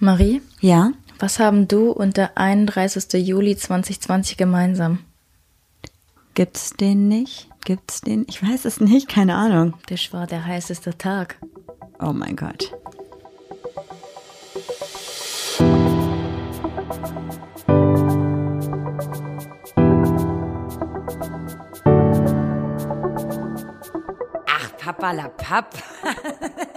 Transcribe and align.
Marie, 0.00 0.40
Ja? 0.60 0.92
was 1.18 1.38
haben 1.38 1.68
du 1.68 1.90
und 1.90 2.16
der 2.16 2.38
31. 2.38 3.12
Juli 3.26 3.54
2020 3.56 4.38
gemeinsam? 4.38 5.00
Gibt's 6.34 6.70
den 6.70 7.08
nicht? 7.08 7.48
Gibt's 7.66 8.00
den? 8.00 8.24
Ich 8.28 8.42
weiß 8.42 8.64
es 8.64 8.80
nicht, 8.80 9.08
keine 9.08 9.34
Ahnung. 9.34 9.74
Das 9.88 10.12
war 10.14 10.26
der 10.26 10.46
heißeste 10.46 10.96
Tag. 10.96 11.36
Oh 11.98 12.14
mein 12.14 12.36
Gott. 12.36 12.72
Ach, 24.46 24.76
Papa 24.78 25.12
la 25.12 25.28
Papp. 25.28 25.74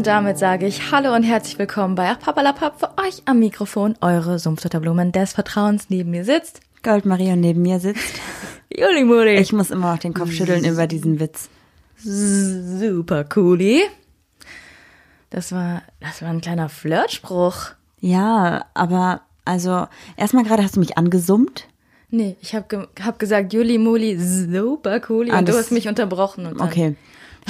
Und 0.00 0.06
damit 0.06 0.38
sage 0.38 0.66
ich 0.66 0.92
Hallo 0.92 1.14
und 1.14 1.24
herzlich 1.24 1.58
willkommen 1.58 1.94
bei 1.94 2.08
Ach 2.08 2.18
Papalapap 2.18 2.80
für 2.80 2.88
euch 3.06 3.20
am 3.26 3.38
Mikrofon, 3.38 3.98
eure 4.00 4.38
Sumpfdotterblumen 4.38 5.12
des 5.12 5.34
Vertrauens. 5.34 5.90
Neben 5.90 6.10
mir 6.10 6.24
sitzt 6.24 6.62
Goldmarie 6.82 7.32
und 7.32 7.40
neben 7.40 7.60
mir 7.60 7.80
sitzt. 7.80 8.18
Juli 8.74 9.04
Muri. 9.04 9.36
Ich 9.36 9.52
muss 9.52 9.70
immer 9.70 9.92
noch 9.92 9.98
den 9.98 10.14
Kopf 10.14 10.32
schütteln 10.32 10.64
über 10.64 10.86
diesen 10.86 11.20
Witz. 11.20 11.50
Super 11.98 13.24
cooli. 13.24 13.82
Das 15.28 15.52
war, 15.52 15.82
das 16.00 16.22
war 16.22 16.30
ein 16.30 16.40
kleiner 16.40 16.70
Flirtspruch. 16.70 17.72
Ja, 18.00 18.64
aber 18.72 19.20
also 19.44 19.86
erstmal 20.16 20.44
gerade 20.44 20.62
hast 20.62 20.76
du 20.76 20.80
mich 20.80 20.96
angesummt. 20.96 21.68
Nee, 22.08 22.38
ich 22.40 22.54
habe 22.54 22.64
ge 22.68 22.86
hab 23.04 23.18
gesagt, 23.18 23.52
Juli 23.52 23.76
Muli, 23.76 24.18
super 24.18 24.98
cooli. 25.00 25.30
Ah, 25.30 25.40
und 25.40 25.48
du 25.50 25.52
hast 25.52 25.72
mich 25.72 25.88
unterbrochen. 25.88 26.46
Und 26.46 26.58
dann, 26.58 26.68
Okay. 26.68 26.96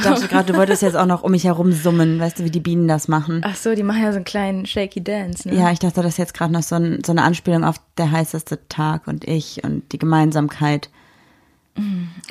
Ich 0.01 0.07
dachte 0.07 0.29
gerade, 0.29 0.53
du 0.53 0.59
wolltest 0.59 0.83
jetzt 0.83 0.97
auch 0.97 1.07
noch 1.07 1.23
um 1.23 1.31
mich 1.33 1.45
herum 1.45 1.73
summen. 1.73 2.19
Weißt 2.19 2.39
du, 2.39 2.45
wie 2.45 2.51
die 2.51 2.61
Bienen 2.61 2.89
das 2.89 3.07
machen? 3.09 3.43
Ach 3.45 3.55
so, 3.55 3.75
die 3.75 3.83
machen 3.83 4.03
ja 4.03 4.11
so 4.13 4.17
einen 4.17 4.25
kleinen 4.25 4.67
shaky 4.67 5.03
Dance, 5.05 5.49
ne? 5.49 5.55
Ja, 5.55 5.71
ich 5.71 5.79
dachte, 5.79 5.97
das 6.03 6.13
ist 6.13 6.19
jetzt 6.19 6.35
gerade 6.35 6.53
noch 6.53 6.63
so, 6.63 6.77
ein, 6.77 7.03
so 7.05 7.13
eine 7.13 7.23
Anspielung 7.23 7.65
auf 7.65 7.77
der 7.99 8.11
heißeste 8.11 8.69
Tag 8.69 9.07
und 9.07 9.27
ich 9.29 9.63
und 9.65 9.93
die 9.93 9.99
Gemeinsamkeit. 9.99 10.89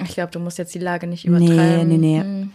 Ich 0.04 0.14
glaube, 0.14 0.32
du 0.32 0.40
musst 0.40 0.58
jetzt 0.58 0.76
die 0.76 0.80
Lage 0.80 1.08
nicht 1.08 1.26
Nee, 1.26 1.38
übertreiben. 1.46 1.88
nee, 1.88 1.98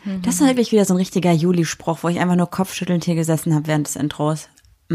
nee. 0.04 0.18
Das 0.22 0.40
war 0.40 0.48
wirklich 0.48 0.70
wieder 0.70 0.84
so 0.84 0.94
ein 0.94 0.98
richtiger 0.98 1.32
Juli-Spruch, 1.32 1.98
wo 2.02 2.08
ich 2.08 2.20
einfach 2.20 2.36
nur 2.36 2.50
kopfschüttelnd 2.50 3.04
hier 3.04 3.14
gesessen 3.16 3.54
habe 3.54 3.66
während 3.66 3.86
des 3.88 3.96
Intros. 3.96 4.48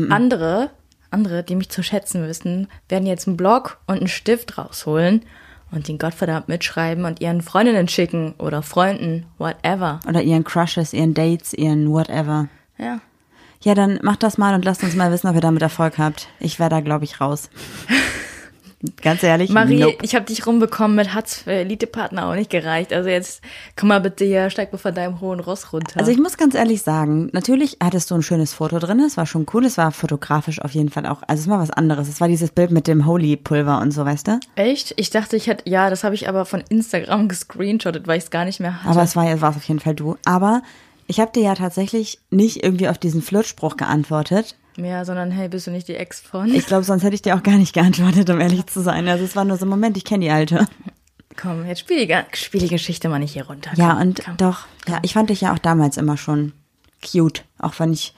Andere, 0.09 0.70
andere, 1.12 1.44
die 1.44 1.56
mich 1.56 1.70
zu 1.70 1.81
schätzen 1.84 2.23
wissen, 2.28 2.67
werden 2.88 3.06
jetzt 3.08 3.28
einen 3.28 3.38
Block 3.38 3.80
und 3.88 3.97
einen 3.97 4.08
Stift 4.08 4.58
rausholen 4.58 5.23
und 5.72 5.88
den 5.88 5.98
Gottverdammt 5.98 6.48
mitschreiben 6.48 7.06
und 7.06 7.22
ihren 7.22 7.42
Freundinnen 7.42 7.88
schicken 7.88 8.34
oder 8.38 8.62
Freunden, 8.62 9.25
whatever. 9.38 10.00
Oder 10.08 10.22
ihren 10.22 10.44
Crushes, 10.44 10.94
ihren 10.94 11.14
Dates, 11.14 11.53
ihren 11.53 11.89
whatever. 11.92 12.48
Ja. 12.78 13.00
Ja, 13.62 13.75
dann 13.75 14.00
macht 14.02 14.23
das 14.23 14.38
mal 14.38 14.56
und 14.56 14.64
lasst 14.64 14.84
uns 14.84 14.95
mal 14.95 15.12
wissen, 15.12 15.28
ob 15.28 15.36
ihr 15.36 15.42
damit 15.42 15.62
Erfolg 15.62 15.97
habt. 15.97 16.30
Ich 16.40 16.59
wäre 16.59 16.70
da, 16.70 16.80
glaube 16.80 17.03
ich, 17.03 17.20
raus. 17.20 17.50
Ganz 19.02 19.23
ehrlich, 19.23 19.49
Marie, 19.49 19.81
nope. 19.81 19.97
ich 20.03 20.16
habe 20.16 20.25
dich 20.25 20.47
rumbekommen 20.47 20.95
mit 20.95 21.13
Hat's 21.13 21.39
für 21.39 21.52
Elitepartner 21.52 22.27
auch 22.27 22.35
nicht 22.35 22.49
gereicht. 22.49 22.94
Also 22.94 23.09
jetzt 23.09 23.41
komm 23.75 23.89
mal 23.89 23.99
bitte 23.99 24.23
hier, 24.23 24.49
steig 24.49 24.72
mal 24.72 24.77
von 24.77 24.95
deinem 24.95 25.19
hohen 25.19 25.41
Ross 25.41 25.73
runter. 25.73 25.99
Also 25.99 26.11
ich 26.11 26.17
muss 26.17 26.38
ganz 26.38 26.55
ehrlich 26.55 26.81
sagen, 26.81 27.30
natürlich 27.33 27.77
hattest 27.83 28.09
du 28.09 28.16
ein 28.16 28.22
schönes 28.22 28.53
Foto 28.53 28.80
drin, 28.80 29.02
es 29.02 29.17
war 29.17 29.25
schon 29.25 29.45
cool, 29.53 29.66
es 29.66 29.77
war 29.77 29.91
fotografisch 29.91 30.61
auf 30.61 30.72
jeden 30.72 30.89
Fall 30.89 31.05
auch, 31.07 31.23
also 31.27 31.41
es 31.41 31.50
war 31.50 31.59
was 31.59 31.72
anderes. 31.72 32.07
Es 32.07 32.22
war 32.22 32.30
dieses 32.30 32.52
Bild 32.52 32.72
mit 32.72 32.88
dem 32.88 33.05
Holy-Pulver 33.05 33.81
und 33.81 33.91
so, 33.91 34.05
weißt 34.05 34.30
du? 34.30 34.39
Echt? 34.55 34.94
Ich 34.95 35.09
dachte, 35.09 35.35
ich 35.35 35.47
hätte, 35.47 35.69
ja, 35.69 35.89
das 35.89 36.05
habe 36.05 36.16
ich 36.16 36.30
aber 36.30 36.45
von 36.45 36.63
Instagram 36.69 37.27
gescreenshottet, 37.27 38.07
weil 38.07 38.17
ich 38.17 38.25
es 38.25 38.31
gar 38.31 38.45
nicht 38.45 38.61
mehr 38.61 38.81
hatte. 38.81 38.89
Aber 38.91 39.03
es 39.03 39.16
war 39.17 39.27
ja, 39.27 39.41
war 39.41 39.52
es 39.52 39.57
auf 39.57 39.63
jeden 39.66 39.81
Fall 39.81 39.95
du. 39.95 40.16
Aber 40.23 40.61
ich 41.07 41.19
habe 41.19 41.31
dir 41.33 41.44
ja 41.44 41.55
tatsächlich 41.55 42.19
nicht 42.29 42.63
irgendwie 42.63 42.88
auf 42.88 42.97
diesen 42.97 43.22
Flirtspruch 43.22 43.75
geantwortet. 43.75 44.56
Mehr, 44.79 45.06
sondern 45.06 45.29
hey, 45.31 45.50
bist 45.50 45.67
du 45.67 45.72
nicht 45.72 45.88
die 45.88 45.95
Ex 45.95 46.19
von? 46.19 46.53
Ich 46.53 46.66
glaube, 46.66 46.84
sonst 46.84 47.03
hätte 47.03 47.16
ich 47.16 47.22
dir 47.22 47.35
auch 47.35 47.44
gar 47.44 47.57
nicht 47.57 47.73
geantwortet, 47.73 48.29
um 48.29 48.40
ehrlich 48.40 48.66
zu 48.67 48.81
sein. 48.81 49.07
Also 49.07 49.23
es 49.25 49.35
war 49.35 49.45
nur 49.45 49.57
so, 49.57 49.66
Moment, 49.66 49.97
ich 49.97 50.06
kenne 50.06 50.25
die 50.25 50.31
Alte. 50.31 50.67
Komm, 51.41 51.66
jetzt 51.66 51.79
spiel 51.81 52.06
die, 52.06 52.16
spiel 52.34 52.59
die 52.62 52.67
Geschichte 52.67 53.07
mal 53.07 53.19
nicht 53.19 53.34
hier 53.34 53.45
runter. 53.45 53.72
Ja, 53.75 53.91
Komm, 53.94 54.01
und 54.01 54.22
komm. 54.25 54.38
doch, 54.38 54.66
ja, 54.88 55.00
ich 55.03 55.13
fand 55.13 55.29
dich 55.29 55.41
ja 55.41 55.53
auch 55.53 55.57
damals 55.59 55.95
immer 55.97 56.17
schon 56.17 56.51
cute, 57.06 57.45
auch 57.59 57.79
wenn 57.79 57.94
ich 57.94 58.13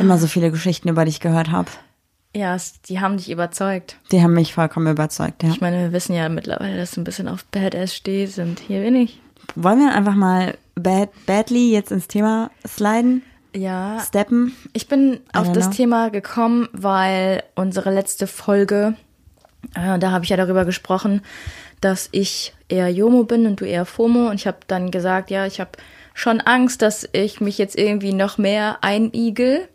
immer 0.00 0.16
so 0.16 0.26
viele 0.26 0.50
Geschichten 0.50 0.88
über 0.88 1.04
dich 1.04 1.20
gehört 1.20 1.50
habe. 1.50 1.68
Ja, 2.34 2.56
die 2.88 3.00
haben 3.00 3.18
dich 3.18 3.30
überzeugt. 3.30 3.96
Die 4.10 4.22
haben 4.22 4.32
mich 4.32 4.54
vollkommen 4.54 4.90
überzeugt, 4.90 5.42
ja. 5.42 5.50
Ich 5.50 5.60
meine, 5.60 5.78
wir 5.80 5.92
wissen 5.92 6.14
ja 6.14 6.30
mittlerweile, 6.30 6.78
dass 6.78 6.92
du 6.92 7.02
ein 7.02 7.04
bisschen 7.04 7.28
auf 7.28 7.44
Badass 7.46 7.94
stehst 7.94 8.38
und 8.38 8.58
hier 8.60 8.80
bin 8.80 8.96
ich. 8.96 9.20
Wollen 9.54 9.80
wir 9.80 9.92
einfach 9.94 10.14
mal 10.14 10.56
bad, 10.74 11.10
badly 11.26 11.72
jetzt 11.72 11.92
ins 11.92 12.08
Thema 12.08 12.50
sliden, 12.66 13.22
Ja, 13.54 14.00
steppen? 14.06 14.54
ich 14.72 14.88
bin 14.88 15.20
auf 15.32 15.52
das 15.52 15.66
know. 15.66 15.76
Thema 15.76 16.10
gekommen, 16.10 16.68
weil 16.72 17.42
unsere 17.54 17.92
letzte 17.92 18.26
Folge, 18.26 18.94
äh, 19.74 19.98
da 19.98 20.10
habe 20.10 20.24
ich 20.24 20.30
ja 20.30 20.36
darüber 20.36 20.64
gesprochen, 20.64 21.22
dass 21.80 22.08
ich 22.12 22.54
eher 22.68 22.88
Jomo 22.90 23.24
bin 23.24 23.46
und 23.46 23.60
du 23.60 23.64
eher 23.64 23.84
FOMO. 23.84 24.30
Und 24.30 24.36
ich 24.36 24.46
habe 24.46 24.58
dann 24.66 24.90
gesagt, 24.90 25.30
ja, 25.30 25.46
ich 25.46 25.60
habe 25.60 25.72
schon 26.14 26.40
Angst, 26.40 26.82
dass 26.82 27.08
ich 27.12 27.40
mich 27.40 27.58
jetzt 27.58 27.76
irgendwie 27.76 28.12
noch 28.12 28.38
mehr 28.38 28.78
einigel 28.82 29.68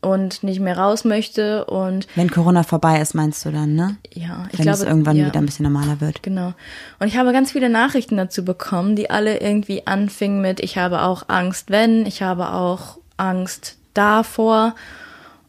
und 0.00 0.42
nicht 0.42 0.60
mehr 0.60 0.76
raus 0.78 1.04
möchte. 1.04 1.64
Und 1.64 2.06
Wenn 2.14 2.30
Corona 2.30 2.62
vorbei 2.62 3.00
ist, 3.00 3.14
meinst 3.14 3.44
du 3.44 3.50
dann, 3.50 3.74
ne? 3.74 3.96
ja, 4.12 4.46
ich 4.52 4.58
Wenn 4.58 4.64
glaube, 4.64 4.78
es 4.78 4.84
irgendwann 4.84 5.16
ja. 5.16 5.26
wieder 5.26 5.40
ein 5.40 5.46
bisschen 5.46 5.64
normaler 5.64 6.00
wird. 6.00 6.22
Genau. 6.22 6.52
Und 6.98 7.08
ich 7.08 7.16
habe 7.16 7.32
ganz 7.32 7.52
viele 7.52 7.68
Nachrichten 7.68 8.16
dazu 8.16 8.44
bekommen, 8.44 8.96
die 8.96 9.10
alle 9.10 9.40
irgendwie 9.40 9.86
anfingen 9.86 10.40
mit, 10.40 10.60
ich 10.60 10.78
habe 10.78 11.02
auch 11.02 11.24
Angst, 11.28 11.70
wenn, 11.70 12.06
ich 12.06 12.22
habe 12.22 12.52
auch 12.52 12.98
Angst 13.16 13.76
davor. 13.94 14.74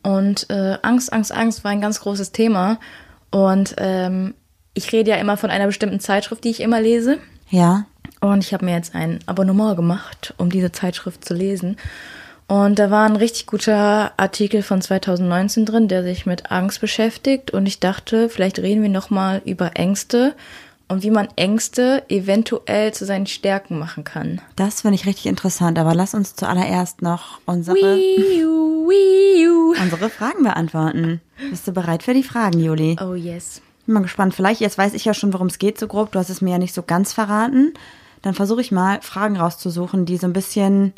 Und 0.04 0.50
äh, 0.50 0.78
Angst, 0.82 1.12
Angst, 1.12 1.32
Angst 1.32 1.64
war 1.64 1.72
ein 1.72 1.82
ganz 1.82 2.00
großes 2.00 2.32
Thema. 2.32 2.80
Und 3.30 3.76
ähm, 3.78 4.34
ich 4.74 4.92
rede 4.94 5.12
ja 5.12 5.18
immer 5.18 5.38
von 5.38 5.50
einer 5.50 5.66
bestimmten 5.66 6.00
Zeitschrift, 6.00 6.44
die 6.44 6.52
ich 6.52 6.62
immer 6.62 6.80
lese. 6.80 7.18
Ja, 7.50 7.86
Und 8.22 8.44
ich 8.44 8.54
habe 8.54 8.66
mir 8.66 8.76
jetzt 8.76 8.96
ein 8.96 9.20
Abonnement 9.26 9.76
gemacht, 9.76 10.34
um 10.38 10.50
diese 10.50 10.72
Zeitschrift 10.72 11.26
zu 11.26 11.34
lesen. 11.34 11.78
Und 12.48 12.80
da 12.80 12.90
war 12.90 13.06
ein 13.06 13.18
richtig 13.18 13.46
guter 13.46 14.14
Artikel 14.16 14.64
von 14.64 14.82
2019 14.82 15.66
drin, 15.66 15.88
der 15.90 16.04
sich 16.04 16.26
mit 16.26 16.50
Angst 16.50 16.80
beschäftigt. 16.80 17.52
Und 17.52 17.66
ich 17.66 17.80
dachte, 17.80 18.30
vielleicht 18.30 18.60
reden 18.60 18.82
wir 18.82 18.90
nochmal 18.90 19.42
über 19.44 19.72
Ängste 19.76 20.34
und 20.90 21.04
wie 21.04 21.12
man 21.12 21.28
Ängste 21.36 22.04
eventuell 22.10 22.94
zu 22.94 23.06
seinen 23.06 23.28
Stärken 23.28 23.78
machen 23.78 24.04
kann. 24.04 24.42
das 24.56 24.82
finde 24.82 24.96
ich 24.96 25.06
richtig 25.06 25.26
interessant. 25.26 25.78
Aber 25.80 25.94
lass 25.94 26.14
uns 26.14 26.36
zuallererst 26.36 27.02
noch 27.02 27.40
unsere, 27.46 27.76
Wii 27.76 28.44
-u, 28.44 28.88
Wii 28.90 29.48
-u. 29.48 29.82
unsere 29.82 30.10
Fragen 30.10 30.44
beantworten. 30.44 31.22
Bist 31.50 31.68
du 31.68 31.72
bereit 31.74 32.04
für 32.04 32.14
die 32.14 32.24
Fragen, 32.24 32.60
Juli? 32.60 32.96
Oh 33.02 33.14
yes. 33.16 33.62
Bin 33.86 33.94
mal 33.94 34.02
gespannt. 34.02 34.34
Vielleicht, 34.34 34.62
jetzt 34.62 34.78
weiß 34.78 34.94
ich 34.94 35.06
ja 35.06 35.14
schon, 35.14 35.34
worum 35.34 35.48
es 35.48 35.60
geht, 35.60 35.80
so 35.80 35.88
grob. 35.88 36.12
Du 36.12 36.20
hast 36.20 36.30
es 36.30 36.42
mir 36.42 36.52
ja 36.52 36.58
nicht 36.58 36.74
so 36.74 36.84
ganz 36.84 37.14
verraten. 37.14 37.74
Dann 38.22 38.34
versuche 38.34 38.62
ich 38.62 38.72
mal, 38.72 39.00
Fragen 39.02 39.38
rauszusuchen, 39.38 40.06
die 40.06 40.18
so 40.18 40.26
ein 40.28 40.34
bisschen 40.34 40.94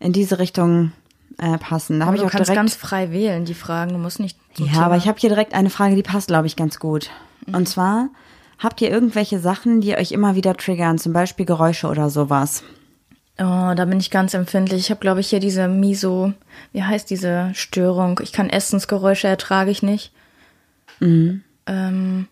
in 0.00 0.12
diese 0.12 0.38
Richtung 0.38 0.92
äh, 1.38 1.58
passen. 1.58 1.98
Da 2.00 2.06
habe 2.06 2.16
ich 2.16 2.22
du 2.22 2.26
auch 2.26 2.30
kannst 2.30 2.48
direkt. 2.48 2.58
ganz 2.60 2.74
frei 2.74 3.10
wählen, 3.12 3.44
die 3.44 3.54
Fragen. 3.54 3.92
Du 3.92 3.98
musst 3.98 4.20
nicht. 4.20 4.36
ja, 4.56 4.66
Thema- 4.66 4.84
aber 4.86 4.96
ich 4.96 5.08
habe 5.08 5.18
hier 5.18 5.30
direkt 5.30 5.54
eine 5.54 5.70
Frage, 5.70 5.94
die 5.96 6.02
passt, 6.02 6.28
glaube 6.28 6.46
ich, 6.46 6.56
ganz 6.56 6.78
gut. 6.78 7.10
Und 7.46 7.68
zwar, 7.68 8.08
habt 8.58 8.80
ihr 8.80 8.90
irgendwelche 8.90 9.38
Sachen, 9.38 9.80
die 9.80 9.96
euch 9.96 10.12
immer 10.12 10.34
wieder 10.34 10.56
triggern? 10.56 10.98
Zum 10.98 11.12
Beispiel 11.12 11.46
Geräusche 11.46 11.88
oder 11.88 12.10
sowas? 12.10 12.62
Oh, 13.40 13.72
da 13.74 13.84
bin 13.84 14.00
ich 14.00 14.10
ganz 14.10 14.34
empfindlich. 14.34 14.80
Ich 14.80 14.90
habe, 14.90 15.00
glaube 15.00 15.20
ich, 15.20 15.28
hier 15.28 15.40
diese 15.40 15.68
Miso, 15.68 16.32
wie 16.72 16.82
heißt 16.82 17.08
diese 17.08 17.50
Störung? 17.54 18.20
Ich 18.22 18.32
kann 18.32 18.50
Essensgeräusche 18.50 19.28
ertrage 19.28 19.70
ich 19.70 19.82
nicht. 19.82 20.12
Ähm, 21.00 22.26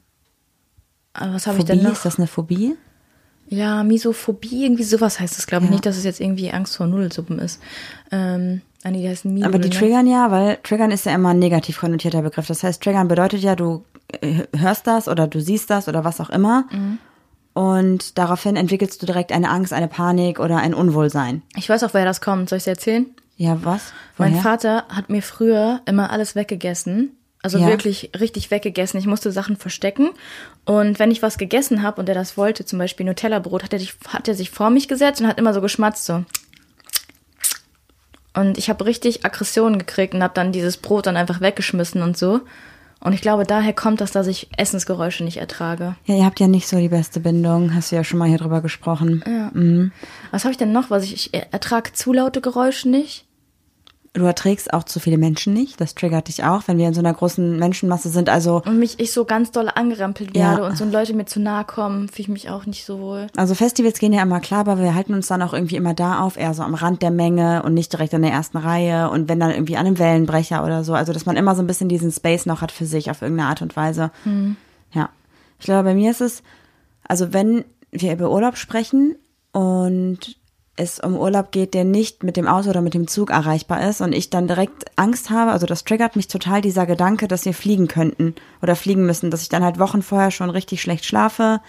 aber 1.12 1.34
was 1.34 1.46
habe 1.46 1.58
ich 1.58 1.64
denn 1.64 1.78
Mhm. 1.78 1.84
Noch? 1.84 1.92
ist 1.92 2.04
das 2.04 2.18
eine 2.18 2.26
Phobie? 2.26 2.76
Ja, 3.48 3.84
Misophobie, 3.84 4.64
irgendwie 4.64 4.82
sowas 4.82 5.20
heißt 5.20 5.38
es, 5.38 5.46
glaube 5.46 5.64
ich. 5.64 5.70
Ja. 5.70 5.74
Nicht, 5.74 5.86
dass 5.86 5.96
es 5.96 6.02
jetzt 6.02 6.20
irgendwie 6.20 6.50
Angst 6.50 6.76
vor 6.76 6.88
Nudelsuppen 6.88 7.38
ist. 7.38 7.62
Ähm, 8.10 8.62
ah, 8.82 8.90
nee, 8.90 9.02
die 9.02 9.08
heißen 9.08 9.32
Miso. 9.32 9.46
Aber 9.46 9.60
die 9.60 9.68
ne? 9.68 9.74
triggern 9.74 10.08
ja, 10.08 10.32
weil 10.32 10.58
triggern 10.64 10.90
ist 10.90 11.06
ja 11.06 11.14
immer 11.14 11.28
ein 11.28 11.38
negativ 11.38 11.78
konnotierter 11.78 12.22
Begriff. 12.22 12.48
Das 12.48 12.64
heißt, 12.64 12.82
triggern 12.82 13.06
bedeutet 13.06 13.42
ja, 13.42 13.54
du 13.54 13.84
hörst 14.56 14.86
das 14.86 15.08
oder 15.08 15.26
du 15.26 15.40
siehst 15.40 15.70
das 15.70 15.88
oder 15.88 16.04
was 16.04 16.20
auch 16.20 16.30
immer. 16.30 16.64
Und 17.54 18.18
daraufhin 18.18 18.56
entwickelst 18.56 19.00
du 19.02 19.06
direkt 19.06 19.32
eine 19.32 19.48
Angst, 19.50 19.72
eine 19.72 19.88
Panik 19.88 20.40
oder 20.40 20.58
ein 20.58 20.74
Unwohlsein. 20.74 21.42
Ich 21.56 21.68
weiß 21.68 21.84
auch, 21.84 21.94
woher 21.94 22.04
das 22.04 22.20
kommt. 22.20 22.48
Soll 22.48 22.58
ich 22.58 22.62
es 22.64 22.66
erzählen? 22.68 23.06
Ja, 23.36 23.58
was? 23.64 23.92
Mein 24.18 24.32
Woher? 24.32 24.42
Vater 24.42 24.84
hat 24.88 25.10
mir 25.10 25.22
früher 25.22 25.80
immer 25.86 26.10
alles 26.10 26.34
weggegessen. 26.34 27.12
Also 27.42 27.58
Ja. 27.58 27.68
wirklich 27.68 28.10
richtig 28.18 28.50
weggegessen. 28.50 28.98
Ich 28.98 29.06
musste 29.06 29.30
Sachen 29.32 29.56
verstecken. 29.56 30.10
Und 30.64 30.98
wenn 30.98 31.10
ich 31.10 31.22
was 31.22 31.38
gegessen 31.38 31.82
habe 31.82 32.00
und 32.00 32.08
er 32.08 32.14
das 32.14 32.36
wollte, 32.36 32.64
zum 32.64 32.78
Beispiel 32.78 33.06
Nutella-Brot, 33.06 33.62
hat 33.62 33.72
er, 33.72 33.78
dich- 33.78 33.94
hat 34.08 34.26
er 34.28 34.34
sich 34.34 34.50
vor 34.50 34.70
mich 34.70 34.88
gesetzt 34.88 35.20
und 35.20 35.26
hat 35.26 35.38
immer 35.38 35.54
so 35.54 35.60
geschmatzt 35.60 36.04
so. 36.06 36.24
Und 38.34 38.58
ich 38.58 38.68
habe 38.68 38.84
richtig 38.84 39.24
Aggressionen 39.24 39.78
gekriegt 39.78 40.12
und 40.14 40.22
habe 40.22 40.34
dann 40.34 40.52
dieses 40.52 40.76
Brot 40.76 41.06
dann 41.06 41.16
einfach 41.16 41.40
weggeschmissen 41.40 42.02
und 42.02 42.18
so. 42.18 42.40
Und 43.00 43.12
ich 43.12 43.20
glaube, 43.20 43.44
daher 43.44 43.72
kommt 43.72 44.00
das, 44.00 44.10
dass 44.10 44.26
ich 44.26 44.48
Essensgeräusche 44.56 45.22
nicht 45.22 45.36
ertrage. 45.36 45.96
Ja, 46.06 46.16
ihr 46.16 46.24
habt 46.24 46.40
ja 46.40 46.48
nicht 46.48 46.66
so 46.66 46.78
die 46.78 46.88
beste 46.88 47.20
Bindung. 47.20 47.74
Hast 47.74 47.92
du 47.92 47.96
ja 47.96 48.04
schon 48.04 48.18
mal 48.18 48.28
hier 48.28 48.38
drüber 48.38 48.62
gesprochen. 48.62 49.22
Ja. 49.26 49.52
Was 50.30 50.44
habe 50.44 50.52
ich 50.52 50.58
denn 50.58 50.72
noch? 50.72 50.90
Was 50.90 51.04
ich, 51.04 51.34
ich 51.34 51.42
ertrage 51.52 51.92
zu 51.92 52.12
laute 52.12 52.40
Geräusche 52.40 52.88
nicht. 52.88 53.25
Du 54.16 54.24
erträgst 54.24 54.72
auch 54.72 54.84
zu 54.84 54.98
viele 54.98 55.18
Menschen 55.18 55.52
nicht. 55.52 55.78
Das 55.78 55.94
triggert 55.94 56.28
dich 56.28 56.42
auch, 56.42 56.62
wenn 56.66 56.78
wir 56.78 56.88
in 56.88 56.94
so 56.94 57.00
einer 57.00 57.12
großen 57.12 57.58
Menschenmasse 57.58 58.08
sind. 58.08 58.30
Also, 58.30 58.62
Und 58.64 58.78
mich 58.78 58.98
ich 58.98 59.12
so 59.12 59.26
ganz 59.26 59.50
doll 59.50 59.68
angerempelt 59.74 60.34
Ja. 60.34 60.52
werde 60.52 60.64
und 60.64 60.78
so 60.78 60.86
Leute 60.86 61.12
mir 61.12 61.26
zu 61.26 61.38
nahe 61.38 61.64
kommen, 61.64 62.08
fühle 62.08 62.20
ich 62.22 62.28
mich 62.28 62.50
auch 62.50 62.64
nicht 62.64 62.86
so 62.86 62.98
wohl. 62.98 63.26
also 63.36 63.54
Festivals 63.54 63.98
gehen 63.98 64.14
ja 64.14 64.22
immer 64.22 64.40
klar, 64.40 64.60
aber 64.60 64.78
wir 64.78 64.94
halten 64.94 65.12
uns 65.12 65.26
dann 65.26 65.42
auch 65.42 65.52
irgendwie 65.52 65.76
immer 65.76 65.92
da 65.92 66.20
auf, 66.20 66.38
eher 66.38 66.54
so 66.54 66.62
am 66.62 66.74
Rand 66.74 67.02
der 67.02 67.10
Menge 67.10 67.62
und 67.62 67.74
nicht 67.74 67.92
direkt 67.92 68.14
in 68.14 68.22
der 68.22 68.32
ersten 68.32 68.56
Reihe. 68.56 69.10
Und 69.10 69.28
wenn 69.28 69.38
dann 69.38 69.50
irgendwie 69.50 69.76
an 69.76 69.86
einem 69.86 69.98
Wellenbrecher 69.98 70.64
oder 70.64 70.82
so. 70.82 70.94
Also, 70.94 71.12
dass 71.12 71.26
man 71.26 71.36
immer 71.36 71.54
so 71.54 71.62
ein 71.62 71.66
bisschen 71.66 71.90
diesen 71.90 72.10
Space 72.10 72.46
noch 72.46 72.62
hat 72.62 72.72
für 72.72 72.86
sich 72.86 73.10
auf 73.10 73.20
irgendeine 73.20 73.50
Art 73.50 73.60
und 73.60 73.76
Weise. 73.76 74.10
Ja. 74.92 75.10
Ich 75.58 75.66
glaube, 75.66 75.84
bei 75.84 75.94
mir 75.94 76.10
ist 76.10 76.22
es, 76.22 76.42
also 77.06 77.34
wenn 77.34 77.64
wir 77.90 78.14
über 78.14 78.30
Urlaub 78.30 78.56
sprechen 78.56 79.16
und 79.52 80.36
es 80.76 81.00
um 81.00 81.16
Urlaub 81.16 81.52
geht, 81.52 81.74
der 81.74 81.84
nicht 81.84 82.22
mit 82.22 82.36
dem 82.36 82.46
Auto 82.46 82.68
oder 82.68 82.82
mit 82.82 82.94
dem 82.94 83.08
Zug 83.08 83.30
erreichbar 83.30 83.88
ist 83.88 84.02
und 84.02 84.12
ich 84.12 84.28
dann 84.28 84.46
direkt 84.46 84.84
Angst 84.96 85.30
habe, 85.30 85.50
also 85.50 85.66
das 85.66 85.84
triggert 85.84 86.16
mich 86.16 86.28
total 86.28 86.60
dieser 86.60 86.86
Gedanke, 86.86 87.28
dass 87.28 87.46
wir 87.46 87.54
fliegen 87.54 87.88
könnten 87.88 88.34
oder 88.62 88.76
fliegen 88.76 89.06
müssen, 89.06 89.30
dass 89.30 89.42
ich 89.42 89.48
dann 89.48 89.64
halt 89.64 89.78
Wochen 89.78 90.02
vorher 90.02 90.30
schon 90.30 90.50
richtig 90.50 90.82
schlecht 90.82 91.06
schlafe, 91.06 91.60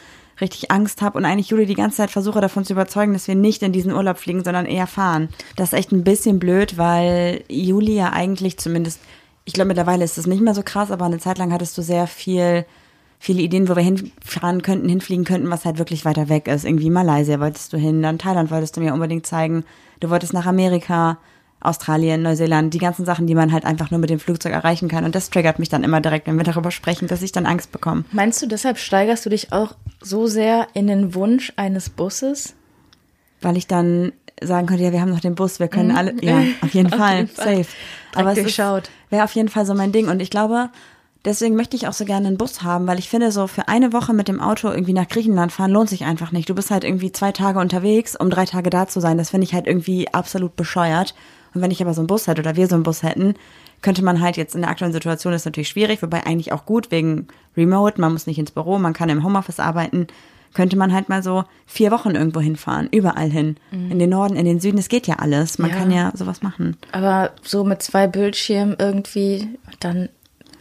richtig 0.42 0.72
Angst 0.72 1.02
habe 1.02 1.18
und 1.18 1.26
eigentlich 1.26 1.50
Juli 1.50 1.66
die 1.66 1.74
ganze 1.74 1.98
Zeit 1.98 2.12
versuche 2.12 2.42
davon 2.42 2.66
zu 2.66 2.74
überzeugen, 2.74 3.14
dass 3.14 3.28
wir 3.28 3.36
nicht 3.36 3.64
in 3.64 3.72
diesen 3.72 3.94
Urlaub 3.94 4.18
fliegen, 4.18 4.44
sondern 4.44 4.66
eher 4.66 4.88
fahren. 4.88 5.30
Das 5.56 5.72
ist 5.72 5.80
echt 5.80 5.92
ein 5.94 6.04
bisschen 6.04 6.38
blöd, 6.38 6.78
weil 6.78 7.44
Juli 7.48 7.96
ja 7.96 8.12
eigentlich 8.12 8.58
zumindest, 8.58 9.00
ich 9.46 9.54
glaube 9.54 9.70
mittlerweile 9.70 10.04
ist 10.04 10.18
das 10.18 10.28
nicht 10.28 10.42
mehr 10.42 10.54
so 10.54 10.64
krass, 10.64 10.92
aber 10.92 11.06
eine 11.06 11.20
Zeit 11.20 11.38
lang 11.38 11.54
hattest 11.54 11.78
du 11.78 11.82
sehr 11.82 12.08
viel 12.08 12.66
viele 13.20 13.42
Ideen, 13.42 13.68
wo 13.68 13.76
wir 13.76 13.84
hinfahren 13.84 14.62
könnten, 14.62 14.90
hinfliegen 14.90 15.26
könnten, 15.26 15.50
was 15.50 15.66
halt 15.66 15.78
wirklich 15.80 16.06
weiter 16.06 16.30
weg 16.30 16.48
ist. 16.48 16.66
Irgendwie 16.66 16.90
Malaysia 16.90 17.40
wolltest 17.40 17.74
du 17.74 17.78
hin, 17.78 18.02
dann 18.02 18.20
Thailand 18.20 18.52
wolltest 18.52 18.78
du 18.78 18.82
mir 18.82 18.94
unbedingt 18.94 19.26
zeigen. 19.26 19.64
Du 20.00 20.10
wolltest 20.10 20.34
nach 20.34 20.46
Amerika, 20.46 21.18
Australien, 21.60 22.22
Neuseeland, 22.22 22.74
die 22.74 22.78
ganzen 22.78 23.06
Sachen, 23.06 23.26
die 23.26 23.34
man 23.34 23.52
halt 23.52 23.66
einfach 23.66 23.90
nur 23.90 24.00
mit 24.00 24.12
dem 24.12 24.20
Flugzeug 24.20 24.54
erreichen 24.54 24.88
kann. 24.88 25.04
Und 25.04 25.16
das 25.16 25.32
triggert 25.32 25.58
mich 25.58 25.70
dann 25.70 25.84
immer 25.84 26.02
direkt, 26.02 26.28
wenn 26.28 26.38
wir 26.38 26.44
darüber 26.44 26.70
sprechen, 26.70 27.08
dass 27.08 27.24
ich 27.24 27.32
dann 27.32 27.48
Angst 27.48 27.72
bekomme. 27.72 28.06
Meinst 28.12 28.42
du, 28.42 28.48
deshalb 28.48 28.78
steigerst 28.78 29.26
du 29.26 29.32
dich 29.32 29.52
auch 29.52 29.74
so 30.00 30.28
sehr 30.28 30.68
in 30.74 30.86
den 30.86 31.16
Wunsch 31.16 31.52
eines 31.56 31.90
Busses? 31.90 32.54
Weil 33.42 33.58
ich 33.58 33.66
dann 33.66 34.14
sagen 34.42 34.68
könnte, 34.68 34.84
ja, 34.84 34.92
wir 34.92 35.02
haben 35.02 35.10
noch 35.10 35.20
den 35.20 35.34
Bus, 35.34 35.60
wir 35.60 35.68
können 35.68 35.92
alle, 35.92 36.14
ja, 36.24 36.44
auf 36.62 36.74
jeden 36.76 36.88
Auf 36.94 37.00
Fall, 37.00 37.18
jeden 37.18 37.30
Fall. 37.30 37.58
safe. 37.58 37.70
Aber 38.14 38.38
es 38.38 38.58
wäre 39.10 39.24
auf 39.24 39.32
jeden 39.34 39.50
Fall 39.50 39.66
so 39.66 39.74
mein 39.74 39.92
Ding. 39.92 40.08
Und 40.10 40.22
ich 40.22 40.30
glaube, 40.30 40.70
deswegen 41.26 41.56
möchte 41.56 41.76
ich 41.76 41.88
auch 41.88 41.94
so 41.94 42.06
gerne 42.06 42.28
einen 42.28 42.38
Bus 42.38 42.62
haben, 42.64 42.88
weil 42.88 43.00
ich 43.00 43.10
finde, 43.10 43.32
so 43.32 43.48
für 43.48 43.68
eine 43.68 43.94
Woche 43.94 44.14
mit 44.14 44.28
dem 44.28 44.40
Auto 44.40 44.70
irgendwie 44.70 44.94
nach 44.94 45.08
Griechenland 45.08 45.52
fahren 45.52 45.72
lohnt 45.72 45.90
sich 45.90 46.06
einfach 46.06 46.32
nicht. 46.32 46.50
Du 46.50 46.56
bist 46.56 46.72
halt 46.72 46.84
irgendwie 46.84 47.12
zwei 47.12 47.32
Tage 47.32 47.60
unterwegs, 47.60 48.16
um 48.16 48.30
drei 48.30 48.46
Tage 48.46 48.70
da 48.70 48.88
zu 48.88 49.00
sein. 49.00 49.18
Das 49.18 49.30
finde 49.32 49.46
ich 49.46 49.54
halt 49.54 49.68
irgendwie 49.68 50.08
absolut 50.14 50.56
bescheuert. 50.56 51.14
Und 51.54 51.62
wenn 51.62 51.72
ich 51.72 51.82
aber 51.82 51.94
so 51.94 52.02
einen 52.02 52.08
Bus 52.08 52.28
hätte 52.28 52.42
oder 52.42 52.56
wir 52.56 52.68
so 52.68 52.76
einen 52.76 52.84
Bus 52.84 53.04
hätten, 53.04 53.36
könnte 53.82 54.04
man 54.04 54.22
halt 54.22 54.38
jetzt 54.38 54.56
in 54.56 54.62
der 54.62 54.70
aktuellen 54.72 54.94
Situation 54.94 55.34
ist 55.34 55.46
natürlich 55.46 55.70
schwierig, 55.70 56.02
wobei 56.02 56.26
eigentlich 56.26 56.52
auch 56.52 56.66
gut 56.66 56.92
wegen 56.92 57.28
Remote, 57.56 58.02
man 58.02 58.12
muss 58.14 58.28
nicht 58.28 58.40
ins 58.40 58.52
Büro, 58.52 58.78
man 58.80 58.94
kann 58.94 59.10
im 59.10 59.24
Homeoffice 59.24 59.60
arbeiten, 59.60 60.08
könnte 60.54 60.78
man 60.78 60.94
halt 60.94 61.10
mal 61.10 61.22
so 61.22 61.44
vier 61.68 61.92
Wochen 61.92 62.12
irgendwo 62.12 62.40
hinfahren, 62.40 62.88
überall 62.92 63.30
hin. 63.30 63.58
In 63.72 64.00
den 64.00 64.10
Norden, 64.10 64.36
in 64.36 64.46
den 64.46 64.60
Süden, 64.60 64.78
es 64.80 64.90
geht 64.90 65.06
ja 65.06 65.16
alles. 65.20 65.60
Man 65.60 65.70
Ja. 65.72 65.76
kann 65.78 65.92
ja 65.92 66.12
sowas 66.16 66.42
machen. 66.42 66.78
Aber 66.92 67.32
so 67.44 67.64
mit 67.64 67.84
zwei 67.84 68.08
Bildschirmen 68.08 68.76
irgendwie 68.80 69.48
dann 69.80 70.10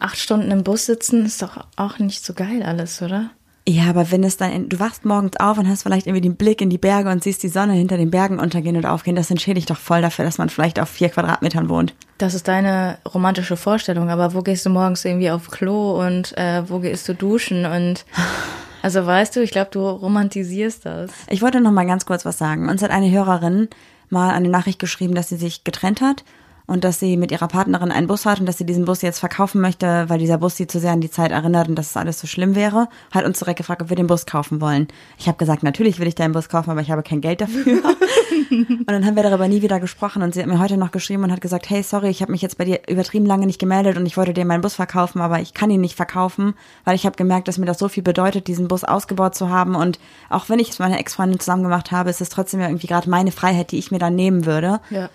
acht 0.01 0.19
Stunden 0.19 0.51
im 0.51 0.65
Bus 0.65 0.87
sitzen, 0.87 1.27
ist 1.27 1.43
doch 1.43 1.65
auch 1.77 1.99
nicht 1.99 2.25
so 2.25 2.35
geil 2.35 2.63
alles, 2.63 3.03
oder? 3.03 3.31
Ja, 3.69 3.91
aber 3.91 4.13
wenn 4.13 4.23
es 4.23 4.37
dann, 4.37 4.69
du 4.69 4.79
wachst 4.79 5.05
morgens 5.05 5.37
auf 5.41 5.59
und 5.59 5.69
hast 5.69 5.83
vielleicht 5.83 6.07
irgendwie 6.07 6.21
den 6.21 6.37
Blick 6.37 6.61
in 6.61 6.71
die 6.71 6.79
Berge 6.79 7.11
und 7.11 7.25
siehst 7.25 7.43
die 7.43 7.49
Sonne 7.49 7.73
hinter 7.73 7.97
den 7.97 8.13
Bergen 8.13 8.39
untergehen 8.39 8.77
und 8.77 8.87
aufgehen, 8.87 9.17
das 9.17 9.31
entschädigt 9.31 9.69
doch 9.71 9.77
voll 9.77 10.03
dafür, 10.03 10.25
dass 10.25 10.39
man 10.39 10.51
vielleicht 10.51 10.79
auf 10.79 10.89
vier 10.89 11.09
Quadratmetern 11.09 11.69
wohnt. 11.69 11.93
Das 12.19 12.35
ist 12.35 12.47
deine 12.47 12.99
romantische 13.13 13.57
Vorstellung, 13.57 14.09
aber 14.09 14.35
wo 14.35 14.43
gehst 14.43 14.65
du 14.67 14.71
morgens 14.71 15.05
irgendwie 15.05 15.33
auf 15.33 15.51
Klo 15.51 16.01
und 16.01 16.37
äh, 16.39 16.63
wo 16.71 16.79
gehst 16.79 17.09
du 17.09 17.15
duschen 17.15 17.67
und 17.67 18.05
also 18.83 19.05
weißt 19.05 19.35
du, 19.35 19.43
ich 19.43 19.51
glaube, 19.51 19.71
du 19.73 19.81
romantisierst 19.85 20.87
das. 20.87 21.11
Ich 21.29 21.43
wollte 21.43 21.61
noch 21.61 21.73
mal 21.73 21.87
ganz 21.87 22.07
kurz 22.07 22.25
was 22.25 22.39
sagen. 22.39 22.69
Uns 22.69 22.83
hat 22.83 22.93
eine 22.93 23.11
Hörerin 23.11 23.69
mal 24.11 24.31
eine 24.31 24.49
Nachricht 24.49 24.79
geschrieben, 24.79 25.17
dass 25.17 25.29
sie 25.29 25.37
sich 25.37 25.65
getrennt 25.65 26.01
hat 26.01 26.23
und 26.67 26.85
dass 26.85 26.99
sie 26.99 27.17
mit 27.17 27.31
ihrer 27.31 27.49
Partnerin 27.49 27.93
einen 27.93 28.07
Bus 28.07 28.27
hat 28.27 28.41
und 28.41 28.47
dass 28.47 28.59
sie 28.59 28.67
diesen 28.67 28.85
Bus 28.85 29.03
jetzt 29.03 29.19
verkaufen 29.19 29.61
möchte, 29.61 30.05
weil 30.09 30.19
dieser 30.19 30.39
Bus 30.39 30.57
sie 30.57 30.67
zu 30.67 30.81
sehr 30.81 30.93
an 30.93 31.01
die 31.01 31.11
Zeit 31.11 31.31
erinnert 31.31 31.69
und 31.69 31.77
dass 31.77 31.91
es 31.91 31.97
alles 31.97 32.21
so 32.21 32.27
schlimm 32.27 32.55
wäre. 32.55 32.89
Hat 33.13 33.25
uns 33.25 33.39
direkt 33.39 33.59
gefragt, 33.59 33.83
ob 33.83 33.89
wir 33.89 33.97
den 33.97 34.07
Bus 34.07 34.27
kaufen 34.27 34.61
wollen. 34.61 34.89
Ich 35.19 35.29
habe 35.29 35.39
gesagt, 35.39 35.63
natürlich 35.63 35.99
will 35.99 36.09
ich 36.09 36.15
deinen 36.15 36.33
Bus 36.33 36.49
kaufen, 36.49 36.71
aber 36.71 36.81
ich 36.81 36.91
habe 36.91 37.03
kein 37.03 37.21
Geld 37.21 37.41
dafür. 37.41 37.83
und 38.51 38.91
dann 38.91 39.05
haben 39.05 39.17
wir 39.17 39.23
darüber 39.23 39.49
nie 39.49 39.63
wieder 39.63 39.81
gesprochen 39.81 40.23
und 40.23 40.35
sie 40.35 40.41
hat 40.41 40.49
mir 40.49 40.59
heute 40.59 40.77
noch 40.77 40.91
geschrieben 40.91 41.25
und 41.25 41.33
hat 41.33 41.41
gesagt, 41.41 41.71
hey, 41.71 41.83
sorry, 41.83 42.09
ich 42.09 42.23
habe 42.23 42.33
mich 42.33 42.43
jetzt 42.43 42.59
bei 42.59 42.65
dir 42.65 42.81
übertrieben 42.89 43.27
lange 43.27 43.47
nicht 43.47 43.59
gemeldet 43.59 43.97
und 43.97 44.07
ich 44.07 44.17
wollte 44.17 44.33
dir 44.33 44.45
meinen 44.45 44.61
Bus 44.61 44.75
verkaufen, 44.75 45.21
aber 45.21 45.41
ich 45.41 45.55
kann 45.55 45.71
ihn 45.71 45.81
nicht 45.81 45.97
verkaufen, 45.97 46.55
weil 46.85 46.95
ich 46.95 47.07
habe 47.07 47.17
gemerkt, 47.17 47.49
dass 47.49 47.59
mir 47.59 47.67
das 47.67 47.79
so 47.79 47.89
viel 47.89 48.03
bedeutet, 48.03 48.49
diesen 48.49 48.69
Bus 48.69 48.85
ausgebaut 48.85 49.35
zu 49.35 49.51
haben 49.51 49.75
und 49.75 49.99
auch 50.29 50.49
wenn 50.49 50.59
ich 50.59 50.71
es 50.71 50.79
mit 50.79 50.89
meiner 50.89 51.01
Ex-Freundin 51.01 51.41
zusammen 51.41 51.63
gemacht 51.63 51.93
habe, 51.93 52.11
ist 52.11 52.21
es 52.21 52.29
trotzdem 52.29 52.61
ja 52.61 52.69
irgendwie 52.69 52.87
gerade 52.87 53.09
meine 53.11 53.33
Freiheit, 53.33 53.73
die 53.73 53.79
ich 53.79 53.91
mir 53.91 53.99
dann 53.99 54.15
nehmen 54.15 54.47
würde. 54.47 54.81
Ja. 54.91 55.09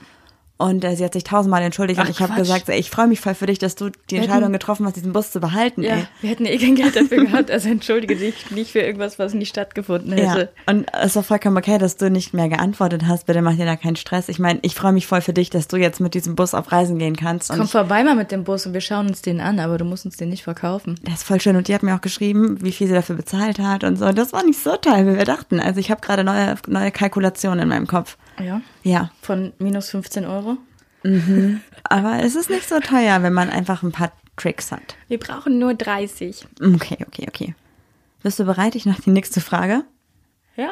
Und 0.62 0.84
äh, 0.84 0.96
sie 0.96 1.04
hat 1.04 1.14
sich 1.14 1.24
tausendmal 1.24 1.62
entschuldigt 1.64 2.00
Ach, 2.00 2.06
und 2.06 2.12
ich 2.12 2.20
habe 2.22 2.34
gesagt, 2.36 2.70
ey, 2.70 2.80
ich 2.80 2.90
freue 2.90 3.08
mich 3.08 3.20
voll 3.20 3.34
für 3.36 3.46
dich, 3.48 3.60
dass 3.60 3.76
du 3.76 3.90
die 3.90 4.16
hätten- 4.16 4.26
Entscheidung 4.26 4.52
getroffen 4.54 4.86
hast, 4.86 4.96
diesen 4.96 5.14
Bus 5.14 5.32
zu 5.32 5.40
behalten. 5.40 5.82
Ja, 5.84 5.96
Ey. 5.96 6.08
wir 6.22 6.30
hätten 6.30 6.46
eh 6.46 6.58
kein 6.58 6.76
Geld 6.76 6.96
dafür 6.96 7.26
gehabt, 7.26 7.50
also 7.52 7.70
entschuldige 7.70 8.16
dich 8.16 8.52
nicht 8.52 8.72
für 8.72 8.80
irgendwas, 8.82 9.18
was 9.20 9.34
nicht 9.34 9.50
stattgefunden 9.50 10.18
Ja, 10.18 10.34
hätte. 10.36 10.50
und 10.68 10.86
es 10.94 11.18
auch 11.18 11.24
vollkommen 11.26 11.58
okay, 11.58 11.78
dass 11.78 11.98
du 11.98 12.10
nicht 12.10 12.34
mehr 12.34 12.50
geantwortet 12.50 13.04
hast. 13.08 13.26
Bitte 13.26 13.42
mach 13.42 13.56
dir 13.56 13.66
da 13.66 13.76
keinen 13.76 13.96
Stress. 13.96 14.30
Ich 14.30 14.40
meine, 14.40 14.60
ich 14.62 14.76
freue 14.76 14.92
mich 14.94 15.08
voll 15.08 15.22
für 15.22 15.34
dich, 15.34 15.50
dass 15.50 15.68
du 15.68 15.78
jetzt 15.78 16.00
mit 16.00 16.14
diesem 16.14 16.36
Bus 16.36 16.54
auf 16.54 16.72
Reisen 16.72 17.00
gehen 17.00 17.16
kannst. 17.16 17.50
Komm 17.50 17.64
ich, 17.64 17.72
vorbei 17.72 18.04
mal 18.04 18.16
mit 18.16 18.32
dem 18.32 18.44
Bus 18.44 18.66
und 18.66 18.74
wir 18.74 18.82
schauen 18.82 19.08
uns 19.08 19.22
den 19.22 19.40
an, 19.42 19.60
aber 19.60 19.78
du 19.78 19.86
musst 19.86 20.06
uns 20.06 20.18
den 20.18 20.30
nicht 20.30 20.44
verkaufen. 20.44 20.96
das 21.04 21.16
ist 21.16 21.24
voll 21.24 21.42
schön. 21.42 21.56
Und 21.56 21.68
die 21.68 21.74
hat 21.74 21.84
mir 21.84 21.96
auch 21.96 22.02
geschrieben, 22.02 22.58
wie 22.62 22.72
viel 22.72 22.88
sie 22.88 22.94
dafür 22.94 23.16
bezahlt 23.16 23.60
hat 23.60 23.84
und 23.84 23.98
so. 23.98 24.06
Und 24.06 24.18
das 24.18 24.34
war 24.34 24.44
nicht 24.44 24.60
so 24.62 24.76
toll, 24.78 25.08
wie 25.08 25.18
wir 25.18 25.26
dachten. 25.26 25.60
Also 25.60 25.80
ich 25.80 25.90
habe 25.92 26.02
gerade 26.02 26.24
neue, 26.24 26.56
neue 26.68 26.92
Kalkulationen 26.92 27.60
in 27.64 27.70
meinem 27.70 27.88
Kopf. 27.88 28.18
Ja. 28.40 28.62
Ja, 28.84 29.12
Von 29.22 29.54
minus 29.60 29.90
15 29.90 30.26
Euro. 30.26 30.58
aber 31.84 32.20
es 32.24 32.36
ist 32.36 32.50
nicht 32.50 32.68
so 32.68 32.80
teuer, 32.80 33.24
wenn 33.24 33.34
man 33.34 33.50
einfach 33.50 33.84
ein 33.84 33.92
paar 33.92 34.12
Tricks 34.38 34.72
hat. 34.72 34.96
Wir 35.08 35.20
brauchen 35.20 35.60
nur 35.60 35.74
30. 35.74 36.48
Okay, 36.60 36.98
okay, 37.08 37.26
okay. 37.28 37.56
Bist 38.24 38.40
du 38.40 38.46
bereit? 38.46 38.76
Ich 38.76 38.86
noch 38.86 39.00
die 39.00 39.10
nächste 39.10 39.42
Frage. 39.42 39.84
Ja. 40.56 40.72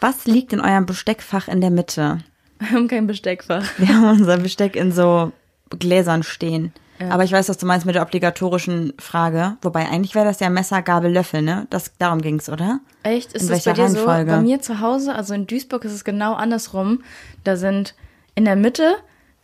Was 0.00 0.26
liegt 0.26 0.52
in 0.52 0.60
eurem 0.60 0.86
Besteckfach 0.86 1.48
in 1.48 1.60
der 1.60 1.70
Mitte? 1.70 2.18
Wir 2.58 2.70
haben 2.70 2.88
kein 2.88 3.06
Besteckfach. 3.06 3.64
Wir 3.78 3.88
haben 3.88 4.18
unser 4.20 4.38
Besteck 4.38 4.76
in 4.76 4.92
so 4.92 5.32
Gläsern 5.70 6.22
stehen. 6.22 6.72
Aber 7.10 7.24
ich 7.24 7.32
weiß, 7.32 7.48
was 7.48 7.58
du 7.58 7.66
meinst 7.66 7.86
mit 7.86 7.94
der 7.94 8.02
obligatorischen 8.02 8.92
Frage. 8.98 9.56
Wobei 9.62 9.88
eigentlich 9.88 10.14
wäre 10.14 10.24
das 10.24 10.40
ja 10.40 10.50
Messer, 10.50 10.82
Gabel, 10.82 11.12
Löffel, 11.12 11.42
ne? 11.42 11.66
Das, 11.70 11.92
darum 11.98 12.22
ging's, 12.22 12.48
oder? 12.48 12.80
Echt? 13.02 13.32
Ist 13.32 13.42
In 13.42 13.48
das 13.48 13.64
bei 13.64 13.72
dir 13.72 13.88
so? 13.88 13.98
Reihenfolge? 13.98 14.30
Bei 14.32 14.40
mir 14.40 14.60
zu 14.60 14.80
Hause, 14.80 15.14
also 15.14 15.34
in 15.34 15.46
Duisburg 15.46 15.84
ist 15.84 15.92
es 15.92 16.04
genau 16.04 16.34
andersrum. 16.34 17.02
Da 17.44 17.56
sind 17.56 17.94
in 18.34 18.44
der 18.44 18.56
Mitte 18.56 18.96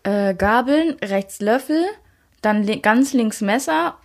äh, 0.03 0.35
Gabeln, 0.35 0.97
rechts 1.03 1.41
Löffel, 1.41 1.83
dann 2.41 2.63
li 2.63 2.81
ganz 2.81 3.13
links 3.13 3.41
Messer 3.41 3.97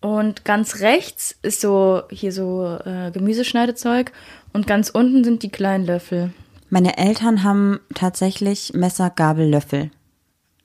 und 0.00 0.44
ganz 0.44 0.80
rechts 0.80 1.36
ist 1.42 1.60
so 1.60 2.02
hier 2.10 2.32
so 2.32 2.78
äh, 2.84 3.10
Gemüseschneidezeug 3.10 4.12
und 4.52 4.66
ganz 4.66 4.90
unten 4.90 5.24
sind 5.24 5.42
die 5.42 5.50
kleinen 5.50 5.86
Löffel. 5.86 6.32
Meine 6.70 6.96
Eltern 6.98 7.44
haben 7.44 7.80
tatsächlich 7.94 8.72
Messer, 8.74 9.10
Gabel, 9.10 9.48
Löffel. 9.48 9.90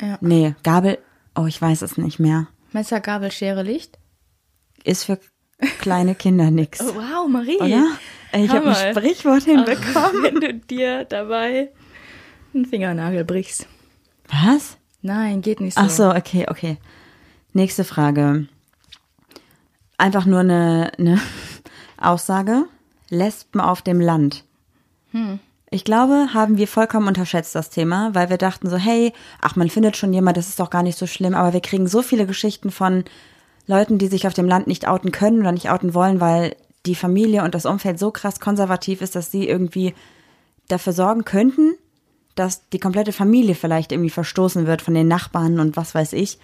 Ja. 0.02 0.18
Nee, 0.22 0.56
Gabel, 0.64 0.98
oh, 1.40 1.46
ich 1.48 1.62
weiß 1.62 1.82
es 1.82 1.98
nicht 1.98 2.20
mehr. 2.20 2.48
Messer, 2.72 3.00
Gabel, 3.00 3.32
Schere, 3.32 3.64
Licht. 3.64 3.98
Ist 4.84 5.06
für 5.06 5.20
kleine 5.80 6.16
Kinder 6.16 6.52
nix. 6.52 6.80
Oh, 6.82 6.96
wow, 6.96 7.28
Marie. 7.28 7.58
Oder? 7.58 7.88
Ey, 8.32 8.46
Ich 8.46 8.52
habe 8.52 8.70
ein. 8.76 8.96
Sprichwort 8.96 9.44
hinbekommen. 9.44 10.24
Wenn 10.24 10.36
du 10.40 10.54
dir 10.54 11.06
dabei 11.06 11.70
einen 12.54 12.66
Fingernagel 12.66 13.26
brichst. 13.26 13.68
Was? 14.28 14.78
Nein, 15.02 15.42
geht 15.42 15.60
nicht 15.62 15.76
so. 15.76 15.82
Ach 15.82 15.90
so, 15.90 16.10
okay, 16.14 16.46
okay. 16.50 16.78
Nächste 17.54 17.84
Frage. 17.84 18.48
Einfach 19.98 20.26
nur 20.26 20.42
eine, 20.42 20.92
eine 20.98 21.20
Aussage. 21.98 22.66
Lesben 23.10 23.60
auf 23.60 23.82
dem 23.82 24.00
Land. 24.00 24.44
Ich 25.72 25.84
glaube, 25.84 26.30
haben 26.34 26.58
wir 26.58 26.68
vollkommen 26.68 27.08
unterschätzt 27.08 27.54
das 27.54 27.70
Thema, 27.70 28.16
weil 28.16 28.30
wir 28.30 28.38
dachten 28.38 28.70
so, 28.70 28.78
hey, 28.78 29.14
ach, 29.40 29.56
man 29.56 29.70
findet 29.70 29.98
schon 29.98 30.14
jemand, 30.14 30.36
das 30.36 30.48
ist 30.48 30.60
doch 30.60 30.72
gar 30.72 30.82
nicht 30.82 30.98
so 30.98 31.06
schlimm, 31.06 31.36
aber 31.36 31.54
wir 31.54 31.62
kriegen 31.62 31.88
so 31.88 32.02
viele 32.02 32.26
Geschichten 32.26 32.72
von 32.72 33.04
Leuten, 33.68 34.00
die 34.00 34.08
sich 34.08 34.26
auf 34.26 34.34
dem 34.34 34.48
Land 34.48 34.66
nicht 34.66 34.88
outen 34.88 35.12
können 35.12 35.42
oder 35.42 35.52
nicht 35.52 35.70
outen 35.70 35.94
wollen, 35.94 36.20
weil 36.20 36.56
die 36.88 36.96
Familie 36.96 37.44
und 37.44 37.54
das 37.54 37.68
Umfeld 37.68 38.00
so 38.00 38.10
krass 38.10 38.40
konservativ 38.40 39.02
ist, 39.02 39.16
dass 39.16 39.30
sie 39.30 39.48
irgendwie 39.48 39.94
dafür 40.70 40.94
sorgen 40.94 41.24
könnten, 41.24 41.76
dass 42.34 42.68
die 42.70 42.80
komplette 42.80 43.14
Familie 43.14 43.54
vielleicht 43.54 43.92
irgendwie 43.92 44.10
verstoßen 44.10 44.66
wird 44.66 44.82
von 44.82 44.96
den 44.96 45.08
Nachbarn 45.08 45.60
und 45.60 45.78
was 45.78 45.94
weiß 45.94 46.14
ich. 46.14 46.40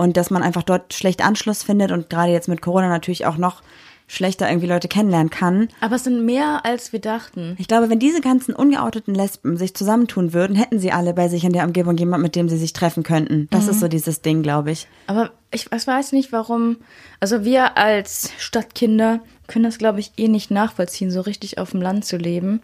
und 0.00 0.16
dass 0.16 0.30
man 0.30 0.42
einfach 0.42 0.62
dort 0.62 0.94
schlecht 0.94 1.22
Anschluss 1.22 1.62
findet 1.62 1.92
und 1.92 2.08
gerade 2.08 2.32
jetzt 2.32 2.48
mit 2.48 2.62
Corona 2.62 2.88
natürlich 2.88 3.26
auch 3.26 3.36
noch 3.36 3.62
schlechter 4.10 4.48
irgendwie 4.48 4.66
Leute 4.66 4.88
kennenlernen 4.88 5.30
kann. 5.30 5.68
Aber 5.80 5.94
es 5.94 6.04
sind 6.04 6.24
mehr, 6.24 6.64
als 6.64 6.92
wir 6.92 7.00
dachten. 7.00 7.54
Ich 7.58 7.68
glaube, 7.68 7.90
wenn 7.90 8.00
diese 8.00 8.20
ganzen 8.20 8.54
ungeouteten 8.54 9.14
Lesben 9.14 9.56
sich 9.56 9.74
zusammentun 9.74 10.32
würden, 10.32 10.56
hätten 10.56 10.80
sie 10.80 10.90
alle 10.90 11.14
bei 11.14 11.28
sich 11.28 11.44
in 11.44 11.52
der 11.52 11.64
Umgebung 11.64 11.96
jemand, 11.96 12.22
mit 12.22 12.34
dem 12.34 12.48
sie 12.48 12.58
sich 12.58 12.72
treffen 12.72 13.04
könnten. 13.04 13.46
Das 13.52 13.68
ist 13.68 13.78
so 13.78 13.86
dieses 13.86 14.20
Ding, 14.20 14.42
glaube 14.42 14.72
ich. 14.72 14.88
Aber 15.06 15.30
ich, 15.52 15.70
ich 15.72 15.86
weiß 15.86 16.10
nicht, 16.10 16.32
warum. 16.32 16.78
Also 17.20 17.44
wir 17.44 17.78
als 17.78 18.32
Stadtkinder 18.38 19.20
können 19.46 19.64
das, 19.64 19.78
glaube 19.78 20.00
ich, 20.00 20.12
eh 20.16 20.26
nicht 20.26 20.50
nachvollziehen, 20.50 21.12
so 21.12 21.20
richtig 21.20 21.58
auf 21.58 21.70
dem 21.70 21.80
Land 21.80 22.04
zu 22.04 22.16
leben. 22.16 22.62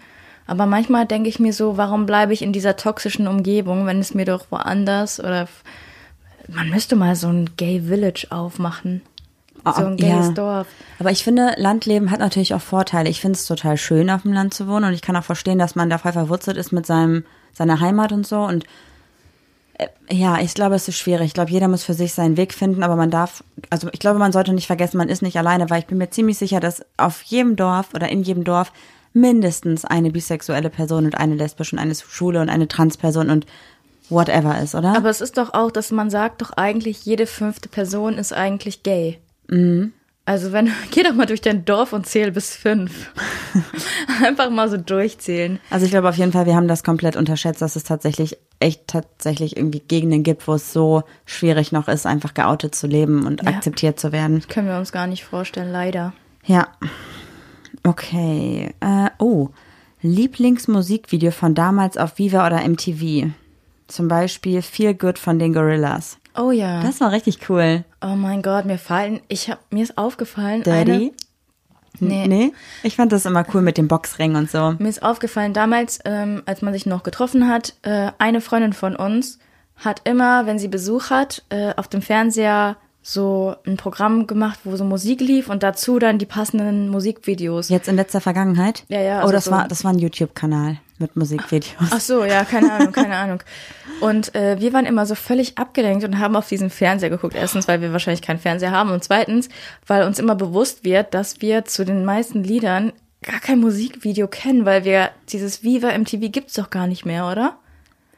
Aber 0.49 0.67
manchmal 0.67 1.07
denke 1.07 1.29
ich 1.29 1.39
mir 1.39 1.53
so, 1.53 1.77
warum 1.77 2.07
bleibe 2.07 2.33
ich 2.33 2.43
in 2.43 2.53
dieser 2.53 2.77
toxischen 2.77 3.29
Umgebung, 3.29 3.87
wenn 3.87 4.01
es 4.01 4.15
mir 4.15 4.25
doch 4.25 4.47
woanders 4.51 5.21
oder 5.21 5.49
man 6.49 6.71
müsste 6.71 6.97
mal 6.97 7.17
so 7.17 7.29
ein 7.29 7.51
Gay 7.57 7.83
Village 7.83 8.27
aufmachen. 8.31 9.03
So 9.75 9.85
ein 9.85 9.97
gayes 9.97 10.27
Ja. 10.29 10.33
Dorf. 10.33 10.67
Aber 10.99 11.11
ich 11.11 11.25
finde, 11.25 11.55
Landleben 11.57 12.11
hat 12.11 12.21
natürlich 12.21 12.55
auch 12.55 12.61
Vorteile. 12.61 13.09
Ich 13.09 13.21
finde 13.21 13.37
es 13.37 13.47
total 13.47 13.77
schön, 13.77 14.11
auf 14.11 14.23
dem 14.23 14.33
Land 14.33 14.55
zu 14.55 14.69
wohnen 14.69 14.85
und 14.87 14.93
ich 14.93 15.03
kann 15.03 15.17
auch 15.17 15.25
verstehen, 15.25 15.59
dass 15.59 15.75
man 15.75 15.91
da 15.91 15.99
voll 15.99 16.13
verwurzelt 16.13 16.57
ist 16.57 16.73
mit 16.73 16.87
seinem, 16.87 17.25
seiner 17.53 17.81
Heimat 17.81 18.13
und 18.13 18.27
so 18.27 18.41
und 18.41 18.65
äh, 19.79 19.89
ja, 20.11 20.39
ich 20.41 20.55
glaube, 20.55 20.75
es 20.75 20.89
ist 20.89 20.97
schwierig. 20.97 21.27
Ich 21.27 21.35
glaube, 21.35 21.51
jeder 21.51 21.69
muss 21.69 21.85
für 21.85 21.95
sich 21.95 22.15
seinen 22.15 22.37
Weg 22.37 22.55
finden, 22.55 22.83
aber 22.83 22.97
man 22.97 23.11
darf, 23.11 23.45
also 23.71 23.89
ich 23.93 23.99
glaube, 24.01 24.19
man 24.19 24.33
sollte 24.33 24.53
nicht 24.53 24.67
vergessen, 24.67 24.99
man 24.99 25.09
ist 25.09 25.23
nicht 25.23 25.37
alleine, 25.39 25.69
weil 25.69 25.81
ich 25.81 25.87
bin 25.87 25.99
mir 25.99 26.11
ziemlich 26.11 26.39
sicher, 26.39 26.61
dass 26.61 26.85
auf 26.97 27.23
jedem 27.23 27.57
Dorf 27.57 27.89
oder 27.95 28.09
in 28.09 28.23
jedem 28.23 28.45
Dorf 28.45 28.73
mindestens 29.13 29.85
eine 29.85 30.11
bisexuelle 30.11 30.71
Person 30.71 31.07
und 31.07 31.17
eine 31.17 31.35
lesbische 31.35 31.75
und 31.77 31.81
eine 31.81 31.95
schwule 31.95 32.41
und 32.41 32.51
eine 32.51 32.69
Transperson 32.69 33.31
und 33.31 33.47
whatever 34.11 34.59
ist, 34.61 34.75
oder? 34.75 34.97
Aber 34.97 35.11
es 35.11 35.21
ist 35.21 35.39
doch 35.39 35.55
auch, 35.55 35.71
dass 35.71 35.91
man 35.91 36.11
sagt 36.11 36.43
doch 36.43 36.53
eigentlich, 36.53 37.05
jede 37.05 37.27
fünfte 37.27 37.69
Person 37.69 38.19
ist 38.19 38.33
eigentlich 38.33 38.83
gay. 38.83 39.19
Also 39.49 40.53
wenn, 40.53 40.71
geh 40.91 41.03
doch 41.03 41.15
mal 41.15 41.27
durch 41.27 41.41
dein 41.41 41.65
Dorf 41.65 41.93
und 41.93 42.07
zähl 42.07 42.33
bis 42.33 42.55
fünf. 42.57 43.13
Einfach 44.25 44.51
mal 44.51 44.69
so 44.69 44.77
durchzählen. 44.77 45.61
Also 45.71 45.85
ich 45.87 45.93
glaube 45.93 46.09
auf 46.09 46.17
jeden 46.17 46.33
Fall, 46.33 46.47
wir 46.47 46.57
haben 46.57 46.69
das 46.69 46.83
komplett 46.83 47.17
unterschätzt, 47.17 47.63
dass 47.63 47.77
es 47.77 47.85
tatsächlich 47.85 48.37
echt 48.59 48.89
tatsächlich 48.89 49.57
irgendwie 49.57 49.81
Gegenden 49.81 50.23
gibt, 50.23 50.49
wo 50.49 50.55
es 50.55 50.73
so 50.73 51.03
schwierig 51.27 51.73
noch 51.73 51.89
ist, 51.89 52.07
einfach 52.07 52.35
geoutet 52.35 52.75
zu 52.75 52.87
leben 52.87 53.27
und 53.27 53.43
Ja. 53.43 53.51
akzeptiert 53.51 54.01
zu 54.01 54.13
werden. 54.13 54.43
Können 54.49 54.69
wir 54.69 54.79
uns 54.79 54.93
gar 54.93 55.07
nicht 55.07 55.25
vorstellen, 55.25 55.71
leider. 55.71 56.13
Ja. 56.45 56.69
Okay. 57.85 58.75
Äh, 58.81 59.11
oh. 59.19 59.51
Lieblingsmusikvideo 60.03 61.31
von 61.31 61.55
damals 61.55 61.97
auf 61.97 62.19
Viva 62.19 62.47
oder 62.47 62.67
MTV. 62.67 63.31
Zum 63.89 64.09
Beispiel 64.09 64.63
Feel 64.63 64.95
Good 64.95 65.19
von 65.19 65.39
den 65.39 65.53
Gorillas. 65.53 66.19
Oh 66.39 66.51
ja. 66.51 66.83
Das 66.83 67.01
war 67.01 67.13
richtig 67.13 67.49
cool. 67.49 67.85
oh 68.03 68.17
mein 68.17 68.43
Gott, 68.43 68.65
mir 68.65 68.79
fallen, 68.79 69.21
ich 69.29 69.51
hab, 69.51 69.61
mir 69.73 69.83
ist 69.83 69.99
aufgefallen, 69.99 70.63
Daddy? 70.63 71.13
nee, 71.99 72.27
Nee? 72.27 72.53
Ich 72.83 72.97
fand 72.97 73.13
das 73.13 73.27
immer 73.27 73.45
cool 73.55 73.63
mit 73.63 73.79
dem 73.79 73.89
Boxring 73.89 74.37
und 74.37 74.51
so. 74.51 74.75
Mir 74.79 74.89
ist 74.89 75.03
aufgefallen, 75.03 75.53
damals, 75.53 75.99
ähm, 76.05 76.43
als 76.47 76.63
man 76.63 76.73
sich 76.73 76.87
noch 76.87 77.03
getroffen 77.03 77.49
hat, 77.49 77.75
äh, 77.83 78.13
eine 78.19 78.41
Freundin 78.41 78.73
von 78.73 78.97
uns 78.97 79.39
hat 79.77 80.03
immer, 80.05 80.47
wenn 80.47 80.59
sie 80.59 80.69
Besuch 80.69 81.11
hat, 81.11 81.45
äh, 81.51 81.75
auf 81.77 81.89
dem 81.89 82.03
Fernseher 82.03 82.77
so 83.09 83.55
ein 83.65 83.77
Programm 83.77 84.27
gemacht, 84.27 84.59
wo 84.65 84.75
so 84.75 84.85
Musik 84.85 85.21
lief 85.21 85.49
und 85.49 85.63
dazu 85.63 86.01
dann 86.01 86.19
die 86.19 86.27
passenden 86.27 86.89
Musikvideos. 86.89 87.69
Jetzt 87.69 87.87
in 87.87 87.95
letzter 87.95 88.21
Vergangenheit? 88.21 88.83
Ja, 88.89 89.01
ja, 89.01 89.19
oh, 89.19 89.23
also 89.23 89.33
das 89.33 89.45
so- 89.45 89.51
war, 89.53 89.69
das 89.69 89.85
war 89.85 89.93
ein 89.93 90.01
YouTube-Kanal 90.01 90.79
mit 90.99 91.15
Musikvideos. 91.15 91.91
Ach 91.93 92.01
so, 92.01 92.25
ja, 92.25 92.45
keine 92.45 92.73
Ahnung, 92.73 92.91
keine 92.91 93.15
Ahnung. 93.15 93.45
Und 94.01 94.35
äh, 94.35 94.59
wir 94.59 94.73
waren 94.73 94.87
immer 94.87 95.07
so 95.07 95.15
völlig 95.15 95.57
abgelenkt 95.57 96.05
und 96.05 96.19
haben 96.19 96.35
auf 96.35 96.49
diesen 96.49 96.69
Fernseher 96.69 97.11
geguckt. 97.11 97.37
Erstens, 97.37 97.69
weil 97.69 97.81
wir 97.81 97.93
wahrscheinlich 97.93 98.23
keinen 98.23 98.41
Fernseher 98.41 98.73
haben 98.73 98.91
und 98.91 99.05
zweitens, 99.05 99.51
weil 99.87 100.05
uns 100.05 100.19
immer 100.19 100.35
bewusst 100.35 100.83
wird, 100.85 101.15
dass 101.15 101.41
wir 101.41 101.65
zu 101.65 101.85
den 101.85 102.05
meisten 102.05 102.43
Liedern 102.43 102.93
gar 103.23 103.39
kein 103.39 103.61
Musikvideo 103.61 104.27
kennen, 104.27 104.65
weil 104.65 104.85
wir 104.85 105.11
dieses 105.29 105.63
Viva 105.63 105.97
MTV 105.97 106.33
gibt's 106.33 106.55
doch 106.55 106.71
gar 106.71 106.89
nicht 106.89 107.07
mehr, 107.07 107.29
oder? 107.31 107.57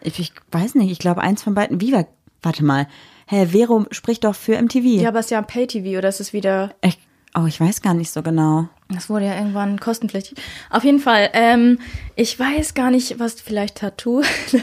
Ich, 0.01 0.19
ich 0.19 0.33
weiß 0.51 0.77
nicht, 0.77 0.91
ich 0.91 0.99
glaube 0.99 1.21
eins 1.21 1.43
von 1.43 1.53
beiden. 1.53 1.79
Viva, 1.83 2.07
warte 2.43 2.65
mal. 2.65 2.87
Herr 3.31 3.49
Vero 3.49 3.85
spricht 3.91 4.25
doch 4.25 4.35
für 4.35 4.61
MTV. 4.61 5.03
Ja, 5.03 5.09
aber 5.09 5.19
es 5.19 5.27
ist 5.27 5.31
ja 5.31 5.39
ein 5.39 5.47
Pay-TV 5.47 5.99
oder 5.99 6.09
ist 6.09 6.19
es 6.19 6.33
wieder. 6.33 6.75
Ich, 6.81 6.99
oh, 7.39 7.45
ich 7.47 7.61
weiß 7.61 7.83
gar 7.83 7.93
nicht 7.93 8.11
so 8.11 8.23
genau. 8.23 8.69
Das 8.89 9.11
wurde 9.11 9.27
ja 9.27 9.35
irgendwann 9.35 9.79
kostenpflichtig. 9.79 10.39
Auf 10.71 10.83
jeden 10.83 10.99
Fall, 10.99 11.29
ähm, 11.35 11.79
ich 12.17 12.41
weiß 12.41 12.73
gar 12.73 12.91
nicht, 12.91 13.19
was 13.19 13.35
vielleicht 13.35 13.77
Tattoo. 13.77 14.23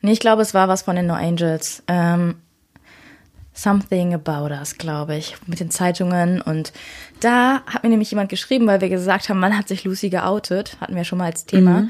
nee, 0.00 0.12
ich 0.12 0.20
glaube, 0.20 0.42
es 0.42 0.54
war 0.54 0.68
was 0.68 0.82
von 0.82 0.94
den 0.94 1.08
No 1.08 1.14
Angels. 1.14 1.82
Ähm, 1.88 2.36
Something 3.52 4.14
About 4.14 4.54
Us, 4.54 4.78
glaube 4.78 5.16
ich, 5.16 5.34
mit 5.46 5.58
den 5.58 5.72
Zeitungen. 5.72 6.40
Und 6.40 6.72
da 7.18 7.62
hat 7.66 7.82
mir 7.82 7.90
nämlich 7.90 8.12
jemand 8.12 8.28
geschrieben, 8.28 8.68
weil 8.68 8.80
wir 8.80 8.90
gesagt 8.90 9.28
haben, 9.28 9.40
man 9.40 9.58
hat 9.58 9.66
sich 9.66 9.82
Lucy 9.82 10.08
geoutet, 10.08 10.76
hatten 10.80 10.94
wir 10.94 11.02
schon 11.02 11.18
mal 11.18 11.26
als 11.26 11.46
Thema. 11.46 11.88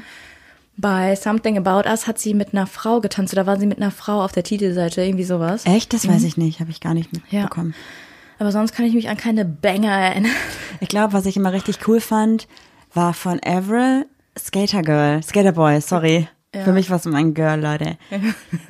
Bei 0.77 1.15
Something 1.15 1.57
About 1.57 1.87
Us 1.89 2.05
hat 2.07 2.19
sie 2.19 2.33
mit 2.33 2.53
einer 2.53 2.67
Frau 2.67 2.99
getanzt 2.99 3.33
oder 3.33 3.45
war 3.47 3.57
sie 3.57 3.65
mit 3.65 3.77
einer 3.77 3.91
Frau 3.91 4.23
auf 4.23 4.33
der 4.33 4.43
Titelseite, 4.43 5.01
irgendwie 5.01 5.23
sowas. 5.23 5.65
Echt? 5.65 5.93
Das 5.93 6.07
weiß 6.07 6.23
ich 6.23 6.35
nicht, 6.37 6.59
habe 6.59 6.71
ich 6.71 6.81
gar 6.81 6.93
nicht 6.93 7.09
Ja. 7.29 7.41
mitbekommen. 7.43 7.73
Aber 8.39 8.51
sonst 8.51 8.73
kann 8.73 8.85
ich 8.85 8.93
mich 8.93 9.07
an 9.07 9.15
keine 9.15 9.45
Banger 9.45 9.91
erinnern. 9.91 10.31
Ich 10.81 10.89
glaube, 10.89 11.13
was 11.13 11.25
ich 11.25 11.37
immer 11.37 11.53
richtig 11.53 11.79
cool 11.87 12.01
fand, 12.01 12.47
war 12.93 13.13
von 13.13 13.39
Avril 13.45 14.05
Skater 14.37 14.81
Girl. 14.81 15.23
Skater 15.23 15.53
Boy, 15.53 15.79
sorry. 15.79 16.27
Für 16.53 16.71
mich 16.73 16.89
war 16.89 16.97
es 16.97 17.05
immer 17.05 17.17
ein 17.17 17.33
Girl, 17.33 17.59
Leute. 17.61 17.97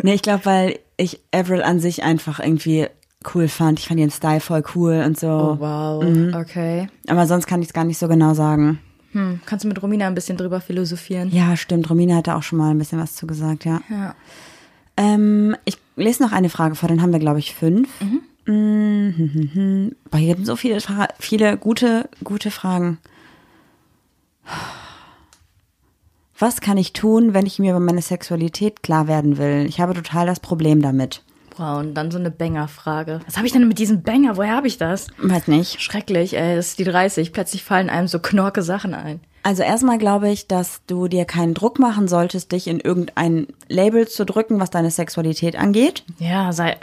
nee, 0.01 0.13
ich 0.13 0.21
glaube, 0.21 0.45
weil 0.45 0.79
ich 0.97 1.19
Avril 1.33 1.61
an 1.63 1.79
sich 1.79 2.03
einfach 2.03 2.39
irgendwie 2.39 2.87
cool 3.33 3.47
fand. 3.47 3.79
Ich 3.79 3.87
fand 3.87 3.99
ihren 3.99 4.11
Style 4.11 4.39
voll 4.39 4.63
cool 4.75 5.03
und 5.05 5.19
so. 5.19 5.27
Oh, 5.27 5.59
wow. 5.59 6.03
Mhm. 6.03 6.33
Okay. 6.35 6.87
Aber 7.07 7.25
sonst 7.27 7.47
kann 7.47 7.61
ich 7.61 7.67
es 7.69 7.73
gar 7.73 7.83
nicht 7.83 7.97
so 7.97 8.07
genau 8.07 8.33
sagen. 8.35 8.79
Hm. 9.15 9.39
Kannst 9.45 9.63
du 9.63 9.69
mit 9.69 9.81
Romina 9.81 10.07
ein 10.07 10.13
bisschen 10.13 10.35
drüber 10.35 10.59
philosophieren? 10.59 11.31
Ja, 11.31 11.55
stimmt. 11.55 11.89
Romina 11.89 12.17
hatte 12.17 12.35
auch 12.35 12.43
schon 12.43 12.59
mal 12.59 12.71
ein 12.71 12.77
bisschen 12.77 12.99
was 12.99 13.15
zu 13.15 13.25
gesagt, 13.25 13.63
ja. 13.63 13.79
Ja. 13.89 14.13
Ähm, 14.97 15.55
ich 15.63 15.77
lese 15.95 16.21
noch 16.21 16.33
eine 16.33 16.49
Frage 16.49 16.75
vor, 16.75 16.89
dann 16.89 17.01
haben 17.01 17.13
wir, 17.13 17.19
glaube 17.19 17.39
ich, 17.39 17.55
fünf. 17.55 17.89
Mhm. 18.01 18.21
Mhm. 18.53 19.95
Boah, 20.11 20.17
hier 20.17 20.35
gibt 20.35 20.45
so 20.45 20.57
viele, 20.57 20.81
Fra 20.81 21.07
viele 21.17 21.57
gute, 21.57 22.09
gute 22.25 22.51
Fragen. 22.51 22.97
Was 26.37 26.59
kann 26.59 26.77
ich 26.77 26.91
tun, 26.91 27.33
wenn 27.33 27.45
ich 27.45 27.57
mir 27.57 27.71
über 27.71 27.79
meine 27.79 28.01
Sexualität 28.01 28.83
klar 28.83 29.07
werden 29.07 29.37
will? 29.37 29.65
Ich 29.65 29.79
habe 29.79 29.93
total 29.93 30.25
das 30.25 30.41
Problem 30.41 30.81
damit. 30.81 31.23
Und 31.57 31.93
dann 31.93 32.11
so 32.11 32.17
eine 32.17 32.31
Banger-Frage. 32.31 33.19
Was 33.25 33.37
habe 33.37 33.47
ich 33.47 33.53
denn 33.53 33.67
mit 33.67 33.79
diesem 33.79 34.01
Banger? 34.03 34.37
Woher 34.37 34.55
habe 34.55 34.67
ich 34.67 34.77
das? 34.77 35.07
Weiß 35.17 35.47
nicht. 35.47 35.81
Schrecklich, 35.81 36.37
ey, 36.37 36.55
das 36.55 36.69
ist 36.69 36.79
die 36.79 36.83
30. 36.83 37.33
Plötzlich 37.33 37.63
fallen 37.63 37.89
einem 37.89 38.07
so 38.07 38.19
knorke 38.19 38.61
Sachen 38.61 38.93
ein. 38.93 39.19
Also 39.45 39.61
erstmal 39.61 39.99
glaube 39.99 40.27
ich, 40.31 40.47
dass 40.47 40.81
du 40.87 41.07
dir 41.07 41.23
keinen 41.25 41.53
Druck 41.53 41.77
machen 41.77 42.07
solltest, 42.07 42.51
dich 42.51 42.65
in 42.65 42.79
irgendein 42.79 43.45
Label 43.69 44.07
zu 44.07 44.25
drücken, 44.25 44.59
was 44.59 44.71
deine 44.71 44.89
Sexualität 44.89 45.55
angeht. 45.55 46.03
Ja, 46.17 46.51
sei, 46.51 46.77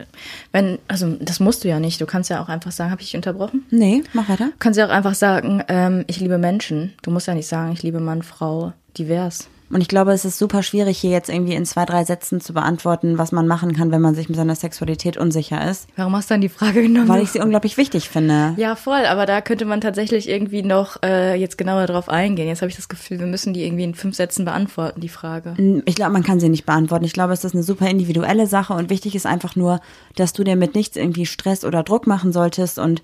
wenn, 0.52 0.78
also 0.86 1.16
das 1.20 1.40
musst 1.40 1.64
du 1.64 1.68
ja 1.68 1.80
nicht. 1.80 2.00
Du 2.00 2.06
kannst 2.06 2.30
ja 2.30 2.40
auch 2.40 2.48
einfach 2.48 2.70
sagen, 2.70 2.92
habe 2.92 3.02
ich 3.02 3.08
dich 3.08 3.16
unterbrochen? 3.16 3.66
Nee, 3.70 4.04
mach 4.12 4.28
weiter. 4.28 4.46
Du 4.46 4.58
kannst 4.60 4.78
ja 4.78 4.86
auch 4.86 4.92
einfach 4.92 5.14
sagen, 5.14 5.64
ähm, 5.66 6.04
ich 6.06 6.20
liebe 6.20 6.38
Menschen. 6.38 6.92
Du 7.02 7.10
musst 7.10 7.26
ja 7.26 7.34
nicht 7.34 7.48
sagen, 7.48 7.72
ich 7.72 7.82
liebe 7.82 7.98
Mann, 7.98 8.22
Frau, 8.22 8.72
divers. 8.96 9.48
Und 9.72 9.80
ich 9.80 9.88
glaube, 9.88 10.12
es 10.12 10.26
ist 10.26 10.38
super 10.38 10.62
schwierig, 10.62 10.98
hier 10.98 11.10
jetzt 11.10 11.30
irgendwie 11.30 11.54
in 11.54 11.64
zwei, 11.64 11.86
drei 11.86 12.04
Sätzen 12.04 12.40
zu 12.40 12.52
beantworten, 12.52 13.16
was 13.16 13.32
man 13.32 13.48
machen 13.48 13.74
kann, 13.74 13.90
wenn 13.90 14.02
man 14.02 14.14
sich 14.14 14.28
mit 14.28 14.36
seiner 14.36 14.54
Sexualität 14.54 15.16
unsicher 15.16 15.68
ist. 15.68 15.88
Warum 15.96 16.14
hast 16.14 16.28
du 16.28 16.34
dann 16.34 16.42
die 16.42 16.50
Frage 16.50 16.82
genommen? 16.82 17.08
Weil 17.08 17.22
ich 17.22 17.30
sie 17.30 17.40
unglaublich 17.40 17.78
wichtig 17.78 18.10
finde. 18.10 18.54
Ja, 18.58 18.76
voll, 18.76 19.06
aber 19.06 19.24
da 19.24 19.40
könnte 19.40 19.64
man 19.64 19.80
tatsächlich 19.80 20.28
irgendwie 20.28 20.62
noch 20.62 21.02
äh, 21.02 21.34
jetzt 21.36 21.56
genauer 21.56 21.86
drauf 21.86 22.10
eingehen. 22.10 22.48
Jetzt 22.48 22.60
habe 22.60 22.68
ich 22.68 22.76
das 22.76 22.90
Gefühl, 22.90 23.18
wir 23.18 23.26
müssen 23.26 23.54
die 23.54 23.64
irgendwie 23.64 23.84
in 23.84 23.94
fünf 23.94 24.14
Sätzen 24.14 24.44
beantworten, 24.44 25.00
die 25.00 25.08
Frage. 25.08 25.54
Ich 25.86 25.94
glaube, 25.94 26.12
man 26.12 26.22
kann 26.22 26.38
sie 26.38 26.50
nicht 26.50 26.66
beantworten. 26.66 27.06
Ich 27.06 27.14
glaube, 27.14 27.32
es 27.32 27.42
ist 27.42 27.54
eine 27.54 27.62
super 27.62 27.88
individuelle 27.88 28.46
Sache 28.46 28.74
und 28.74 28.90
wichtig 28.90 29.14
ist 29.14 29.24
einfach 29.24 29.56
nur, 29.56 29.80
dass 30.16 30.34
du 30.34 30.44
dir 30.44 30.56
mit 30.56 30.74
nichts 30.74 30.96
irgendwie 30.96 31.24
Stress 31.24 31.64
oder 31.64 31.82
Druck 31.82 32.06
machen 32.06 32.32
solltest 32.32 32.78
und 32.78 33.02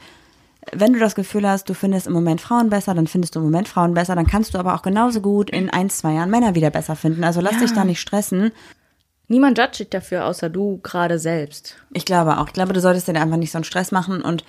wenn 0.75 0.93
du 0.93 0.99
das 0.99 1.15
Gefühl 1.15 1.49
hast, 1.49 1.69
du 1.69 1.75
findest 1.75 2.07
im 2.07 2.13
Moment 2.13 2.41
Frauen 2.41 2.71
besser, 2.71 2.95
dann 2.95 3.07
findest 3.07 3.35
du 3.35 3.41
im 3.41 3.45
Moment 3.47 3.69
Frauen 3.69 3.95
besser, 3.95 4.15
dann 4.15 4.27
kannst 4.27 4.55
du 4.55 4.59
aber 4.59 4.75
auch 4.75 4.83
genauso 4.83 5.21
gut 5.21 5.51
in 5.51 5.71
ein, 5.71 5.91
zwei 5.91 6.13
Jahren 6.15 6.31
Männer 6.31 6.55
wieder 6.55 6.71
besser 6.71 6.97
finden. 6.97 7.25
Also 7.25 7.41
lass 7.41 7.55
Ja. 7.55 7.61
dich 7.61 7.73
da 7.73 7.85
nicht 7.85 8.01
stressen. 8.01 8.53
Niemand 9.29 9.59
judgt 9.59 9.79
dich 9.79 9.91
dafür, 9.91 10.25
außer 10.27 10.49
du 10.49 10.79
gerade 10.83 11.19
selbst. 11.19 11.77
Ich 11.93 12.05
glaube 12.05 12.39
auch. 12.39 12.47
Ich 12.47 12.53
glaube, 12.55 12.73
du 12.73 12.81
solltest 12.81 13.09
dir 13.09 13.21
einfach 13.21 13.37
nicht 13.37 13.53
so 13.53 13.59
einen 13.59 13.65
Stress 13.65 13.93
machen 13.93 14.23
und 14.23 14.45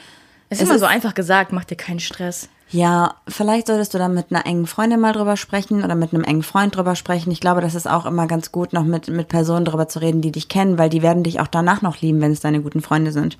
Es 0.49 0.61
ist 0.61 0.69
immer 0.69 0.79
so 0.79 0.85
einfach 0.85 1.13
gesagt, 1.13 1.51
mach 1.51 1.65
dir 1.65 1.75
keinen 1.75 1.99
Stress. 1.99 2.49
Ja, 2.71 3.15
vielleicht 3.27 3.67
solltest 3.67 3.93
du 3.93 3.97
dann 3.97 4.13
mit 4.13 4.27
einer 4.29 4.45
engen 4.45 4.67
Freundin 4.67 4.99
mal 4.99 5.13
drüber 5.13 5.37
sprechen 5.37 5.83
oder 5.83 5.95
mit 5.95 6.13
einem 6.13 6.23
engen 6.23 6.43
Freund 6.43 6.75
drüber 6.75 6.95
sprechen. 6.95 7.31
Ich 7.31 7.39
glaube, 7.39 7.61
das 7.61 7.75
ist 7.75 7.89
auch 7.89 8.05
immer 8.05 8.27
ganz 8.27 8.51
gut, 8.51 8.73
noch 8.73 8.83
mit, 8.83 9.07
mit 9.07 9.27
Personen 9.27 9.65
drüber 9.65 9.87
zu 9.87 9.99
reden, 9.99 10.21
die 10.21 10.31
dich 10.31 10.49
kennen, 10.49 10.77
weil 10.77 10.89
die 10.89 11.01
werden 11.01 11.23
dich 11.23 11.39
auch 11.39 11.47
danach 11.47 11.81
noch 11.81 11.99
lieben, 12.01 12.21
wenn 12.21 12.31
es 12.31 12.39
deine 12.39 12.61
guten 12.61 12.81
Freunde 12.81 13.11
sind. 13.11 13.37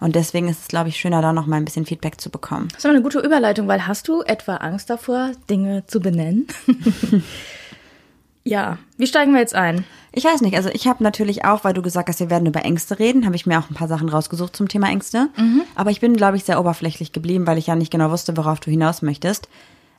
Und 0.00 0.14
deswegen 0.14 0.48
ist 0.48 0.60
es, 0.62 0.68
glaube 0.68 0.88
ich, 0.88 0.96
schöner, 0.96 1.22
da 1.22 1.32
noch 1.32 1.46
mal 1.46 1.56
ein 1.56 1.64
bisschen 1.64 1.86
Feedback 1.86 2.20
zu 2.20 2.30
bekommen. 2.30 2.68
Das 2.70 2.78
ist 2.78 2.86
aber 2.86 2.94
eine 2.94 3.02
gute 3.02 3.20
Überleitung, 3.20 3.68
weil 3.68 3.86
hast 3.86 4.08
du 4.08 4.22
etwa 4.22 4.56
Angst 4.56 4.90
davor, 4.90 5.32
Dinge 5.50 5.84
zu 5.86 6.00
benennen? 6.00 6.46
Ja, 8.44 8.78
wie 8.96 9.06
steigen 9.06 9.32
wir 9.32 9.40
jetzt 9.40 9.54
ein? 9.54 9.84
Ich 10.12 10.24
weiß 10.24 10.42
nicht, 10.42 10.56
also 10.56 10.68
ich 10.72 10.86
habe 10.86 11.02
natürlich 11.02 11.44
auch, 11.44 11.64
weil 11.64 11.72
du 11.72 11.80
gesagt 11.80 12.08
hast, 12.08 12.20
wir 12.20 12.28
werden 12.28 12.46
über 12.46 12.64
Ängste 12.64 12.98
reden, 12.98 13.24
habe 13.24 13.36
ich 13.36 13.46
mir 13.46 13.58
auch 13.58 13.70
ein 13.70 13.74
paar 13.74 13.88
Sachen 13.88 14.08
rausgesucht 14.08 14.54
zum 14.54 14.68
Thema 14.68 14.88
Ängste. 14.88 15.28
Mhm. 15.36 15.62
Aber 15.74 15.90
ich 15.90 16.00
bin, 16.00 16.16
glaube 16.16 16.36
ich, 16.36 16.44
sehr 16.44 16.60
oberflächlich 16.60 17.12
geblieben, 17.12 17.46
weil 17.46 17.58
ich 17.58 17.68
ja 17.68 17.76
nicht 17.76 17.90
genau 17.90 18.10
wusste, 18.10 18.36
worauf 18.36 18.60
du 18.60 18.70
hinaus 18.70 19.00
möchtest. 19.02 19.48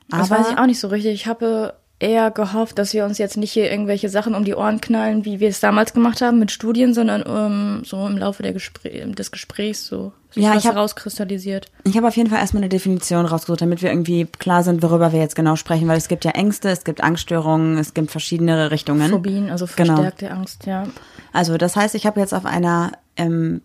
Das 0.08 0.30
weiß 0.30 0.50
ich 0.50 0.58
auch 0.58 0.66
nicht 0.66 0.78
so 0.78 0.88
richtig. 0.88 1.14
Ich 1.14 1.26
habe 1.26 1.74
eher 2.00 2.30
gehofft, 2.30 2.78
dass 2.78 2.92
wir 2.92 3.04
uns 3.04 3.18
jetzt 3.18 3.36
nicht 3.36 3.52
hier 3.52 3.70
irgendwelche 3.70 4.08
Sachen 4.08 4.34
um 4.34 4.44
die 4.44 4.54
Ohren 4.54 4.80
knallen, 4.80 5.24
wie 5.24 5.38
wir 5.40 5.48
es 5.48 5.60
damals 5.60 5.94
gemacht 5.94 6.20
haben 6.20 6.38
mit 6.38 6.50
Studien, 6.50 6.92
sondern 6.92 7.22
um, 7.22 7.84
so 7.84 8.06
im 8.06 8.18
Laufe 8.18 8.42
Gespr 8.52 8.88
des 9.06 9.30
Gesprächs 9.30 9.86
so 9.86 10.12
Ja, 10.34 10.54
ich 10.56 10.66
hab- 10.66 10.74
rauskristallisiert. 10.76 11.70
Ich 11.84 11.96
habe 11.96 12.08
auf 12.08 12.16
jeden 12.16 12.28
Fall 12.28 12.40
erstmal 12.40 12.62
eine 12.64 12.68
Definition 12.68 13.24
rausgesucht, 13.26 13.60
damit 13.62 13.80
wir 13.80 13.90
irgendwie 13.90 14.26
klar 14.26 14.64
sind, 14.64 14.82
worüber 14.82 15.12
wir 15.12 15.20
jetzt 15.20 15.36
genau 15.36 15.54
sprechen, 15.56 15.86
weil 15.88 15.96
es 15.96 16.08
gibt 16.08 16.24
ja 16.24 16.32
Ängste, 16.32 16.68
es 16.70 16.82
gibt 16.84 17.02
Angststörungen, 17.02 17.78
es 17.78 17.94
gibt 17.94 18.10
verschiedene 18.10 18.70
Richtungen. 18.72 19.08
Phobien, 19.10 19.48
also 19.50 19.66
Genau. 19.76 19.94
verstärkte 19.94 20.30
Angst, 20.32 20.66
ja. 20.66 20.88
Also 21.32 21.56
das 21.58 21.76
heißt, 21.76 21.94
ich 21.94 22.06
habe 22.06 22.18
jetzt 22.20 22.34
auf 22.34 22.44
einer 22.44 22.92
ähm, 23.16 23.62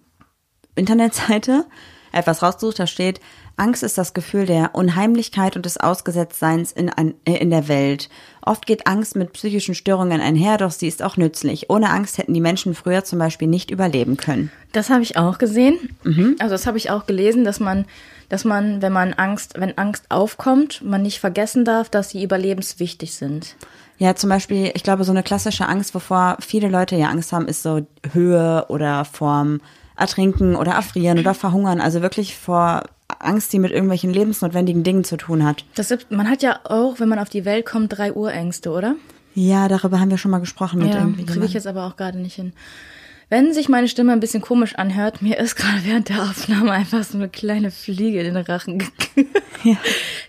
Internetseite 0.76 1.66
etwas 2.12 2.42
rausgesucht, 2.42 2.80
da 2.80 2.88
steht, 2.88 3.20
Angst 3.60 3.84
ist 3.84 3.98
das 3.98 4.14
Gefühl 4.14 4.46
der 4.46 4.74
Unheimlichkeit 4.74 5.56
und 5.56 5.66
des 5.66 5.78
Ausgesetztseins 5.78 6.72
in, 6.72 6.90
ein, 6.90 7.14
äh, 7.26 7.38
in 7.38 7.50
der 7.50 7.68
Welt. 7.68 8.10
Oft 8.42 8.66
geht 8.66 8.88
Angst 8.88 9.16
mit 9.16 9.34
psychischen 9.34 9.76
Störungen 9.76 10.22
einher, 10.22 10.58
doch 10.58 10.72
sie 10.72 10.88
ist 10.88 11.04
auch 11.04 11.18
nützlich. 11.18 11.70
Ohne 11.70 11.90
Angst 11.90 12.18
hätten 12.18 12.34
die 12.34 12.42
Menschen 12.42 12.74
früher 12.74 13.04
zum 13.04 13.20
Beispiel 13.20 13.48
nicht 13.48 13.70
überleben 13.70 14.18
können. 14.18 14.52
Das 14.72 14.90
habe 14.90 15.04
ich 15.04 15.18
auch 15.18 15.38
gesehen. 15.38 15.96
Mhm. 16.04 16.38
Also 16.40 16.54
das 16.54 16.68
habe 16.68 16.78
ich 16.78 16.90
auch 16.90 17.06
gelesen, 17.06 17.44
dass 17.44 17.60
man, 17.60 17.86
dass 18.30 18.46
man, 18.46 18.82
wenn 18.82 18.94
man 18.94 19.14
Angst, 19.14 19.60
wenn 19.60 19.78
Angst 19.78 20.06
aufkommt, 20.10 20.82
man 20.84 21.02
nicht 21.02 21.20
vergessen 21.20 21.66
darf, 21.66 21.90
dass 21.90 22.10
sie 22.10 22.24
überlebenswichtig 22.24 23.14
sind. 23.14 23.56
Ja, 23.98 24.16
zum 24.16 24.30
Beispiel, 24.30 24.72
ich 24.74 24.84
glaube, 24.84 25.04
so 25.04 25.12
eine 25.12 25.24
klassische 25.24 25.68
Angst, 25.68 25.94
wovor 25.94 26.38
viele 26.40 26.70
Leute 26.70 26.96
ja 26.96 27.10
Angst 27.10 27.34
haben, 27.34 27.48
ist 27.50 27.64
so 27.64 27.86
Höhe 28.14 28.66
oder 28.70 29.04
vorm 29.04 29.60
Ertrinken 29.98 30.56
oder 30.56 30.72
Erfrieren 30.72 31.20
oder 31.20 31.34
Verhungern. 31.34 31.82
Also 31.82 32.02
wirklich 32.02 32.38
vor 32.38 32.84
Angst, 33.18 33.52
die 33.54 33.60
mit 33.60 33.72
irgendwelchen 33.72 34.14
lebensnotwendigen 34.14 34.84
Dingen 34.84 35.04
zu 35.04 35.18
tun 35.18 35.44
hat. 35.44 35.66
Das 35.76 35.92
ist, 35.92 36.12
man 36.12 36.30
hat 36.30 36.44
ja 36.44 36.60
auch, 36.64 37.00
wenn 37.00 37.10
man 37.10 37.20
auf 37.20 37.30
die 37.30 37.46
Welt 37.46 37.66
kommt, 37.66 37.98
drei 37.98 38.14
Urängste, 38.14 38.72
oder? 38.72 38.96
Ja, 39.34 39.68
darüber 39.68 40.00
haben 40.00 40.10
wir 40.10 40.18
schon 40.18 40.32
mal 40.32 40.40
gesprochen 40.40 40.80
mit 40.80 40.94
Ja, 40.94 41.00
irgendwie. 41.00 41.26
kriege 41.26 41.46
ich 41.46 41.54
jetzt 41.54 41.68
aber 41.68 41.86
auch 41.86 41.96
gerade 41.96 42.20
nicht 42.20 42.36
hin. 42.36 42.54
Wenn 43.30 43.54
sich 43.54 43.70
meine 43.70 43.88
Stimme 43.88 44.12
ein 44.12 44.20
bisschen 44.20 44.42
komisch 44.42 44.76
anhört, 44.76 45.22
mir 45.22 45.38
ist 45.38 45.56
gerade 45.56 45.84
während 45.84 46.10
der 46.10 46.24
Aufnahme 46.24 46.72
einfach 46.72 47.04
so 47.04 47.18
eine 47.18 47.30
kleine 47.30 47.70
Fliege 47.70 48.20
in 48.22 48.34
den 48.34 48.44
Rachen 48.44 48.80
ge 48.80 48.88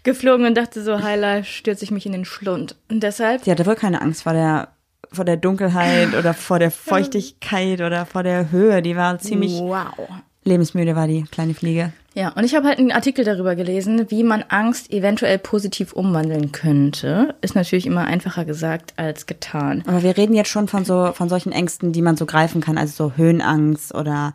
geflogen 0.03 0.45
und 0.45 0.57
dachte 0.57 0.83
so, 0.83 1.03
Highlight, 1.03 1.47
stürze 1.47 1.85
ich 1.85 1.91
mich 1.91 2.05
in 2.05 2.13
den 2.13 2.25
Schlund. 2.25 2.77
Und 2.91 3.03
deshalb, 3.03 3.45
Sie 3.45 3.51
hatte 3.51 3.65
wohl 3.65 3.77
keine 3.77 4.03
Angst 4.03 4.23
vor 4.23 4.33
der 4.33 4.69
vor 5.13 5.25
der 5.25 5.37
Dunkelheit 5.37 6.15
oder 6.15 6.35
vor 6.35 6.59
der 6.59 6.71
Feuchtigkeit 6.71 7.81
oder 7.81 8.07
vor 8.07 8.23
der 8.23 8.53
Höhe. 8.53 8.83
Die 8.83 8.97
war 8.97 9.19
ziemlich 9.19 9.53
wow. 9.53 10.09
lebensmüde, 10.45 10.95
war 10.95 11.09
die 11.09 11.25
kleine 11.25 11.55
Fliege. 11.55 11.93
Ja, 12.14 12.31
und 12.31 12.45
ich 12.45 12.55
habe 12.57 12.67
halt 12.67 12.79
einen 12.79 12.90
Artikel 12.90 13.25
darüber 13.25 13.55
gelesen, 13.55 14.11
wie 14.11 14.25
man 14.25 14.45
Angst 14.49 14.93
eventuell 14.93 15.38
positiv 15.38 15.93
umwandeln 15.93 16.50
könnte. 16.50 17.37
Ist 17.40 17.55
natürlich 17.55 17.87
immer 17.87 18.05
einfacher 18.05 18.45
gesagt 18.45 18.95
als 18.97 19.26
getan. 19.26 19.85
Aber 19.87 20.02
wir 20.02 20.17
reden 20.17 20.35
jetzt 20.35 20.50
schon 20.50 20.67
von 20.67 20.85
so 20.85 21.12
von 21.12 21.29
solchen 21.29 21.52
Ängsten, 21.52 21.93
die 21.93 22.02
man 22.02 22.17
so 22.17 22.26
greifen 22.26 22.61
kann, 22.61 22.79
also 22.79 23.11
so 23.11 23.17
Höhenangst 23.17 23.95
oder 23.95 24.33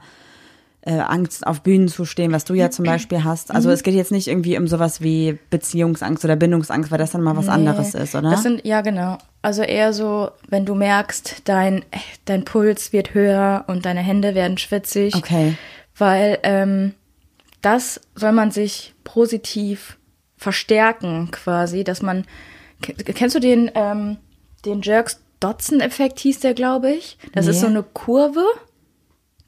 äh, 0.86 1.00
Angst 1.00 1.46
auf 1.46 1.62
Bühnen 1.62 1.88
zu 1.88 2.06
stehen, 2.06 2.32
was 2.32 2.46
du 2.46 2.54
ja 2.54 2.70
zum 2.70 2.86
Beispiel 2.86 3.24
hast. 3.24 3.52
Also 3.52 3.72
es 3.72 3.84
geht 3.84 3.96
jetzt 3.96 4.12
nicht 4.12 4.28
irgendwie 4.28 4.58
um 4.58 4.68
sowas 4.68 5.02
wie 5.02 5.38
Beziehungsangst 5.50 6.24
oder 6.24 6.36
Bindungsangst, 6.36 6.92
weil 6.92 7.00
das 7.00 7.12
dann 7.12 7.24
mal 7.24 7.36
was 7.36 7.50
anderes 7.50 7.96
ist, 7.96 8.16
oder? 8.16 8.30
Das 8.30 8.44
sind, 8.44 8.64
ja, 8.66 8.82
genau. 8.82 9.18
Also 9.42 9.64
eher 9.64 9.94
so, 9.94 10.30
wenn 10.48 10.66
du 10.66 10.76
merkst, 10.76 11.42
dein, 11.46 11.84
dein 12.26 12.46
Puls 12.46 12.94
wird 12.94 13.14
höher 13.14 13.66
und 13.68 13.86
deine 13.86 14.02
Hände 14.02 14.36
werden 14.36 14.58
schwitzig. 14.60 15.16
Okay. 15.16 15.56
Weil 15.98 16.38
ähm, 16.44 16.94
das 17.66 18.00
soll 18.14 18.32
man 18.32 18.52
sich 18.52 18.94
positiv 19.04 19.98
verstärken 20.38 21.30
quasi, 21.32 21.84
dass 21.84 22.02
man, 22.04 22.26
kennst 22.82 23.36
du 23.36 23.40
den, 23.40 23.72
ähm, 23.74 24.18
den 24.66 24.82
Jerks-Dodson-Effekt 24.82 26.20
hieß 26.20 26.42
der, 26.42 26.54
glaube 26.54 26.92
ich? 26.92 27.18
Das 27.34 27.48
ist 27.48 27.56
Nee. 27.58 27.62
so 27.62 27.68
eine 27.68 27.84
Kurve, 27.84 28.44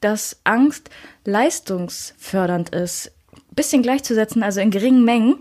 dass 0.01 0.39
Angst 0.43 0.89
leistungsfördernd 1.25 2.69
ist. 2.69 3.11
Bisschen 3.51 3.81
gleichzusetzen, 3.83 4.43
also 4.43 4.61
in 4.61 4.71
geringen 4.71 5.03
Mengen, 5.05 5.37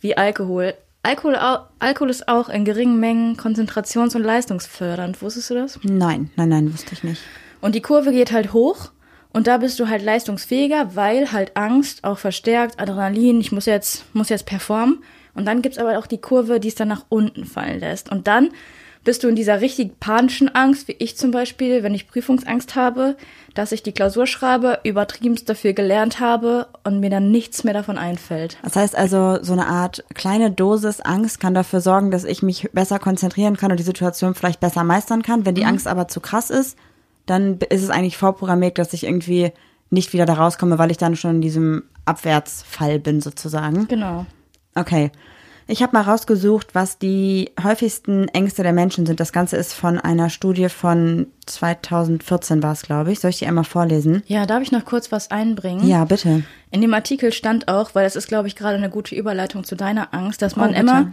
wie 0.00 0.16
Alkohol. 0.16 0.74
Alkohol, 1.02 1.36
Alkohol 1.78 2.10
ist 2.10 2.28
auch 2.28 2.48
in 2.48 2.64
geringen 2.64 3.00
Mengen 3.00 3.36
konzentrations- 3.36 4.14
und 4.14 4.22
leistungsfördernd. 4.22 5.20
Wusstest 5.22 5.50
du 5.50 5.54
das? 5.54 5.78
Nein, 5.82 6.30
nein, 6.36 6.48
nein, 6.48 6.72
wusste 6.72 6.92
ich 6.92 7.02
nicht. 7.04 7.22
Und 7.60 7.74
die 7.74 7.80
Kurve 7.82 8.12
geht 8.12 8.32
halt 8.32 8.52
hoch 8.52 8.92
und 9.32 9.46
da 9.46 9.58
bist 9.58 9.80
du 9.80 9.88
halt 9.88 10.02
leistungsfähiger, 10.02 10.94
weil 10.94 11.32
halt 11.32 11.56
Angst 11.56 12.04
auch 12.04 12.18
verstärkt, 12.18 12.80
Adrenalin, 12.80 13.40
ich 13.40 13.52
muss 13.52 13.66
jetzt, 13.66 14.04
muss 14.14 14.28
jetzt 14.28 14.46
performen. 14.46 15.02
Und 15.34 15.46
dann 15.46 15.62
gibt's 15.62 15.78
aber 15.78 15.98
auch 15.98 16.06
die 16.06 16.20
Kurve, 16.20 16.60
die 16.60 16.68
es 16.68 16.74
dann 16.74 16.88
nach 16.88 17.06
unten 17.08 17.46
fallen 17.46 17.80
lässt. 17.80 18.10
Und 18.10 18.26
dann 18.26 18.50
bist 19.04 19.24
du 19.24 19.28
in 19.28 19.34
dieser 19.34 19.60
richtig 19.60 19.98
panischen 19.98 20.54
Angst, 20.54 20.86
wie 20.86 20.96
ich 20.98 21.16
zum 21.16 21.30
Beispiel, 21.30 21.82
wenn 21.82 21.94
ich 21.94 22.08
Prüfungsangst 22.08 22.76
habe, 22.76 23.16
dass 23.54 23.72
ich 23.72 23.82
die 23.82 23.92
Klausur 23.92 24.26
schreibe, 24.26 24.78
übertriebenst 24.84 25.48
dafür 25.48 25.72
gelernt 25.72 26.20
habe 26.20 26.68
und 26.84 27.00
mir 27.00 27.10
dann 27.10 27.30
nichts 27.30 27.64
mehr 27.64 27.74
davon 27.74 27.98
einfällt. 27.98 28.58
Das 28.62 28.76
heißt 28.76 28.96
also, 28.96 29.42
so 29.42 29.54
eine 29.54 29.66
Art 29.66 30.04
kleine 30.14 30.50
Dosis 30.52 31.00
Angst 31.00 31.40
kann 31.40 31.54
dafür 31.54 31.80
sorgen, 31.80 32.10
dass 32.10 32.24
ich 32.24 32.42
mich 32.42 32.68
besser 32.72 32.98
konzentrieren 32.98 33.56
kann 33.56 33.72
und 33.72 33.80
die 33.80 33.84
Situation 33.84 34.34
vielleicht 34.34 34.60
besser 34.60 34.84
meistern 34.84 35.22
kann. 35.22 35.44
Wenn 35.44 35.56
die 35.56 35.64
Angst 35.64 35.88
aber 35.88 36.06
zu 36.06 36.20
krass 36.20 36.50
ist, 36.50 36.76
dann 37.26 37.58
ist 37.70 37.82
es 37.82 37.90
eigentlich 37.90 38.16
vorprogrammiert, 38.16 38.78
dass 38.78 38.92
ich 38.92 39.04
irgendwie 39.04 39.52
nicht 39.90 40.12
wieder 40.12 40.26
da 40.26 40.34
rauskomme, 40.34 40.78
weil 40.78 40.90
ich 40.90 40.96
dann 40.96 41.16
schon 41.16 41.36
in 41.36 41.40
diesem 41.40 41.84
Abwärtsfall 42.04 42.98
bin 42.98 43.20
sozusagen. 43.20 43.86
Genau. 43.88 44.26
Okay. 44.74 45.10
Ich 45.68 45.82
habe 45.82 45.92
mal 45.96 46.02
rausgesucht, 46.02 46.74
was 46.74 46.98
die 46.98 47.50
häufigsten 47.62 48.26
Ängste 48.28 48.62
der 48.64 48.72
Menschen 48.72 49.06
sind. 49.06 49.20
Das 49.20 49.32
Ganze 49.32 49.56
ist 49.56 49.72
von 49.72 49.98
einer 49.98 50.28
Studie 50.28 50.68
von 50.68 51.28
2014 51.46 52.62
war 52.62 52.72
es, 52.72 52.82
glaube 52.82 53.12
ich. 53.12 53.20
Soll 53.20 53.30
ich 53.30 53.38
die 53.38 53.46
einmal 53.46 53.64
vorlesen? 53.64 54.22
Ja, 54.26 54.44
darf 54.44 54.62
ich 54.62 54.72
noch 54.72 54.84
kurz 54.84 55.12
was 55.12 55.30
einbringen? 55.30 55.86
Ja, 55.86 56.04
bitte. 56.04 56.42
In 56.72 56.80
dem 56.80 56.92
Artikel 56.92 57.32
stand 57.32 57.68
auch, 57.68 57.94
weil 57.94 58.04
das 58.04 58.16
ist, 58.16 58.28
glaube 58.28 58.48
ich, 58.48 58.56
gerade 58.56 58.76
eine 58.76 58.90
gute 58.90 59.14
Überleitung 59.14 59.62
zu 59.62 59.76
deiner 59.76 60.12
Angst, 60.12 60.42
dass 60.42 60.56
man 60.56 60.74
Oh, 60.74 60.78
immer 60.78 61.12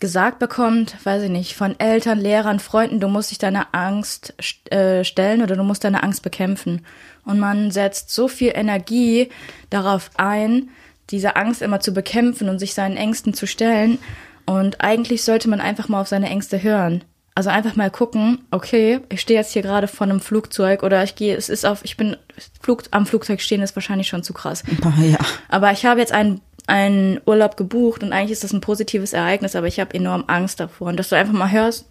gesagt 0.00 0.38
bekommt, 0.38 0.96
weiß 1.04 1.22
ich 1.24 1.30
nicht, 1.30 1.54
von 1.54 1.78
Eltern, 1.78 2.18
Lehrern, 2.18 2.58
Freunden, 2.58 3.00
du 3.00 3.08
musst 3.08 3.30
dich 3.30 3.38
deiner 3.38 3.68
Angst 3.72 4.34
st- 4.40 4.70
äh, 4.74 5.04
stellen 5.04 5.42
oder 5.42 5.56
du 5.56 5.62
musst 5.62 5.84
deine 5.84 6.02
Angst 6.02 6.22
bekämpfen. 6.22 6.84
Und 7.24 7.38
man 7.38 7.70
setzt 7.70 8.10
so 8.14 8.26
viel 8.26 8.52
Energie 8.54 9.28
darauf 9.68 10.10
ein, 10.16 10.70
diese 11.10 11.36
Angst 11.36 11.60
immer 11.62 11.80
zu 11.80 11.92
bekämpfen 11.92 12.48
und 12.48 12.58
sich 12.58 12.72
seinen 12.74 12.96
Ängsten 12.96 13.34
zu 13.34 13.46
stellen. 13.46 13.98
Und 14.46 14.80
eigentlich 14.80 15.22
sollte 15.22 15.48
man 15.50 15.60
einfach 15.60 15.88
mal 15.88 16.00
auf 16.00 16.08
seine 16.08 16.28
Ängste 16.30 16.62
hören. 16.62 17.04
Also 17.34 17.48
einfach 17.50 17.76
mal 17.76 17.90
gucken, 17.90 18.44
okay, 18.50 19.00
ich 19.08 19.20
stehe 19.20 19.38
jetzt 19.38 19.52
hier 19.52 19.62
gerade 19.62 19.86
vor 19.86 20.06
einem 20.06 20.20
Flugzeug 20.20 20.82
oder 20.82 21.02
ich 21.04 21.14
gehe, 21.14 21.36
es 21.36 21.48
ist 21.48 21.64
auf, 21.64 21.84
ich 21.84 21.96
bin 21.96 22.16
Flug, 22.60 22.82
am 22.90 23.06
Flugzeug 23.06 23.40
stehen 23.40 23.62
ist 23.62 23.76
wahrscheinlich 23.76 24.08
schon 24.08 24.22
zu 24.22 24.32
krass. 24.32 24.62
Ja. 25.00 25.18
Aber 25.48 25.70
ich 25.70 25.86
habe 25.86 26.00
jetzt 26.00 26.12
einen, 26.12 26.40
einen 26.70 27.20
Urlaub 27.26 27.56
gebucht 27.56 28.02
und 28.02 28.12
eigentlich 28.12 28.30
ist 28.30 28.44
das 28.44 28.52
ein 28.52 28.60
positives 28.60 29.12
Ereignis, 29.12 29.56
aber 29.56 29.66
ich 29.66 29.80
habe 29.80 29.94
enorm 29.94 30.24
Angst 30.28 30.60
davor. 30.60 30.88
Und 30.88 30.96
dass 30.98 31.08
du 31.08 31.16
einfach 31.16 31.34
mal 31.34 31.50
hörst, 31.50 31.86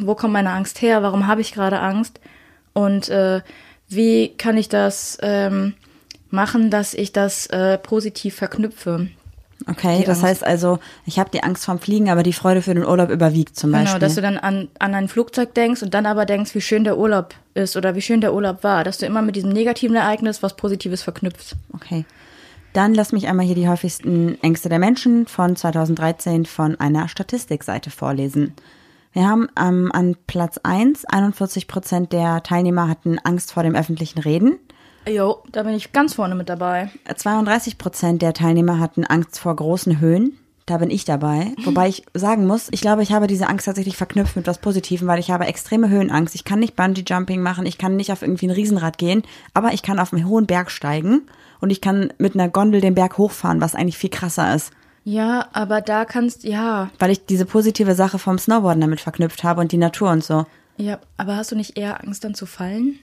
wo 0.00 0.14
kommt 0.14 0.32
meine 0.32 0.50
Angst 0.50 0.80
her, 0.80 1.02
warum 1.02 1.26
habe 1.26 1.42
ich 1.42 1.52
gerade 1.52 1.78
Angst 1.80 2.18
und 2.72 3.10
äh, 3.10 3.42
wie 3.88 4.28
kann 4.38 4.56
ich 4.56 4.70
das 4.70 5.18
ähm, 5.20 5.74
machen, 6.30 6.70
dass 6.70 6.94
ich 6.94 7.12
das 7.12 7.46
äh, 7.48 7.76
positiv 7.76 8.34
verknüpfe. 8.34 9.08
Okay, 9.68 10.02
das 10.04 10.22
heißt 10.22 10.44
also, 10.44 10.80
ich 11.04 11.18
habe 11.20 11.30
die 11.30 11.42
Angst 11.42 11.66
vorm 11.66 11.78
Fliegen, 11.78 12.08
aber 12.08 12.22
die 12.22 12.32
Freude 12.32 12.62
für 12.62 12.74
den 12.74 12.84
Urlaub 12.84 13.10
überwiegt 13.10 13.54
zum 13.54 13.70
Beispiel. 13.70 13.98
Genau, 13.98 13.98
dass 14.00 14.14
du 14.16 14.22
dann 14.22 14.38
an, 14.38 14.68
an 14.78 14.94
ein 14.94 15.08
Flugzeug 15.08 15.54
denkst 15.54 15.82
und 15.82 15.94
dann 15.94 16.06
aber 16.06 16.24
denkst, 16.24 16.54
wie 16.54 16.60
schön 16.60 16.82
der 16.82 16.98
Urlaub 16.98 17.34
ist 17.54 17.76
oder 17.76 17.94
wie 17.94 18.02
schön 18.02 18.20
der 18.20 18.34
Urlaub 18.34 18.64
war. 18.64 18.82
Dass 18.82 18.98
du 18.98 19.06
immer 19.06 19.22
mit 19.22 19.36
diesem 19.36 19.50
negativen 19.52 19.94
Ereignis 19.94 20.42
was 20.42 20.56
Positives 20.56 21.02
verknüpfst. 21.02 21.54
okay. 21.74 22.04
Dann 22.72 22.94
lass 22.94 23.12
mich 23.12 23.28
einmal 23.28 23.44
hier 23.44 23.54
die 23.54 23.68
häufigsten 23.68 24.40
Ängste 24.42 24.68
der 24.68 24.78
Menschen 24.78 25.26
von 25.26 25.56
2013 25.56 26.46
von 26.46 26.80
einer 26.80 27.08
Statistikseite 27.08 27.90
vorlesen. 27.90 28.54
Wir 29.12 29.28
haben 29.28 29.48
ähm, 29.60 29.90
an 29.92 30.16
Platz 30.26 30.58
1, 30.62 31.04
41 31.04 31.68
Prozent 31.68 32.14
der 32.14 32.42
Teilnehmer 32.42 32.88
hatten 32.88 33.18
Angst 33.18 33.52
vor 33.52 33.62
dem 33.62 33.74
öffentlichen 33.74 34.20
Reden. 34.20 34.58
Jo, 35.06 35.42
da 35.50 35.64
bin 35.64 35.74
ich 35.74 35.92
ganz 35.92 36.14
vorne 36.14 36.34
mit 36.34 36.48
dabei. 36.48 36.90
32 37.14 37.76
Prozent 37.76 38.22
der 38.22 38.32
Teilnehmer 38.32 38.78
hatten 38.78 39.04
Angst 39.04 39.38
vor 39.38 39.54
großen 39.54 40.00
Höhen. 40.00 40.38
Da 40.64 40.78
bin 40.78 40.90
ich 40.90 41.04
dabei. 41.04 41.52
Wobei 41.64 41.88
ich 41.88 42.04
sagen 42.14 42.46
muss, 42.46 42.68
ich 42.70 42.80
glaube, 42.80 43.02
ich 43.02 43.12
habe 43.12 43.26
diese 43.26 43.48
Angst 43.48 43.66
tatsächlich 43.66 43.96
verknüpft 43.96 44.36
mit 44.36 44.46
was 44.46 44.58
Positivem, 44.58 45.08
weil 45.08 45.18
ich 45.18 45.30
habe 45.30 45.44
extreme 45.44 45.90
Höhenangst. 45.90 46.36
Ich 46.36 46.44
kann 46.44 46.60
nicht 46.60 46.76
Bungee-Jumping 46.76 47.42
machen, 47.42 47.66
ich 47.66 47.78
kann 47.78 47.96
nicht 47.96 48.12
auf 48.12 48.22
irgendwie 48.22 48.46
ein 48.46 48.52
Riesenrad 48.52 48.96
gehen, 48.96 49.24
aber 49.52 49.74
ich 49.74 49.82
kann 49.82 49.98
auf 49.98 50.14
einen 50.14 50.26
hohen 50.26 50.46
Berg 50.46 50.70
steigen 50.70 51.22
und 51.62 51.70
ich 51.70 51.80
kann 51.80 52.12
mit 52.18 52.34
einer 52.34 52.48
Gondel 52.48 52.80
den 52.80 52.94
Berg 52.94 53.16
hochfahren, 53.16 53.60
was 53.60 53.74
eigentlich 53.74 53.96
viel 53.96 54.10
krasser 54.10 54.54
ist. 54.54 54.72
Ja, 55.04 55.48
aber 55.52 55.80
da 55.80 56.04
kannst, 56.04 56.44
ja, 56.44 56.90
Weil 56.98 57.10
ich 57.10 57.24
diese 57.24 57.46
positive 57.46 57.94
Sache 57.94 58.18
vom 58.18 58.38
Snowboarden 58.38 58.80
damit 58.80 59.00
verknüpft 59.00 59.42
habe 59.44 59.60
und 59.60 59.72
die 59.72 59.78
Natur 59.78 60.10
und 60.10 60.22
so. 60.22 60.44
ja, 60.76 60.98
aber 61.16 61.36
hast 61.36 61.52
du 61.52 61.56
nicht 61.56 61.78
eher 61.78 62.02
Angst 62.02 62.24
dann 62.24 62.34
zu 62.34 62.46
fallen? 62.46 62.98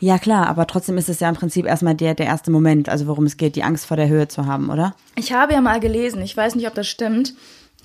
Ja, 0.00 0.18
klar, 0.18 0.48
aber 0.48 0.66
trotzdem 0.66 0.98
ist 0.98 1.08
es 1.08 1.20
ja 1.20 1.28
im 1.28 1.36
Prinzip 1.36 1.64
erstmal 1.64 1.94
der, 1.94 2.14
der 2.14 2.26
erste 2.26 2.50
Moment, 2.50 2.88
also 2.88 3.06
worum 3.06 3.24
es 3.24 3.36
geht, 3.36 3.54
die 3.54 3.62
Angst 3.62 3.86
vor 3.86 3.96
der 3.96 4.08
Höhe 4.08 4.28
zu 4.28 4.46
haben, 4.46 4.68
oder? 4.68 4.94
Ich 5.14 5.32
habe 5.32 5.52
ja 5.52 5.60
mal 5.60 5.78
gelesen, 5.80 6.20
ich 6.22 6.36
weiß 6.36 6.54
nicht, 6.56 6.66
ob 6.66 6.74
das 6.74 6.88
stimmt, 6.88 7.34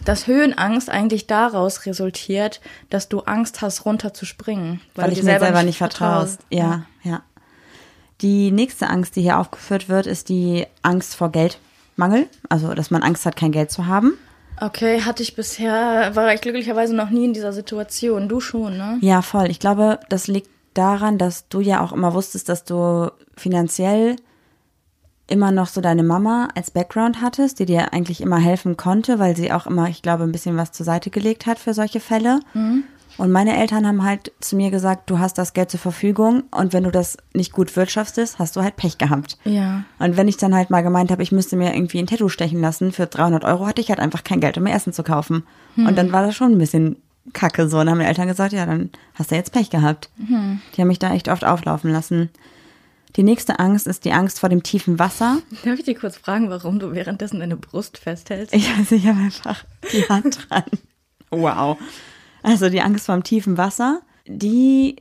dass 0.04 0.28
Höhenangst 0.28 0.90
eigentlich 0.90 1.28
daraus 1.28 1.86
resultiert, 1.86 2.60
dass 2.90 3.10
du 3.10 3.20
Angst 3.22 3.62
hast, 3.62 3.86
runterzuspringen. 3.86 4.82
Weil, 4.96 5.06
du 5.06 5.12
ich 5.12 5.20
dir 5.20 5.26
mir 5.26 5.40
selber 5.40 5.64
nicht 5.64 5.78
vertraust. 5.78 6.42
Ja, 6.50 6.60
ja. 6.60 6.84
Die 8.22 8.52
nächste 8.52 8.90
Angst, 8.90 9.16
die 9.16 9.22
hier 9.22 9.38
aufgeführt 9.38 9.90
wird, 9.90 10.08
ist 10.08 10.30
die 10.30 10.66
Angst 10.82 11.16
vor 11.16 11.32
Geldmangel. 11.32 12.28
Also, 12.50 12.74
dass 12.74 12.92
man 12.92 13.04
Angst 13.04 13.26
hat, 13.26 13.36
kein 13.36 13.52
Geld 13.52 13.72
zu 13.72 13.86
haben. 13.88 14.14
Okay, 14.60 15.02
hatte 15.02 15.22
ich 15.22 15.36
bisher, 15.36 16.16
war 16.16 16.34
ich 16.34 16.42
glücklicherweise 16.42 16.96
noch 16.96 17.12
nie 17.12 17.26
in 17.26 17.34
dieser 17.34 17.54
Situation. 17.54 18.28
Du 18.28 18.40
schon, 18.40 18.78
ne? 18.78 18.98
Ja, 19.02 19.22
voll. 19.22 19.52
Ich 19.52 19.60
glaube, 19.60 20.00
das 20.10 20.28
liegt 20.28 20.50
daran, 20.74 21.18
dass 21.20 21.48
du 21.48 21.60
ja 21.60 21.82
auch 21.82 21.94
immer 21.94 22.14
wusstest, 22.14 22.50
dass 22.50 22.64
du 22.64 23.12
finanziell 23.36 24.16
immer 25.28 25.52
noch 25.52 25.68
so 25.68 25.82
deine 25.82 26.04
Mama 26.04 26.48
als 26.56 26.72
Background 26.72 27.22
hattest, 27.22 27.60
die 27.60 27.66
dir 27.66 27.94
eigentlich 27.94 28.22
immer 28.22 28.38
helfen 28.38 28.78
konnte, 28.78 29.20
weil 29.20 29.36
sie 29.36 29.52
auch 29.52 29.68
immer, 29.68 29.90
ich 29.90 30.02
glaube, 30.02 30.24
ein 30.24 30.32
bisschen 30.32 30.58
was 30.58 30.72
zur 30.72 30.86
Seite 30.86 31.10
gelegt 31.10 31.46
hat 31.46 31.60
für 31.60 31.74
solche 31.74 32.00
Fälle. 32.00 32.40
Und 33.18 33.32
meine 33.32 33.58
Eltern 33.58 33.88
haben 33.88 34.04
halt 34.04 34.32
zu 34.40 34.56
mir 34.56 34.70
gesagt, 34.70 35.10
du 35.10 35.20
hast 35.20 35.38
das 35.38 35.54
Geld 35.54 35.72
zur 35.72 35.80
Verfügung 35.80 36.44
und 36.52 36.74
wenn 36.74 36.84
du 36.84 36.92
das 36.92 37.18
nicht 37.34 37.52
gut 37.52 37.76
wirtschaftest, 37.76 38.38
hast 38.40 38.56
du 38.56 38.62
halt 38.62 38.76
Pech 38.76 38.98
gehabt. 38.98 39.38
Ja. 39.44 39.84
Und 40.00 40.18
wenn 40.18 40.28
ich 40.28 40.38
dann 40.38 40.54
halt 40.54 40.70
mal 40.70 40.84
gemeint 40.84 41.10
habe, 41.10 41.24
ich 41.24 41.32
müsste 41.32 41.56
mir 41.56 41.74
irgendwie 41.74 42.00
ein 42.00 42.08
Tattoo 42.08 42.30
stechen 42.30 42.62
lassen 42.62 42.92
für 42.92 43.08
300 43.08 43.44
Euro, 43.44 43.66
hatte 43.66 43.82
ich 43.82 43.90
halt 43.90 44.00
einfach 44.00 44.24
kein 44.24 44.40
Geld, 44.40 44.58
um 44.58 44.64
mir 44.64 44.74
Essen 44.74 44.94
zu 44.94 45.04
kaufen. 45.04 45.44
Und 45.76 45.98
dann 45.98 46.12
war 46.12 46.24
das 46.26 46.36
schon 46.36 46.52
ein 46.52 46.58
bisschen 46.58 46.98
kacke 47.34 47.68
so. 47.68 47.78
Und 47.80 47.86
dann 47.86 47.92
haben 47.92 47.98
meine 47.98 48.10
Eltern 48.10 48.28
gesagt, 48.28 48.54
ja, 48.54 48.66
dann 48.66 48.90
hast 49.16 49.32
du 49.32 49.36
jetzt 49.36 49.52
Pech 49.52 49.70
gehabt. 49.70 50.10
Die 50.18 50.82
haben 50.82 50.88
mich 50.88 51.00
da 51.00 51.14
echt 51.14 51.28
oft 51.28 51.44
auflaufen 51.46 51.92
lassen. 51.92 52.30
Die 53.16 53.24
nächste 53.24 53.60
Angst 53.60 53.88
ist 53.88 54.06
die 54.06 54.12
Angst 54.12 54.40
vor 54.40 54.50
dem 54.50 54.62
tiefen 54.62 55.00
Wasser. 55.00 55.40
Darf 55.64 55.80
ich 55.80 55.86
dir 55.86 55.96
kurz 55.96 56.18
fragen, 56.18 56.50
warum 56.50 56.78
du 56.78 56.94
währenddessen 56.94 57.40
deine 57.40 57.58
Brust 57.58 57.98
festhältst? 57.98 58.54
Ich 58.54 58.70
weiß, 58.78 58.92
ich 58.92 59.08
habe 59.08 59.20
einfach 59.20 59.64
die 59.92 60.08
Hand 60.08 60.48
dran. 60.50 60.64
Wow. 61.30 61.78
Also 62.48 62.70
die 62.70 62.82
Angst 62.82 63.06
vor 63.06 63.16
dem 63.16 63.24
tiefen 63.24 63.58
Wasser, 63.58 64.02
die 64.26 64.98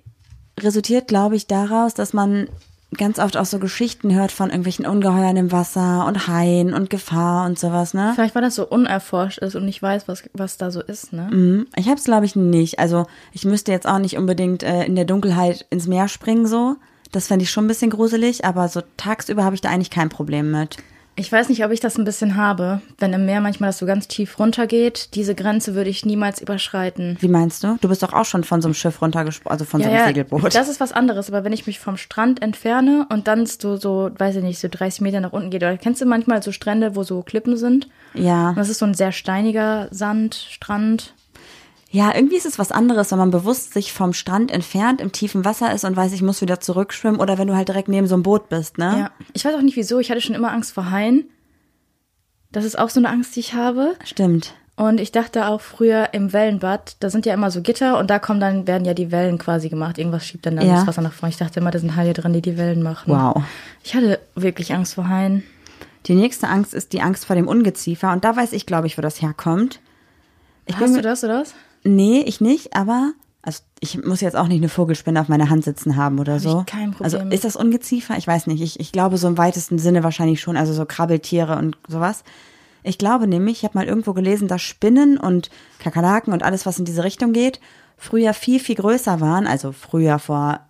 resultiert, 0.59 1.09
glaube 1.09 1.37
ich, 1.37 1.47
daraus, 1.47 1.95
dass 1.95 2.13
man 2.13 2.49
ganz 2.97 3.19
oft 3.19 3.37
auch 3.37 3.45
so 3.45 3.59
Geschichten 3.59 4.15
hört 4.15 4.33
von 4.33 4.49
irgendwelchen 4.49 4.87
Ungeheuern 4.87 5.37
im 5.37 5.53
Wasser 5.53 6.07
und 6.07 6.29
Haien 6.29 6.73
und 6.73 6.89
Gefahr 6.89 7.47
und 7.47 7.59
sowas, 7.59 7.95
ne? 7.95 8.13
Vielleicht, 8.15 8.35
weil 8.35 8.43
das 8.43 8.55
so 8.55 8.67
unerforscht 8.67 9.39
ist 9.39 9.55
und 9.55 9.67
ich 9.69 9.83
weiß, 9.83 10.09
was, 10.09 10.25
was 10.33 10.57
da 10.57 10.71
so 10.71 10.81
ist, 10.81 11.13
ne? 11.13 11.29
Mhm. 11.31 11.67
Ich 11.77 11.87
habe 11.87 11.99
es, 11.99 12.05
glaube 12.05 12.27
ich, 12.27 12.37
nicht. 12.37 12.79
Also 12.79 13.07
ich 13.33 13.45
müsste 13.45 13.73
jetzt 13.73 13.87
auch 13.87 13.99
nicht 13.99 14.17
unbedingt 14.17 14.63
äh, 14.63 14.85
in 14.85 14.97
der 14.97 15.05
Dunkelheit 15.05 15.67
ins 15.71 15.87
Meer 15.87 16.09
springen 16.09 16.47
so. 16.47 16.77
Das 17.13 17.29
fände 17.29 17.45
ich 17.45 17.51
schon 17.51 17.65
ein 17.65 17.69
bisschen 17.69 17.91
gruselig, 17.91 18.45
aber 18.45 18.69
so 18.69 18.83
tagsüber 18.97 19.45
habe 19.45 19.55
ich 19.55 19.61
da 19.61 19.71
eigentlich 19.71 19.91
kein 19.91 20.09
Problem 20.09 20.51
mit. 20.51 20.79
Ich 21.19 21.33
weiß 21.33 21.49
nicht, 21.49 21.65
ob 21.65 21.71
ich 21.73 21.81
das 21.81 21.97
ein 21.97 22.05
bisschen 22.05 22.37
habe, 22.37 22.83
wenn 22.99 23.15
im 23.15 23.25
Meer 23.25 23.41
manchmal 23.41 23.71
das 23.71 23.79
so 23.79 23.87
ganz 23.87 24.07
tief 24.07 24.39
runtergeht. 24.39 25.15
Diese 25.15 25.35
Grenze 25.35 25.75
würde 25.75 25.89
ich 25.89 26.05
niemals 26.05 26.43
überschreiten. 26.43 27.17
Wie 27.21 27.29
meinst 27.29 27.65
du? 27.65 27.79
Du 27.81 27.89
bist 27.89 28.03
doch 28.03 28.13
auch 28.13 28.27
schon 28.27 28.45
von 28.45 28.61
so 28.61 28.69
einem 28.69 28.75
Schiff 28.75 29.01
runtergesprungen, 29.01 29.51
also 29.51 29.65
von 29.65 29.83
so 29.83 29.89
einem 29.89 30.07
Segelboot. 30.07 30.55
das 30.55 30.69
ist 30.69 30.79
was 30.79 30.93
anderes. 30.93 31.29
Aber 31.29 31.43
wenn 31.43 31.55
ich 31.55 31.67
mich 31.67 31.81
vom 31.81 31.97
Strand 31.97 32.43
entferne 32.43 33.07
und 33.11 33.29
dann 33.29 33.47
so, 33.47 33.77
so, 33.77 34.11
weiß 34.17 34.37
ich 34.37 34.43
nicht, 34.43 34.59
so 34.59 34.69
30 34.71 35.01
Meter 35.01 35.21
nach 35.21 35.33
unten 35.33 35.49
geht, 35.49 35.63
oder 35.63 35.79
kennst 35.79 36.03
du 36.03 36.07
manchmal 36.07 36.43
so 36.43 36.53
Strände, 36.53 36.95
wo 36.95 37.03
so 37.03 37.23
Klippen 37.23 37.57
sind? 37.57 37.89
ja. 38.13 38.51
Und 38.51 38.59
das 38.59 38.69
ist 38.69 38.79
so 38.79 38.87
ein 38.87 38.95
sehr 38.95 39.13
steiniger 39.13 39.89
Sandstrand. 39.91 41.15
Ja, 41.91 42.15
irgendwie 42.15 42.37
ist 42.37 42.47
es 42.47 42.59
was 42.59 42.73
anderes, 42.73 43.13
wenn 43.13 43.19
man 43.19 43.31
bewusst 43.31 43.73
sich 43.73 43.93
vom 43.93 44.13
Strand 44.13 44.51
entfernt, 44.51 45.01
im 45.01 45.13
tiefen 45.13 45.45
Wasser 45.45 45.73
ist 45.73 45.85
und 45.85 45.97
weiß, 45.97 46.13
ich 46.13 46.23
muss 46.23 46.41
wieder 46.41 46.59
zurückschwimmen 46.61 47.21
oder 47.21 47.39
wenn 47.39 47.47
du 47.47 47.55
halt 47.57 47.69
direkt 47.69 47.89
neben 47.89 48.07
so 48.07 48.15
einem 48.15 48.23
Boot 48.25 48.49
bist, 48.49 48.77
ne? 48.79 48.99
Ja. 48.99 49.11
Ich 49.33 49.45
weiß 49.45 49.55
auch 49.55 49.63
nicht 49.63 49.77
wieso. 49.77 49.99
Ich 50.01 50.11
hatte 50.11 50.21
schon 50.21 50.35
immer 50.35 50.53
Angst 50.53 50.73
vor 50.75 50.91
Haien. 50.91 51.31
Das 52.51 52.65
ist 52.65 52.79
auch 52.79 52.91
so 52.91 53.01
eine 53.01 53.09
Angst, 53.09 53.37
die 53.37 53.41
ich 53.41 53.55
habe. 53.55 53.95
Stimmt. 54.05 54.55
Und 54.77 55.01
ich 55.01 55.11
dachte 55.11 55.47
auch 55.47 55.63
früher 55.63 56.11
im 56.13 56.35
Wellenbad, 56.35 56.97
da 57.01 57.09
sind 57.09 57.25
ja 57.25 57.33
immer 57.33 57.51
so 57.51 57.63
Gitter 57.63 57.99
und 57.99 58.11
da 58.11 58.19
kommen 58.19 58.41
dann, 58.41 58.67
werden 58.67 58.85
ja 58.85 58.93
die 58.93 59.11
Wellen 59.11 59.39
quasi 59.39 59.71
gemacht. 59.71 59.97
Irgendwas 59.97 60.27
schiebt 60.27 60.45
dann, 60.45 60.57
dann 60.57 60.67
Ja. 60.67 60.75
das 60.77 60.87
Wasser 60.87 61.01
nach 61.03 61.15
vorne. 61.15 61.31
Ich 61.31 61.39
dachte 61.39 61.61
immer, 61.61 61.71
da 61.71 61.79
sind 61.79 61.97
Haie 61.97 62.13
drin, 62.13 62.35
die 62.35 62.43
die 62.43 62.59
Wellen 62.59 62.83
machen. 62.83 63.11
Wow. 63.13 63.43
Ich 63.83 63.95
hatte 63.95 64.19
wirklich 64.35 64.75
Angst 64.75 64.95
vor 64.95 65.09
Haien. 65.09 65.45
Die 66.07 66.15
nächste 66.15 66.49
Angst 66.49 66.75
ist 66.75 66.93
die 66.93 67.01
Angst 67.01 67.25
vor 67.25 67.37
dem 67.37 67.49
Ungeziefer 67.49 68.13
und 68.13 68.25
da 68.25 68.37
weiß 68.37 68.53
ich, 68.53 68.67
glaube 68.67 68.87
ich, 68.87 68.99
wo 68.99 69.03
das 69.03 69.23
herkommt. 69.23 69.81
Ich 70.67 70.77
Hast 70.79 70.95
du 70.95 71.01
das 71.01 71.25
oder 71.25 71.39
das? 71.39 71.55
Nee, 71.87 72.23
ich 72.27 72.41
nicht, 72.41 72.75
aber 72.75 73.13
also 73.47 73.63
ich 73.79 74.03
muss 74.05 74.21
jetzt 74.21 74.37
auch 74.37 74.49
nicht 74.49 74.59
eine 74.59 74.69
Vogelspinne 74.69 75.21
auf 75.21 75.29
meiner 75.29 75.49
Hand 75.51 75.63
sitzen 75.63 75.95
haben 75.95 76.19
oder 76.19 76.41
so. 76.41 76.61
ich 76.61 76.67
kein 76.67 76.91
Problem 76.91 77.05
Also 77.05 77.19
ist 77.35 77.45
das 77.45 77.55
Ungeziefer? 77.55 78.19
Ich 78.19 78.27
weiß 78.27 78.49
nicht. 78.49 78.61
Ich, 78.61 78.81
ich 78.81 78.91
glaube 78.91 79.19
so 79.19 79.29
im 79.29 79.39
weitesten 79.39 79.79
Sinne 79.79 80.03
wahrscheinlich 80.03 80.41
schon, 80.41 80.57
also 80.57 80.73
so 80.73 80.85
Krabbeltiere 80.85 81.57
und 81.57 81.79
sowas. 81.87 82.25
Ich 82.83 82.99
glaube 82.99 83.29
nämlich, 83.29 83.59
ich 83.59 83.65
habe 83.65 83.79
mal 83.79 83.87
irgendwo 83.87 84.15
gelesen, 84.15 84.49
dass 84.49 84.63
Spinnen 84.63 85.17
und 85.17 85.51
Kakerlaken 85.79 86.33
und 86.33 86.43
alles, 86.43 86.67
was 86.67 86.81
in 86.81 86.85
diese 86.85 87.05
Richtung 87.05 87.33
geht, 87.33 87.61
früher 87.97 88.35
viel, 88.35 88.59
viel 88.59 88.75
größer 88.75 89.21
waren. 89.21 89.47
Also 89.47 89.71
früher 89.71 90.19
vor, 90.19 90.61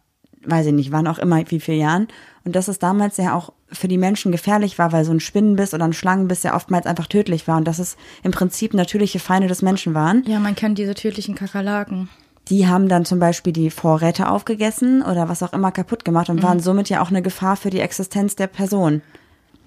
weiß 0.44 0.66
ich 0.66 0.72
nicht, 0.74 0.92
wann 0.92 1.06
auch 1.06 1.18
immer, 1.18 1.42
wie 1.50 1.60
viele 1.60 1.78
Jahren. 1.78 2.08
Und 2.46 2.54
dass 2.54 2.68
es 2.68 2.78
damals 2.78 3.16
ja 3.16 3.34
auch 3.34 3.52
für 3.72 3.88
die 3.88 3.98
Menschen 3.98 4.30
gefährlich 4.30 4.78
war, 4.78 4.92
weil 4.92 5.04
so 5.04 5.10
ein 5.12 5.18
Spinnenbiss 5.20 5.74
oder 5.74 5.84
ein 5.84 5.92
Schlangenbiss 5.92 6.44
ja 6.44 6.54
oftmals 6.54 6.86
einfach 6.86 7.08
tödlich 7.08 7.48
war 7.48 7.56
und 7.56 7.66
dass 7.66 7.80
es 7.80 7.96
im 8.22 8.30
Prinzip 8.30 8.72
natürliche 8.72 9.18
Feinde 9.18 9.48
des 9.48 9.62
Menschen 9.62 9.94
waren. 9.94 10.22
Ja, 10.28 10.38
man 10.38 10.54
kennt 10.54 10.78
diese 10.78 10.94
tödlichen 10.94 11.34
Kakerlaken. 11.34 12.08
Die 12.48 12.68
haben 12.68 12.88
dann 12.88 13.04
zum 13.04 13.18
Beispiel 13.18 13.52
die 13.52 13.70
Vorräte 13.70 14.28
aufgegessen 14.30 15.02
oder 15.02 15.28
was 15.28 15.42
auch 15.42 15.52
immer 15.52 15.72
kaputt 15.72 16.04
gemacht 16.04 16.28
Mhm. 16.28 16.36
und 16.36 16.42
waren 16.44 16.60
somit 16.60 16.88
ja 16.88 17.02
auch 17.02 17.10
eine 17.10 17.20
Gefahr 17.20 17.56
für 17.56 17.70
die 17.70 17.80
Existenz 17.80 18.36
der 18.36 18.46
Person. 18.46 19.02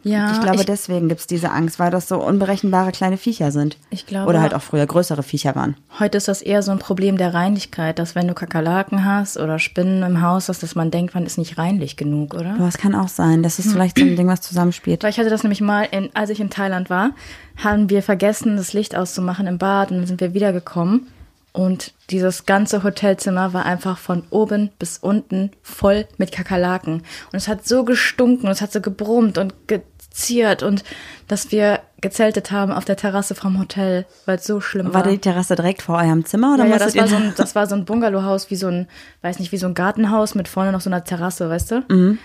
Ja, 0.04 0.32
ich 0.32 0.42
glaube, 0.42 0.58
ich, 0.62 0.66
deswegen 0.66 1.10
gibt's 1.10 1.28
diese 1.28 1.52
Angst, 1.52 1.78
weil 1.78 1.92
das 1.92 2.08
so 2.08 2.24
unberechenbare 2.24 2.92
kleine 2.92 3.18
Viecher 3.18 3.52
sind. 3.52 3.78
Ich 3.90 4.06
glaube- 4.06 4.30
Oder 4.30 4.42
halt 4.42 4.54
auch 4.54 4.62
früher 4.62 4.86
größere 4.86 5.24
Viecher 5.24 5.56
waren. 5.56 5.76
heute 6.00 6.18
ist 6.18 6.28
das 6.30 6.42
eher 6.42 6.64
so 6.64 6.72
ein 6.72 6.80
Problem 6.80 7.18
der 7.18 7.34
Reinlichkeit, 7.34 8.00
dass 8.00 8.16
wenn 8.16 8.28
du 8.28 8.34
Kakerlaken 8.34 9.04
hast 9.04 9.38
oder 9.38 9.60
Spinnen 9.60 10.04
im 10.04 10.22
Haus 10.22 10.48
hast, 10.48 10.64
dass 10.64 10.76
man 10.76 10.90
denkt, 10.90 11.16
man 11.16 11.26
ist 11.26 11.38
nicht 11.38 11.58
reinlich 11.58 11.98
genug, 11.98 12.34
oder? 12.34 12.56
Aber 12.56 12.68
es 12.68 12.78
kann 12.78 12.96
auch 12.96 13.10
sein, 13.10 13.44
das 13.44 13.60
ist 13.60 13.72
vielleicht 13.74 13.98
so 14.00 14.06
ein 14.06 14.16
Ding, 14.18 14.28
was 14.28 14.42
zusammenspielt. 14.42 15.04
Weil 15.04 15.10
ich 15.10 15.20
hatte 15.20 15.30
das 15.30 15.44
nämlich 15.44 15.62
mal, 15.62 15.84
in, 15.92 16.10
als 16.14 16.30
ich 16.30 16.40
in 16.40 16.50
Thailand 16.50 16.90
war, 16.90 17.12
haben 17.58 17.90
wir 17.90 18.02
vergessen, 18.02 18.56
das 18.56 18.72
Licht 18.74 18.96
auszumachen 18.96 19.48
im 19.48 19.58
Bad 19.58 19.92
und 19.92 19.98
dann 19.98 20.08
sind 20.08 20.22
wir 20.22 20.34
wiedergekommen. 20.34 21.08
Und 21.52 21.94
dieses 22.10 22.46
ganze 22.46 22.84
Hotelzimmer 22.84 23.54
war 23.54 23.66
einfach 23.66 23.98
von 23.98 24.24
oben 24.30 24.70
bis 24.78 24.98
unten 25.00 25.52
voll 25.62 26.08
mit 26.18 26.32
Kakerlaken. 26.32 26.94
Und 26.94 27.34
es 27.34 27.48
hat 27.48 27.68
so 27.68 27.84
gestunken 27.84 28.46
und 28.46 28.52
es 28.52 28.62
hat 28.62 28.72
so 28.72 28.82
gebrummt 28.82 29.38
und 29.38 29.68
geziert 29.68 30.64
und 30.64 30.84
dass 31.28 31.52
wir 31.52 31.80
gezeltet 32.02 32.52
haben 32.52 32.72
auf 32.72 32.86
der 32.86 32.96
Terrasse 32.98 33.36
vom 33.36 33.60
Hotel, 33.60 34.06
weil 34.26 34.38
es 34.38 34.46
so 34.46 34.62
schlimm 34.62 34.88
war. 34.94 35.06
War 35.06 35.12
die 35.12 35.18
Terrasse 35.18 35.56
direkt 35.56 35.82
vor 35.82 35.98
eurem 35.98 36.24
Zimmer 36.26 36.54
oder 36.54 36.66
ja, 36.66 36.72
ja, 36.72 36.78
das 36.80 36.96
war, 36.96 37.08
so 37.08 37.16
ein, 37.16 37.34
das 37.36 37.56
war 37.56 37.68
so 37.68 37.76
ein 37.76 37.86
Bungalowhaus, 37.86 38.50
wie 38.52 38.56
so 38.56 38.68
ein, 38.68 38.88
weiß 39.22 39.40
nicht, 39.40 39.52
wie 39.52 39.58
so 39.58 39.68
ein 39.68 39.74
Gartenhaus 39.74 40.36
mit 40.36 40.48
vorne 40.48 40.72
noch 40.72 40.82
so 40.82 40.90
einer 40.90 41.04
Terrasse, 41.04 41.50
weißt 41.50 41.72
du? 41.72 42.18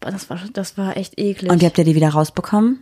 Boah, 0.00 0.10
Das 0.10 0.28
war, 0.28 0.38
das 0.52 0.76
war 0.76 0.96
echt 0.96 1.18
eklig. 1.18 1.50
Und 1.50 1.60
wie 1.62 1.66
habt 1.66 1.78
ihr 1.78 1.84
die 1.84 1.94
wieder 1.94 2.10
rausbekommen? 2.10 2.80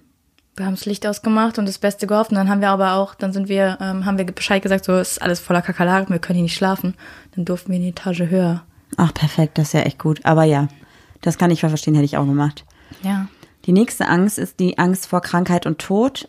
Wir 0.56 0.66
haben 0.66 0.74
das 0.74 0.84
Licht 0.84 1.06
ausgemacht 1.06 1.58
und 1.58 1.66
das 1.66 1.78
Beste 1.78 2.06
gehofft. 2.06 2.30
Und 2.30 2.36
dann 2.36 2.48
haben 2.48 2.60
wir 2.60 2.70
aber 2.70 2.94
auch, 2.94 3.14
dann 3.14 3.32
sind 3.32 3.48
wir, 3.48 3.78
ähm, 3.80 4.04
haben 4.04 4.18
wir 4.18 4.26
Bescheid 4.26 4.62
gesagt, 4.62 4.84
so 4.84 4.98
ist 4.98 5.22
alles 5.22 5.40
voller 5.40 5.62
Kakerlaken, 5.62 6.12
wir 6.12 6.20
können 6.20 6.36
hier 6.36 6.44
nicht 6.44 6.56
schlafen. 6.56 6.94
Dann 7.34 7.44
durften 7.44 7.70
wir 7.70 7.76
in 7.76 7.82
die 7.82 7.88
Etage 7.90 8.22
höher. 8.22 8.62
Ach, 8.96 9.14
perfekt, 9.14 9.58
das 9.58 9.68
ist 9.68 9.72
ja 9.74 9.80
echt 9.80 9.98
gut. 9.98 10.24
Aber 10.24 10.44
ja, 10.44 10.68
das 11.20 11.38
kann 11.38 11.50
ich 11.50 11.60
verstehen, 11.60 11.94
hätte 11.94 12.04
ich 12.04 12.16
auch 12.16 12.26
gemacht. 12.26 12.64
Ja. 13.02 13.28
Die 13.66 13.72
nächste 13.72 14.08
Angst 14.08 14.38
ist 14.38 14.58
die 14.58 14.78
Angst 14.78 15.06
vor 15.06 15.20
Krankheit 15.20 15.66
und 15.66 15.78
Tod. 15.78 16.28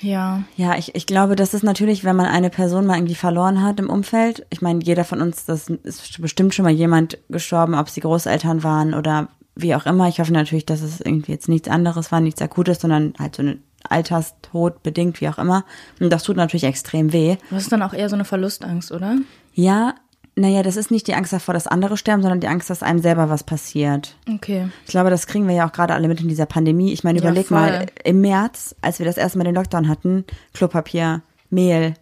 Ja. 0.00 0.42
Ja, 0.56 0.76
ich, 0.76 0.94
ich 0.94 1.06
glaube, 1.06 1.36
das 1.36 1.54
ist 1.54 1.62
natürlich, 1.62 2.04
wenn 2.04 2.16
man 2.16 2.26
eine 2.26 2.50
Person 2.50 2.86
mal 2.86 2.96
irgendwie 2.96 3.14
verloren 3.14 3.62
hat 3.62 3.80
im 3.80 3.90
Umfeld. 3.90 4.46
Ich 4.50 4.62
meine, 4.62 4.82
jeder 4.82 5.04
von 5.04 5.20
uns, 5.20 5.44
das 5.44 5.68
ist 5.68 6.20
bestimmt 6.20 6.54
schon 6.54 6.64
mal 6.64 6.72
jemand 6.72 7.18
gestorben, 7.28 7.74
ob 7.74 7.88
sie 7.88 8.00
Großeltern 8.00 8.62
waren 8.62 8.94
oder 8.94 9.28
wie 9.58 9.74
auch 9.74 9.84
immer. 9.86 10.08
Ich 10.08 10.20
hoffe 10.20 10.32
natürlich, 10.32 10.64
dass 10.66 10.80
es 10.82 11.00
irgendwie 11.00 11.32
jetzt 11.32 11.48
nichts 11.48 11.68
anderes 11.68 12.10
war, 12.12 12.20
nichts 12.20 12.40
Akutes, 12.40 12.80
sondern 12.80 13.12
halt 13.18 13.36
so 13.36 13.42
ein 13.42 13.62
Alterstod 13.88 14.82
bedingt, 14.82 15.20
wie 15.20 15.28
auch 15.28 15.38
immer. 15.38 15.64
Und 16.00 16.10
das 16.10 16.22
tut 16.22 16.36
natürlich 16.36 16.64
extrem 16.64 17.12
weh. 17.12 17.36
Das 17.50 17.62
ist 17.64 17.72
dann 17.72 17.82
auch 17.82 17.92
eher 17.92 18.08
so 18.08 18.14
eine 18.16 18.24
Verlustangst, 18.24 18.90
oder? 18.92 19.16
Ja, 19.54 19.94
naja, 20.36 20.62
das 20.62 20.76
ist 20.76 20.90
nicht 20.92 21.08
die 21.08 21.14
Angst 21.14 21.32
davor, 21.32 21.52
dass 21.54 21.66
andere 21.66 21.96
sterben, 21.96 22.22
sondern 22.22 22.40
die 22.40 22.46
Angst, 22.46 22.70
dass 22.70 22.82
einem 22.84 23.00
selber 23.00 23.28
was 23.28 23.42
passiert. 23.42 24.14
Okay. 24.32 24.68
Ich 24.84 24.90
glaube, 24.92 25.10
das 25.10 25.26
kriegen 25.26 25.48
wir 25.48 25.54
ja 25.54 25.66
auch 25.68 25.72
gerade 25.72 25.94
alle 25.94 26.06
mit 26.08 26.20
in 26.20 26.28
dieser 26.28 26.46
Pandemie. 26.46 26.92
Ich 26.92 27.02
meine, 27.02 27.18
Ja, 27.18 27.24
überleg 27.24 27.48
voll. 27.48 27.58
mal, 27.58 27.86
im 28.04 28.20
März, 28.20 28.76
als 28.80 29.00
wir 29.00 29.06
das 29.06 29.16
erste 29.16 29.38
Mal 29.38 29.44
den 29.44 29.56
Lockdown 29.56 29.88
hatten, 29.88 30.24
Klopapier, 30.54 31.22
Mehl, 31.50 31.94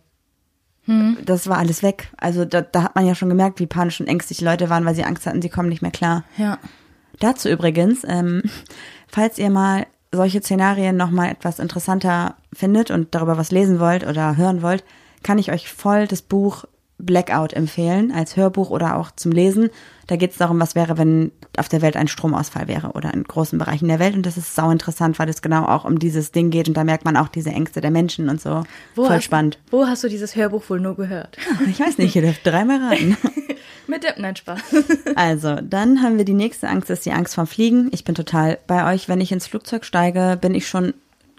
Hm. 0.84 1.16
das 1.24 1.48
war 1.48 1.58
alles 1.58 1.82
weg. 1.82 2.10
Also 2.16 2.44
da, 2.44 2.60
da 2.60 2.82
hat 2.84 2.94
man 2.94 3.06
ja 3.06 3.14
schon 3.16 3.28
gemerkt, 3.28 3.58
wie 3.58 3.66
panisch 3.66 4.00
und 4.00 4.06
ängstlich 4.06 4.38
die 4.38 4.44
Leute 4.44 4.70
waren, 4.70 4.84
weil 4.84 4.94
sie 4.94 5.02
Angst 5.04 5.26
hatten, 5.26 5.42
sie 5.42 5.48
kommen 5.48 5.68
nicht 5.68 5.82
mehr 5.82 5.90
klar. 5.90 6.22
Ja. 6.36 6.58
Dazu 7.20 7.48
übrigens, 7.48 8.04
ähm, 8.06 8.42
falls 9.08 9.38
ihr 9.38 9.50
mal 9.50 9.86
solche 10.12 10.40
Szenarien 10.40 10.96
nochmal 10.96 11.30
etwas 11.30 11.58
interessanter 11.58 12.36
findet 12.52 12.90
und 12.90 13.14
darüber 13.14 13.36
was 13.36 13.50
lesen 13.50 13.80
wollt 13.80 14.06
oder 14.06 14.36
hören 14.36 14.62
wollt, 14.62 14.84
kann 15.22 15.38
ich 15.38 15.52
euch 15.52 15.68
voll 15.68 16.06
das 16.06 16.22
Buch 16.22 16.64
Blackout 16.98 17.52
empfehlen, 17.52 18.10
als 18.10 18.36
Hörbuch 18.36 18.70
oder 18.70 18.96
auch 18.96 19.10
zum 19.10 19.30
Lesen. 19.30 19.68
Da 20.06 20.16
geht 20.16 20.30
es 20.30 20.38
darum, 20.38 20.60
was 20.60 20.74
wäre, 20.74 20.96
wenn 20.96 21.30
auf 21.58 21.68
der 21.68 21.82
Welt 21.82 21.96
ein 21.96 22.08
Stromausfall 22.08 22.68
wäre 22.68 22.92
oder 22.92 23.12
in 23.12 23.24
großen 23.24 23.58
Bereichen 23.58 23.88
der 23.88 23.98
Welt. 23.98 24.14
Und 24.14 24.24
das 24.24 24.36
ist 24.36 24.54
sau 24.54 24.70
interessant, 24.70 25.18
weil 25.18 25.28
es 25.28 25.42
genau 25.42 25.66
auch 25.66 25.84
um 25.84 25.98
dieses 25.98 26.32
Ding 26.32 26.50
geht. 26.50 26.68
Und 26.68 26.76
da 26.76 26.84
merkt 26.84 27.04
man 27.04 27.16
auch 27.16 27.28
diese 27.28 27.50
Ängste 27.50 27.80
der 27.80 27.90
Menschen 27.90 28.28
und 28.28 28.40
so. 28.40 28.64
Voll 28.94 29.10
hast, 29.10 29.24
spannend. 29.24 29.58
Wo 29.70 29.86
hast 29.86 30.04
du 30.04 30.08
dieses 30.08 30.36
Hörbuch 30.36 30.62
wohl 30.68 30.80
nur 30.80 30.96
gehört? 30.96 31.36
Ich 31.68 31.80
weiß 31.80 31.98
nicht, 31.98 32.14
ihr 32.16 32.22
dürft 32.22 32.46
dreimal 32.46 32.82
rein. 32.82 33.16
Mit 33.86 34.04
dem, 34.04 34.12
nein, 34.18 34.36
Spaß. 34.36 34.60
Also, 35.16 35.56
dann 35.56 36.02
haben 36.02 36.16
wir 36.16 36.24
die 36.24 36.34
nächste 36.34 36.68
Angst, 36.68 36.88
das 36.88 36.98
ist 36.98 37.06
die 37.06 37.12
Angst 37.12 37.34
vorm 37.34 37.46
Fliegen. 37.46 37.88
Ich 37.92 38.04
bin 38.04 38.14
total 38.14 38.58
bei 38.66 38.92
euch. 38.92 39.08
Wenn 39.08 39.20
ich 39.20 39.32
ins 39.32 39.46
Flugzeug 39.46 39.84
steige, 39.84 40.38
bin 40.40 40.54
ich 40.54 40.68
schon 40.68 40.94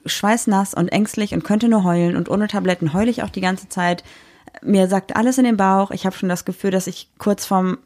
schweißnass 0.06 0.74
und 0.74 0.89
ängstlich 0.89 1.34
und 1.34 1.43
könnte 1.43 1.67
nur 1.70 1.84
heulen. 1.84 2.15
Und 2.15 2.30
ohne 2.30 2.48
Tabletten 2.48 2.93
heule 2.93 3.10
ich 3.10 3.24
auch 3.24 3.30
die 3.30 3.41
ganze 3.41 3.70
Zeit. 3.70 4.04
Mir 4.62 4.88
sagt 4.88 5.15
alles 5.15 5.38
in 5.38 5.43
den 5.43 5.58
Bauch. 5.58 5.91
Ich 5.91 6.06
habe 6.06 6.15
schon 6.15 6.30
das 6.30 6.46
Gefühl, 6.46 6.72
dass 6.72 6.88
ich 6.88 7.10
kurz 7.17 7.46
vorm, 7.46 7.78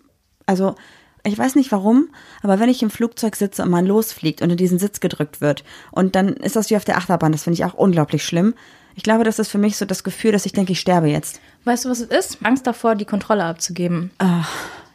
also 0.46 0.76
ich 1.24 1.38
weiß 1.38 1.56
nicht 1.56 1.72
warum, 1.72 2.10
aber 2.42 2.60
wenn 2.60 2.70
ich 2.70 2.82
im 2.82 2.90
Flugzeug 2.90 3.36
sitze 3.36 3.64
und 3.64 3.70
man 3.70 3.86
losfliegt 3.86 4.42
und 4.42 4.50
in 4.50 4.58
diesen 4.58 4.80
Sitz 4.80 5.00
gedrückt 5.00 5.40
wird 5.40 5.64
und 5.92 6.16
dann 6.16 6.30
ist 6.30 6.56
das 6.56 6.70
wie 6.70 6.78
auf 6.78 6.86
der 6.86 6.98
Achterbahn, 6.98 7.32
das 7.32 7.44
finde 7.44 7.56
ich 7.56 7.66
auch 7.66 7.76
unglaublich 7.76 8.26
schlimm. 8.26 8.56
Ich 8.96 9.04
glaube, 9.04 9.24
das 9.24 9.40
ist 9.40 9.50
für 9.50 9.58
mich 9.58 9.78
so 9.78 9.86
das 9.86 10.04
Gefühl, 10.04 10.32
dass 10.32 10.46
ich 10.46 10.54
denke, 10.54 10.74
ich 10.74 10.80
sterbe 10.80 11.08
jetzt. 11.08 11.40
Weißt 11.64 11.86
du, 11.86 11.90
was 11.90 12.00
es 12.00 12.10
ist? 12.10 12.44
Angst 12.44 12.68
davor, 12.68 12.96
die 12.96 13.06
Kontrolle 13.06 13.46
abzugeben. 13.46 14.12
Ah, 14.18 14.46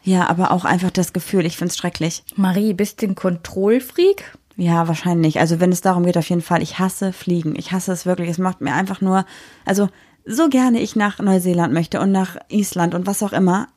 ja, 0.03 0.27
aber 0.27 0.51
auch 0.51 0.65
einfach 0.65 0.91
das 0.91 1.13
Gefühl, 1.13 1.45
ich 1.45 1.57
finde 1.57 1.71
es 1.71 1.77
schrecklich. 1.77 2.23
Marie, 2.35 2.73
bist 2.73 3.01
du 3.01 3.07
ein 3.07 3.15
Kontrollfreak? 3.15 4.37
Ja, 4.55 4.87
wahrscheinlich. 4.87 5.39
Also 5.39 5.59
wenn 5.59 5.71
es 5.71 5.81
darum 5.81 6.05
geht, 6.05 6.17
auf 6.17 6.29
jeden 6.29 6.41
Fall, 6.41 6.61
ich 6.61 6.79
hasse 6.79 7.13
Fliegen. 7.13 7.55
Ich 7.55 7.71
hasse 7.71 7.91
es 7.91 8.05
wirklich. 8.05 8.29
Es 8.29 8.37
macht 8.37 8.59
mir 8.59 8.73
einfach 8.73 9.01
nur, 9.01 9.25
also 9.65 9.89
so 10.27 10.49
gerne 10.49 10.79
ich 10.81 10.95
nach 10.95 11.19
Neuseeland 11.19 11.73
möchte 11.73 11.99
und 11.99 12.11
nach 12.11 12.37
Island 12.49 12.93
und 12.95 13.07
was 13.07 13.23
auch 13.23 13.33
immer. 13.33 13.67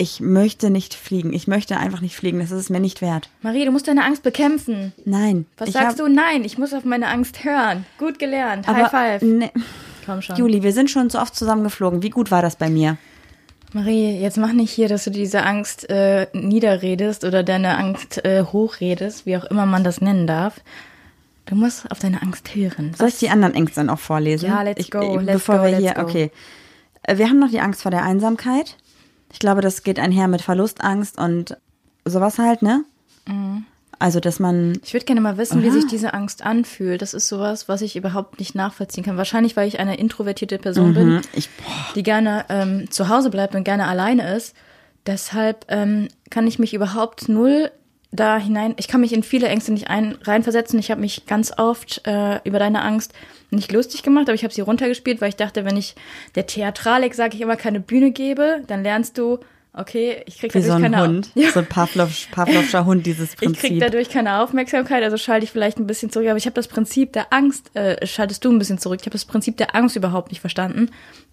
Ich 0.00 0.20
möchte 0.20 0.70
nicht 0.70 0.94
fliegen. 0.94 1.32
Ich 1.32 1.48
möchte 1.48 1.76
einfach 1.76 2.00
nicht 2.00 2.14
fliegen. 2.14 2.38
Das 2.38 2.52
ist 2.52 2.60
es 2.60 2.70
mir 2.70 2.78
nicht 2.78 3.00
wert. 3.02 3.28
Marie, 3.42 3.64
du 3.64 3.72
musst 3.72 3.88
deine 3.88 4.04
Angst 4.04 4.22
bekämpfen. 4.22 4.92
Nein. 5.04 5.46
Was 5.56 5.72
sagst 5.72 5.88
hab- 5.88 5.96
du? 5.96 6.08
Nein, 6.08 6.44
ich 6.44 6.56
muss 6.56 6.72
auf 6.72 6.84
meine 6.84 7.08
Angst 7.08 7.42
hören. 7.42 7.84
Gut 7.98 8.18
gelernt. 8.20 8.68
Aber, 8.68 8.78
High 8.78 8.90
five. 8.90 9.22
Ne, 9.22 9.50
Komm 10.06 10.22
schon. 10.22 10.36
Juli, 10.36 10.62
wir 10.62 10.72
sind 10.72 10.90
schon 10.90 11.10
so 11.10 11.18
oft 11.18 11.34
zusammengeflogen. 11.34 12.02
Wie 12.02 12.10
gut 12.10 12.30
war 12.30 12.42
das 12.42 12.56
bei 12.56 12.70
mir? 12.70 12.96
Marie, 13.74 14.18
jetzt 14.18 14.38
mach 14.38 14.52
nicht 14.52 14.70
hier, 14.70 14.88
dass 14.88 15.04
du 15.04 15.10
diese 15.10 15.42
Angst 15.42 15.90
äh, 15.90 16.28
niederredest 16.32 17.24
oder 17.24 17.42
deine 17.42 17.76
Angst 17.76 18.24
äh, 18.24 18.42
hochredest, 18.44 19.26
wie 19.26 19.36
auch 19.36 19.44
immer 19.44 19.66
man 19.66 19.84
das 19.84 20.00
nennen 20.00 20.26
darf. 20.26 20.60
Du 21.48 21.54
musst 21.54 21.90
auf 21.90 21.98
deine 21.98 22.20
Angst 22.20 22.54
hören. 22.54 22.92
Soll 22.96 23.08
ich 23.08 23.18
die 23.18 23.30
anderen 23.30 23.54
Ängste 23.54 23.76
dann 23.80 23.88
auch 23.90 23.98
vorlesen? 23.98 24.46
Ja, 24.48 24.62
let's 24.62 24.90
go, 24.90 25.00
Ich, 25.18 25.22
let's 25.22 25.38
bevor 25.38 25.56
go, 25.58 25.62
wir 25.64 25.70
let's 25.70 25.82
hier, 25.82 25.94
go. 25.94 26.02
okay. 26.02 26.30
Äh, 27.02 27.16
Wir 27.18 27.28
haben 27.28 27.38
noch 27.38 27.50
die 27.50 27.60
Angst 27.60 27.82
vor 27.82 27.90
der 27.90 28.02
Einsamkeit. 28.02 28.76
Ich 29.32 29.38
glaube, 29.38 29.60
das 29.62 29.82
geht 29.82 29.98
einher 29.98 30.28
mit 30.28 30.42
Verlustangst 30.42 31.18
und 31.18 31.56
sowas 32.04 32.38
halt, 32.38 32.62
ne? 32.62 32.84
Mhm. 33.26 33.64
Also, 33.98 34.20
dass 34.20 34.38
man, 34.38 34.78
Ich 34.84 34.92
würde 34.92 35.06
gerne 35.06 35.20
mal 35.20 35.38
wissen, 35.38 35.62
wie 35.62 35.68
Aha. 35.68 35.74
sich 35.74 35.86
diese 35.86 36.14
Angst 36.14 36.44
anfühlt. 36.44 37.02
Das 37.02 37.14
ist 37.14 37.26
sowas, 37.28 37.68
was 37.68 37.80
ich 37.82 37.96
überhaupt 37.96 38.38
nicht 38.38 38.54
nachvollziehen 38.54 39.02
kann. 39.02 39.16
Wahrscheinlich, 39.16 39.56
weil 39.56 39.66
ich 39.66 39.80
eine 39.80 39.96
introvertierte 39.98 40.58
Person 40.58 40.94
bin, 40.94 41.08
hm, 41.16 41.20
ich, 41.32 41.48
die 41.96 42.02
gerne 42.04 42.44
ähm, 42.48 42.90
zu 42.90 43.08
Hause 43.08 43.30
bleibt 43.30 43.54
und 43.56 43.64
gerne 43.64 43.86
alleine 43.88 44.36
ist. 44.36 44.54
Deshalb 45.06 45.64
ähm, 45.68 46.08
kann 46.30 46.46
ich 46.46 46.58
mich 46.58 46.74
überhaupt 46.74 47.28
null 47.28 47.70
da 48.10 48.38
hinein. 48.38 48.74
Ich 48.78 48.88
kann 48.88 49.00
mich 49.00 49.12
in 49.12 49.22
viele 49.22 49.48
Ängste 49.48 49.72
nicht 49.72 49.90
ein, 49.90 50.16
reinversetzen. 50.22 50.78
Ich 50.78 50.90
habe 50.90 51.00
mich 51.00 51.26
ganz 51.26 51.52
oft 51.56 52.06
äh, 52.06 52.40
über 52.44 52.58
deine 52.58 52.82
Angst 52.82 53.12
nicht 53.50 53.72
lustig 53.72 54.02
gemacht, 54.02 54.28
aber 54.28 54.34
ich 54.34 54.44
habe 54.44 54.54
sie 54.54 54.60
runtergespielt, 54.60 55.20
weil 55.20 55.30
ich 55.30 55.36
dachte, 55.36 55.64
wenn 55.64 55.76
ich 55.76 55.94
der 56.34 56.46
Theatralik, 56.46 57.14
sage 57.14 57.36
ich 57.36 57.40
immer, 57.42 57.56
keine 57.56 57.80
Bühne 57.80 58.10
gebe, 58.10 58.62
dann 58.66 58.82
lernst 58.82 59.18
du, 59.18 59.38
okay, 59.78 60.22
ich 60.26 60.38
krieg 60.38 60.54
wie 60.54 60.60
so 60.60 60.68
dadurch 60.68 60.84
ein 60.86 60.92
keine 60.92 61.04
Hund, 61.06 61.30
Ja. 61.34 61.50
so 61.50 61.60
ein 61.60 61.66
Pavlov, 61.66 62.10
Pavlovscher 62.30 62.84
Hund, 62.84 63.06
dieses 63.06 63.32
Ich 63.32 63.36
krieg 63.38 63.48
Prinzip. 63.60 63.80
dadurch 63.80 64.08
keine 64.10 64.40
Aufmerksamkeit, 64.40 65.02
also 65.02 65.16
schalte 65.16 65.44
ich 65.44 65.50
vielleicht 65.50 65.78
ein 65.78 65.86
bisschen 65.86 66.10
zurück. 66.10 66.28
Aber 66.28 66.36
ich 66.36 66.46
habe 66.46 66.54
das 66.54 66.68
Prinzip 66.68 67.12
der 67.12 67.32
Angst, 67.32 67.74
äh, 67.76 68.04
schaltest 68.06 68.44
du 68.44 68.50
ein 68.50 68.58
bisschen 68.58 68.78
zurück. 68.78 68.98
Ich 69.00 69.06
habe 69.06 69.12
das 69.14 69.24
Prinzip 69.24 69.56
der 69.56 69.74
Angst 69.74 69.96
überhaupt 69.96 70.30
nicht 70.30 70.40
verstanden, 70.40 70.90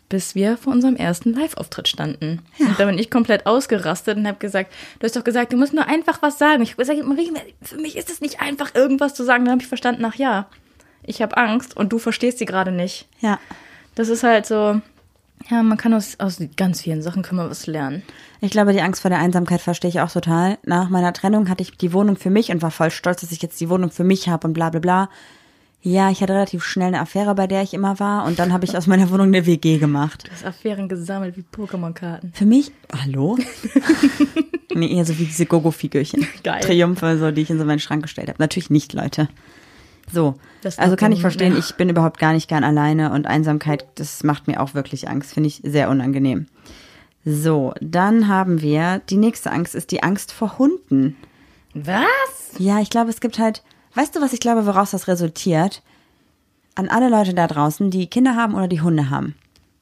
bis 0.07 0.35
wir 0.35 0.57
vor 0.57 0.71
unserem 0.71 0.95
ersten 0.95 1.33
Live-Auftritt 1.33 1.87
standen. 1.87 2.41
Und 2.59 2.79
da 2.79 2.85
bin 2.85 2.99
ich 2.99 3.09
komplett 3.09 3.45
ausgerastet 3.47 4.17
und 4.17 4.27
habe 4.27 4.37
gesagt, 4.37 4.71
du 4.99 5.05
hast 5.05 5.15
doch 5.15 5.23
gesagt, 5.23 5.51
du 5.51 5.57
musst 5.57 5.73
nur 5.73 5.87
einfach 5.87 6.21
was 6.21 6.37
sagen. 6.37 6.61
Ich 6.61 6.71
habe 6.73 6.83
gesagt, 6.83 7.03
Marie, 7.05 7.31
für 7.63 7.77
mich 7.77 7.95
ist 7.97 8.09
es 8.11 8.21
nicht 8.21 8.39
einfach, 8.39 8.75
irgendwas 8.75 9.13
zu 9.15 9.23
sagen. 9.23 9.45
Dann 9.45 9.53
habe 9.53 9.61
ich 9.63 9.67
verstanden, 9.67 10.05
ach 10.05 10.15
ja, 10.15 10.47
ich 11.03 11.21
habe 11.21 11.37
Angst 11.37 11.75
und 11.75 11.91
du 11.91 11.97
verstehst 11.99 12.37
sie 12.39 12.45
gerade 12.45 12.71
nicht. 12.71 13.07
ja. 13.19 13.39
Das 13.95 14.09
ist 14.09 14.23
halt 14.23 14.45
so, 14.45 14.81
ja, 15.49 15.61
man 15.61 15.77
kann 15.77 15.93
aus, 15.93 16.19
aus 16.19 16.41
ganz 16.57 16.81
vielen 16.81 17.01
Sachen 17.01 17.21
kann 17.21 17.35
man 17.35 17.49
was 17.49 17.67
lernen. 17.67 18.03
Ich 18.41 18.51
glaube, 18.51 18.73
die 18.73 18.81
Angst 18.81 19.01
vor 19.01 19.09
der 19.09 19.19
Einsamkeit 19.19 19.61
verstehe 19.61 19.89
ich 19.89 19.99
auch 19.99 20.11
total. 20.11 20.57
Nach 20.65 20.89
meiner 20.89 21.13
Trennung 21.13 21.49
hatte 21.49 21.61
ich 21.61 21.77
die 21.77 21.93
Wohnung 21.93 22.15
für 22.15 22.29
mich 22.29 22.51
und 22.51 22.61
war 22.61 22.71
voll 22.71 22.91
stolz, 22.91 23.21
dass 23.21 23.31
ich 23.31 23.41
jetzt 23.41 23.59
die 23.61 23.69
Wohnung 23.69 23.91
für 23.91 24.03
mich 24.03 24.27
habe 24.27 24.47
und 24.47 24.53
bla 24.53 24.69
bla 24.69 24.79
bla. 24.79 25.09
Ja, 25.81 26.09
ich 26.09 26.21
hatte 26.21 26.33
relativ 26.33 26.63
schnell 26.63 26.87
eine 26.87 26.99
Affäre, 26.99 27.35
bei 27.35 27.45
der 27.45 27.61
ich 27.61 27.75
immer 27.75 27.99
war 27.99 28.25
und 28.25 28.39
dann 28.39 28.51
habe 28.51 28.65
ich 28.65 28.75
aus 28.75 28.87
meiner 28.87 29.11
Wohnung 29.11 29.27
eine 29.27 29.45
WG 29.45 29.77
gemacht. 29.77 30.23
Du 30.25 30.31
hast 30.31 30.43
Affären 30.43 30.89
gesammelt 30.89 31.37
wie 31.37 31.43
Pokémon-Karten. 31.55 32.33
Für 32.33 32.47
mich, 32.47 32.71
hallo? 33.03 33.37
nee, 34.73 34.95
eher 34.95 35.05
so 35.05 35.19
wie 35.19 35.25
diese 35.25 35.45
Gogo-Figürchen. 35.45 36.27
Geil. 36.43 36.61
Triumphe, 36.61 37.19
so, 37.19 37.29
die 37.29 37.41
ich 37.41 37.51
in 37.51 37.59
so 37.59 37.65
meinen 37.65 37.77
Schrank 37.77 38.01
gestellt 38.01 38.29
habe. 38.29 38.37
Natürlich 38.39 38.71
nicht, 38.71 38.93
Leute. 38.93 39.29
So, 40.11 40.35
also 40.77 40.95
kann 40.95 41.11
ich 41.11 41.21
verstehen, 41.21 41.53
ja. 41.53 41.59
ich 41.59 41.75
bin 41.75 41.89
überhaupt 41.89 42.19
gar 42.19 42.33
nicht 42.33 42.47
gern 42.47 42.63
alleine 42.63 43.11
und 43.11 43.27
Einsamkeit, 43.27 43.85
das 43.95 44.23
macht 44.23 44.47
mir 44.47 44.61
auch 44.61 44.73
wirklich 44.73 45.09
Angst, 45.09 45.33
finde 45.33 45.47
ich 45.47 45.61
sehr 45.63 45.89
unangenehm. 45.89 46.47
So, 47.25 47.73
dann 47.81 48.27
haben 48.27 48.61
wir, 48.61 49.01
die 49.09 49.17
nächste 49.17 49.51
Angst 49.51 49.73
ist 49.73 49.91
die 49.91 50.03
Angst 50.03 50.31
vor 50.31 50.59
Hunden. 50.59 51.15
Was? 51.73 52.59
Ja, 52.59 52.79
ich 52.79 52.91
glaube, 52.91 53.09
es 53.09 53.19
gibt 53.19 53.39
halt, 53.39 53.63
weißt 53.95 54.15
du, 54.15 54.21
was 54.21 54.31
ich 54.31 54.39
glaube, 54.39 54.67
woraus 54.67 54.91
das 54.91 55.07
resultiert? 55.07 55.81
An 56.75 56.87
alle 56.87 57.09
Leute 57.09 57.33
da 57.33 57.47
draußen, 57.47 57.89
die 57.89 58.07
Kinder 58.07 58.35
haben 58.35 58.53
oder 58.53 58.67
die 58.67 58.81
Hunde 58.81 59.09
haben. 59.09 59.35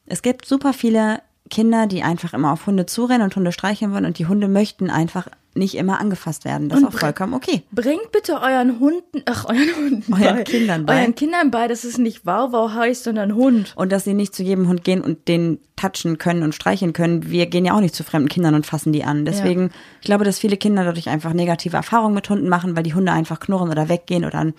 Es 0.06 0.22
gibt 0.22 0.46
super 0.46 0.72
viele 0.72 1.20
Kinder, 1.50 1.86
die 1.86 2.02
einfach 2.02 2.32
immer 2.32 2.52
auf 2.52 2.66
Hunde 2.66 2.86
zurennen 2.86 3.22
und 3.22 3.36
Hunde 3.36 3.52
streicheln 3.52 3.92
wollen 3.92 4.06
und 4.06 4.18
die 4.18 4.26
Hunde 4.26 4.48
möchten 4.48 4.88
einfach 4.88 5.28
nicht 5.54 5.76
immer 5.76 6.00
angefasst 6.00 6.44
werden. 6.44 6.68
Das 6.68 6.78
ist 6.78 6.84
Und 6.84 6.90
auch 6.90 6.96
bre- 6.96 7.00
vollkommen 7.00 7.34
okay. 7.34 7.62
Bringt 7.72 8.10
bitte 8.12 8.40
euren 8.40 8.80
Hunden, 8.80 9.22
ach, 9.24 9.44
euren 9.46 9.76
Hunden 9.76 10.12
Euren 10.12 10.36
bei, 10.36 10.42
Kindern 10.44 10.86
bei. 10.86 11.00
Euren 11.00 11.14
Kindern 11.14 11.50
bei, 11.50 11.68
dass 11.68 11.84
es 11.84 11.98
nicht 11.98 12.26
Wow 12.26 12.52
Wow 12.52 12.72
heißt, 12.74 13.04
sondern 13.04 13.34
Hund. 13.34 13.72
Und 13.76 13.92
dass 13.92 14.04
sie 14.04 14.14
nicht 14.14 14.34
zu 14.34 14.42
jedem 14.42 14.68
Hund 14.68 14.84
gehen 14.84 15.00
und 15.00 15.28
den 15.28 15.58
touchen 15.76 16.18
können 16.18 16.42
und 16.42 16.54
streicheln 16.54 16.92
können. 16.92 17.30
Wir 17.30 17.46
gehen 17.46 17.64
ja 17.64 17.74
auch 17.74 17.80
nicht 17.80 17.94
zu 17.94 18.04
fremden 18.04 18.28
Kindern 18.28 18.54
und 18.54 18.64
fassen 18.66 18.92
die 18.92 19.04
an. 19.04 19.24
Deswegen, 19.24 19.70
ich 20.00 20.06
glaube, 20.06 20.24
dass 20.24 20.38
viele 20.38 20.56
Kinder 20.56 20.84
dadurch 20.84 21.08
einfach 21.08 21.32
negative 21.32 21.76
Erfahrungen 21.76 22.14
mit 22.14 22.28
Hunden 22.30 22.48
machen, 22.48 22.76
weil 22.76 22.84
die 22.84 22.94
Hunde 22.94 23.10
einfach 23.12 23.40
knurren 23.40 23.70
oder 23.70 23.88
weggehen 23.88 24.24
oder 24.24 24.52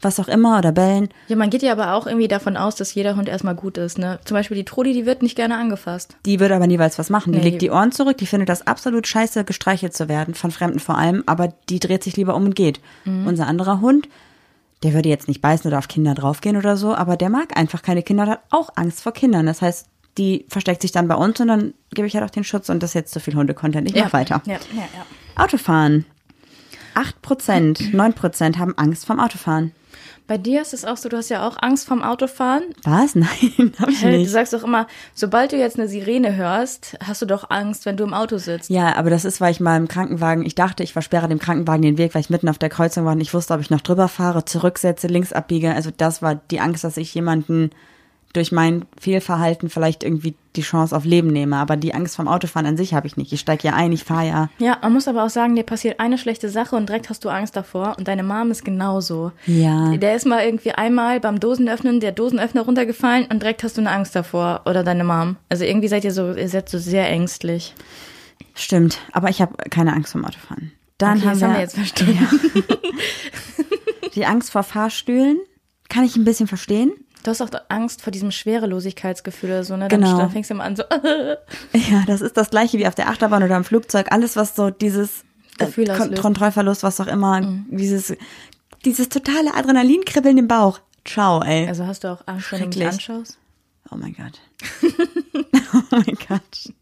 was 0.00 0.20
auch 0.20 0.28
immer 0.28 0.58
oder 0.58 0.72
bellen. 0.72 1.08
Ja, 1.28 1.36
man 1.36 1.50
geht 1.50 1.62
ja 1.62 1.72
aber 1.72 1.94
auch 1.94 2.06
irgendwie 2.06 2.28
davon 2.28 2.56
aus, 2.56 2.76
dass 2.76 2.94
jeder 2.94 3.16
Hund 3.16 3.28
erstmal 3.28 3.54
gut 3.54 3.78
ist, 3.78 3.98
ne? 3.98 4.18
Zum 4.24 4.34
Beispiel 4.36 4.56
die 4.56 4.64
Trudi, 4.64 4.92
die 4.92 5.06
wird 5.06 5.22
nicht 5.22 5.36
gerne 5.36 5.56
angefasst. 5.56 6.16
Die 6.26 6.40
würde 6.40 6.54
aber 6.56 6.66
niemals 6.66 6.98
was 6.98 7.10
machen. 7.10 7.32
Die 7.32 7.38
Nee, 7.38 7.44
legt 7.50 7.62
die- 7.62 7.70
Ohren 7.70 7.92
zurück, 7.92 8.18
die 8.18 8.26
findet 8.26 8.48
das 8.48 8.66
absolut 8.66 9.06
scheiße, 9.06 9.44
gestreichelt 9.44 9.94
zu 9.94 10.08
werden, 10.08 10.34
von 10.34 10.50
Fremden 10.50 10.78
vor 10.80 10.98
allem, 10.98 11.22
aber 11.26 11.54
die 11.68 11.80
dreht 11.80 12.04
sich 12.04 12.16
lieber 12.16 12.34
um 12.34 12.44
und 12.46 12.54
geht. 12.56 12.80
Mhm. 13.04 13.26
Unser 13.26 13.46
anderer 13.46 13.80
Hund, 13.80 14.08
der 14.82 14.92
würde 14.92 15.08
jetzt 15.08 15.28
nicht 15.28 15.40
beißen 15.40 15.66
oder 15.68 15.78
auf 15.78 15.88
Kinder 15.88 16.14
draufgehen 16.14 16.56
oder 16.58 16.76
so, 16.76 16.94
aber 16.94 17.16
der 17.16 17.30
mag 17.30 17.56
einfach 17.56 17.80
keine 17.82 18.02
Kinder 18.02 18.24
und 18.24 18.30
hat 18.30 18.40
auch 18.50 18.70
Angst 18.76 19.02
vor 19.02 19.12
Kindern. 19.12 19.46
Das 19.46 19.62
heißt, 19.62 19.86
die 20.18 20.44
versteckt 20.48 20.82
sich 20.82 20.92
dann 20.92 21.08
bei 21.08 21.14
uns 21.16 21.40
und 21.40 21.48
dann 21.48 21.74
gebe 21.92 22.06
ich 22.06 22.14
halt 22.14 22.24
auch 22.24 22.30
den 22.30 22.44
Schutz 22.44 22.68
und 22.68 22.82
das 22.82 22.90
ist 22.90 22.94
jetzt 22.94 23.12
zu 23.14 23.18
viel 23.20 23.34
Hunde-Content. 23.34 23.88
Ich 23.88 23.96
mach 24.00 24.12
weiter. 24.12 24.42
Ja, 24.46 24.52
ja, 24.74 24.82
ja. 24.82 25.42
Autofahren. 25.42 26.04
8%, 26.94 27.92
9% 27.92 28.58
haben 28.58 28.74
Angst 28.78 29.06
vom 29.06 29.18
Autofahren. 29.20 29.72
Bei 30.26 30.38
dir 30.38 30.62
ist 30.62 30.72
es 30.72 30.86
auch 30.86 30.96
so, 30.96 31.10
du 31.10 31.18
hast 31.18 31.28
ja 31.28 31.46
auch 31.46 31.58
Angst 31.60 31.86
vorm 31.86 32.02
Autofahren. 32.02 32.62
Was? 32.84 33.14
Nein, 33.14 33.72
hab 33.78 33.90
ich 33.90 34.02
Hä, 34.02 34.10
Du 34.12 34.18
nicht. 34.18 34.30
sagst 34.30 34.54
doch 34.54 34.64
immer, 34.64 34.86
sobald 35.14 35.52
du 35.52 35.56
jetzt 35.56 35.78
eine 35.78 35.86
Sirene 35.86 36.34
hörst, 36.34 36.96
hast 37.06 37.20
du 37.20 37.26
doch 37.26 37.50
Angst, 37.50 37.84
wenn 37.84 37.98
du 37.98 38.04
im 38.04 38.14
Auto 38.14 38.38
sitzt. 38.38 38.70
Ja, 38.70 38.96
aber 38.96 39.10
das 39.10 39.26
ist, 39.26 39.42
weil 39.42 39.50
ich 39.52 39.60
mal 39.60 39.76
im 39.76 39.86
Krankenwagen, 39.86 40.46
ich 40.46 40.54
dachte, 40.54 40.82
ich 40.82 40.94
versperre 40.94 41.28
dem 41.28 41.38
Krankenwagen 41.38 41.82
den 41.82 41.98
Weg, 41.98 42.14
weil 42.14 42.22
ich 42.22 42.30
mitten 42.30 42.48
auf 42.48 42.56
der 42.58 42.70
Kreuzung 42.70 43.04
war 43.04 43.12
und 43.12 43.20
ich 43.20 43.34
wusste, 43.34 43.52
ob 43.52 43.60
ich 43.60 43.68
noch 43.68 43.82
drüber 43.82 44.08
fahre, 44.08 44.46
zurücksetze, 44.46 45.08
links 45.08 45.32
abbiege. 45.34 45.74
Also 45.74 45.90
das 45.94 46.22
war 46.22 46.36
die 46.36 46.60
Angst, 46.60 46.84
dass 46.84 46.96
ich 46.96 47.12
jemanden 47.14 47.68
durch 48.34 48.52
mein 48.52 48.84
Fehlverhalten 49.00 49.70
vielleicht 49.70 50.02
irgendwie 50.04 50.34
die 50.56 50.62
Chance 50.62 50.94
auf 50.94 51.04
Leben 51.04 51.28
nehme. 51.28 51.56
Aber 51.56 51.76
die 51.76 51.94
Angst 51.94 52.16
vom 52.16 52.28
Autofahren 52.28 52.66
an 52.66 52.76
sich 52.76 52.92
habe 52.92 53.06
ich 53.06 53.16
nicht. 53.16 53.32
Ich 53.32 53.40
steige 53.40 53.68
ja 53.68 53.74
ein, 53.74 53.92
ich 53.92 54.04
fahre 54.04 54.26
ja. 54.26 54.50
Ja, 54.58 54.76
man 54.82 54.92
muss 54.92 55.08
aber 55.08 55.24
auch 55.24 55.30
sagen, 55.30 55.56
dir 55.56 55.62
passiert 55.62 56.00
eine 56.00 56.18
schlechte 56.18 56.48
Sache 56.48 56.76
und 56.76 56.88
direkt 56.88 57.08
hast 57.10 57.24
du 57.24 57.28
Angst 57.28 57.56
davor. 57.56 57.94
Und 57.96 58.08
deine 58.08 58.22
Mom 58.22 58.50
ist 58.50 58.64
genauso. 58.64 59.32
Ja. 59.46 59.96
Der 59.96 60.14
ist 60.16 60.26
mal 60.26 60.44
irgendwie 60.44 60.72
einmal 60.72 61.20
beim 61.20 61.40
Dosenöffnen, 61.40 62.00
der 62.00 62.12
Dosenöffner 62.12 62.62
runtergefallen 62.62 63.26
und 63.30 63.40
direkt 63.42 63.62
hast 63.62 63.76
du 63.76 63.80
eine 63.80 63.90
Angst 63.90 64.14
davor. 64.16 64.62
Oder 64.66 64.82
deine 64.82 65.04
Mom. 65.04 65.36
Also 65.48 65.64
irgendwie 65.64 65.88
seid 65.88 66.04
ihr 66.04 66.12
so, 66.12 66.32
ihr 66.32 66.48
seid 66.48 66.68
so 66.68 66.78
sehr 66.78 67.08
ängstlich. 67.08 67.74
Stimmt, 68.54 68.98
aber 69.12 69.30
ich 69.30 69.40
habe 69.40 69.56
keine 69.70 69.92
Angst 69.92 70.12
vom 70.12 70.24
Autofahren. 70.24 70.72
Dann 70.98 71.18
Okay, 71.18 71.26
haben 71.28 71.40
wir, 71.40 71.46
haben 71.46 71.54
wir 71.54 71.60
jetzt 71.60 71.74
verstanden. 71.76 72.28
Die 74.14 74.26
Angst 74.26 74.52
vor 74.52 74.62
Fahrstühlen 74.62 75.38
kann 75.88 76.04
ich 76.04 76.16
ein 76.16 76.24
bisschen 76.24 76.46
verstehen. 76.46 76.92
Du 77.24 77.30
hast 77.30 77.40
auch 77.40 77.48
Angst 77.68 78.02
vor 78.02 78.10
diesem 78.10 78.30
Schwerelosigkeitsgefühl 78.30 79.50
oder 79.50 79.64
so, 79.64 79.76
ne? 79.76 79.88
Genau. 79.88 80.08
Dann, 80.10 80.18
dann 80.18 80.30
fängst 80.30 80.50
du 80.50 80.54
immer 80.54 80.64
an 80.64 80.76
so 80.76 80.82
Ja, 81.72 82.04
das 82.06 82.20
ist 82.20 82.36
das 82.36 82.50
gleiche 82.50 82.78
wie 82.78 82.86
auf 82.86 82.94
der 82.94 83.08
Achterbahn 83.08 83.42
oder 83.42 83.56
im 83.56 83.64
Flugzeug. 83.64 84.08
Alles, 84.10 84.36
was 84.36 84.54
so 84.54 84.70
dieses 84.70 85.24
äh, 85.58 85.64
Gefühl 85.64 85.90
auslöst. 85.90 86.10
Mhm. 86.12 86.16
Kontrollverlust, 86.16 86.82
was 86.82 87.00
auch 87.00 87.06
immer, 87.06 87.40
dieses, 87.68 88.14
dieses 88.84 89.08
totale 89.08 89.54
Adrenalinkribbeln 89.54 90.36
im 90.36 90.48
Bauch. 90.48 90.80
Ciao, 91.04 91.42
ey. 91.42 91.66
Also 91.66 91.86
hast 91.86 92.04
du 92.04 92.12
auch 92.12 92.22
Angst, 92.26 92.52
wenn 92.52 92.70
du 92.70 92.78
mich 92.78 92.86
anschaust? 92.86 93.38
Oh 93.90 93.96
mein 93.96 94.14
Gott. 94.14 94.40
oh 95.74 95.82
mein 95.90 96.16
Gott. 96.28 96.72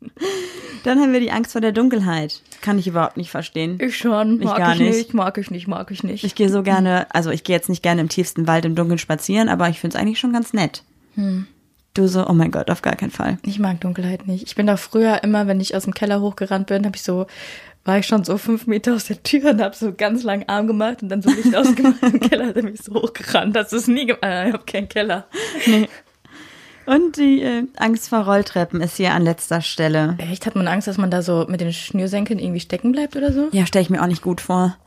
Dann 0.85 1.01
haben 1.01 1.13
wir 1.13 1.21
die 1.21 1.33
Angst 1.33 1.53
vor 1.53 1.61
der 1.61 1.73
Dunkelheit. 1.73 2.43
Kann 2.61 2.79
ich 2.79 2.87
überhaupt 2.87 3.17
nicht 3.17 3.31
verstehen. 3.31 3.79
Ich 3.81 3.97
schon. 3.97 4.41
Ich 4.41 4.47
Mag 4.47 4.59
gar 4.59 4.75
ich 4.75 4.81
nicht. 4.81 4.97
nicht. 4.97 5.15
Mag 5.15 5.37
ich 5.39 5.51
nicht, 5.51 5.67
mag 5.67 5.91
ich 5.91 6.03
nicht. 6.05 6.25
Ich 6.25 6.35
gehe 6.35 6.49
so 6.49 6.63
gerne, 6.63 7.07
also 7.13 7.31
ich 7.31 7.45
gehe 7.45 7.57
jetzt 7.57 7.69
nicht 7.69 7.83
gerne 7.83 8.01
im 8.01 8.09
tiefsten 8.09 8.47
Wald 8.47 8.65
im 8.65 8.75
Dunkeln 8.75 8.99
spazieren, 8.99 9.49
aber 9.49 9.69
ich 9.69 9.81
finde 9.81 9.97
es 9.97 10.01
eigentlich 10.01 10.21
schon 10.21 10.33
ganz 10.33 10.53
nett. 10.53 10.85
Hm. 11.15 11.47
Du 11.95 12.07
so, 12.07 12.27
oh 12.27 12.33
mein 12.33 12.51
Gott, 12.51 12.71
auf 12.71 12.81
gar 12.81 12.97
keinen 12.97 13.11
Fall. 13.11 13.37
Ich 13.45 13.59
mag 13.59 13.81
Dunkelheit 13.81 14.27
nicht. 14.27 14.45
Ich 14.47 14.55
bin 14.55 14.67
da 14.67 14.79
früher 14.79 15.23
immer, 15.23 15.47
wenn 15.47 15.61
ich 15.61 15.77
aus 15.77 15.85
dem 15.85 15.93
Keller 15.93 16.23
hochgerannt 16.23 16.69
bin, 16.69 16.87
habe 16.87 16.97
ich 16.97 17.03
so, 17.03 17.27
war 17.85 17.99
ich 17.99 18.07
schon 18.07 18.25
so 18.25 18.39
fünf 18.39 18.67
Meter 18.67 18.95
aus 18.95 19.07
der 19.07 19.23
Tür 19.23 19.51
und 19.51 19.61
habe 19.61 19.77
so 19.77 19.93
ganz 19.93 20.23
lang 20.23 20.45
Arm 20.47 20.67
gemacht 20.67 21.03
und 21.03 21.11
dann 21.11 21.21
so 21.21 21.31
Licht 21.31 21.55
ausgemacht 21.57 22.03
im 22.03 22.21
Keller, 22.21 22.47
hat 22.47 22.57
er 22.57 22.63
mich 22.63 22.81
so 22.83 22.95
hochgerannt. 22.95 23.55
Das 23.55 23.75
ist 23.75 23.89
nie 23.89 24.07
gemacht. 24.07 24.23
Ich 24.23 24.53
habe 24.55 24.65
keinen 24.65 24.89
Keller. 24.89 25.27
Und 26.87 27.17
die 27.17 27.43
äh, 27.43 27.65
Angst 27.77 28.09
vor 28.09 28.21
Rolltreppen 28.21 28.81
ist 28.81 28.97
hier 28.97 29.13
an 29.13 29.23
letzter 29.23 29.61
Stelle. 29.61 30.17
Echt? 30.19 30.47
Hat 30.47 30.57
man 30.57 30.67
Angst, 30.69 30.89
dass 30.89 30.99
man 30.99 31.11
da 31.11 31.23
so 31.23 31.47
mit 31.49 31.61
den 31.61 31.73
Schnürsenkeln 31.73 32.39
irgendwie 32.39 32.61
stecken 32.61 32.93
bleibt 32.93 33.15
oder 33.17 33.33
so? 33.33 33.49
Ja, 33.53 33.67
stelle 33.67 33.83
ich 33.85 33.91
mir 33.91 34.03
auch 34.03 34.07
nicht 34.09 34.23
gut 34.23 34.41
vor. 34.41 34.77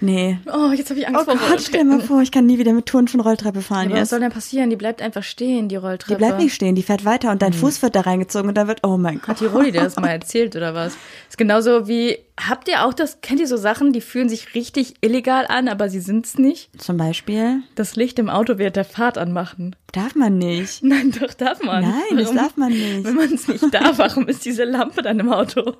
Nee. 0.00 0.38
Oh, 0.52 0.70
jetzt 0.72 0.90
habe 0.90 1.00
ich 1.00 1.06
Angst 1.08 1.20
Oh 1.22 1.24
vor 1.24 1.36
Gott, 1.48 1.62
stell 1.62 1.84
mal 1.84 2.00
vor, 2.00 2.20
ich 2.20 2.30
kann 2.30 2.44
nie 2.44 2.58
wieder 2.58 2.74
mit 2.74 2.84
Touren 2.84 3.08
von 3.08 3.20
Rolltreppe 3.20 3.62
fahren. 3.62 3.90
Aber 3.90 4.00
was 4.02 4.10
soll 4.10 4.20
denn 4.20 4.32
passieren? 4.32 4.68
Die 4.68 4.76
bleibt 4.76 5.00
einfach 5.00 5.22
stehen, 5.22 5.68
die 5.68 5.76
Die 5.76 5.76
Rolltreppe. 5.76 6.18
bleibt 6.18 6.40
nicht 6.40 6.52
stehen, 6.52 6.74
die 6.74 6.82
fährt 6.82 7.06
weiter 7.06 7.30
und 7.30 7.40
dein 7.40 7.54
Fuß 7.54 7.80
wird 7.80 7.94
da 7.96 8.02
reingezogen 8.02 8.48
und 8.48 8.58
da 8.58 8.66
wird, 8.66 8.80
oh 8.82 8.98
mein 8.98 9.20
Gott. 9.20 9.28
Hat 9.28 9.40
die 9.40 9.46
Rodi 9.46 9.72
dir 9.72 9.80
das 9.82 9.96
mal 9.96 10.08
erzählt 10.08 10.56
oder 10.56 10.74
was? 10.74 10.96
Ist 11.28 11.38
genauso 11.38 11.88
wie, 11.88 12.18
habt 12.38 12.68
ihr 12.68 12.84
auch 12.84 12.92
das, 12.94 13.20
kennt 13.20 13.40
ihr 13.40 13.46
so 13.46 13.56
Sachen, 13.56 13.92
die 13.92 14.00
fühlen 14.00 14.28
sich 14.28 14.54
richtig 14.54 14.94
illegal 15.00 15.46
an, 15.48 15.68
aber 15.68 15.88
sie 15.88 16.00
sind's 16.00 16.36
nicht? 16.38 16.70
Zum 16.80 16.96
Beispiel, 16.96 17.62
Das 17.74 17.96
Licht 17.96 18.18
im 18.18 18.28
Auto 18.30 18.58
während 18.58 18.76
der 18.76 18.84
Fahrt 18.84 19.18
anmachen. 19.18 19.76
darf 19.92 20.14
man 20.14 20.38
nicht. 20.38 20.82
Nein, 20.82 21.12
doch 21.18 21.32
darf 21.34 21.62
man. 21.62 21.82
Nein, 21.84 22.18
das 22.18 22.32
darf 22.32 22.56
man 22.56 22.72
nicht. 22.72 23.04
Wenn 23.04 23.14
man 23.14 23.32
es 23.32 23.46
nicht 23.48 23.72
darf, 23.72 23.98
warum 23.98 24.26
ist 24.28 24.44
diese 24.44 24.64
Lampe 24.64 25.02
dann 25.02 25.20
im 25.20 25.32
Auto? 25.32 25.76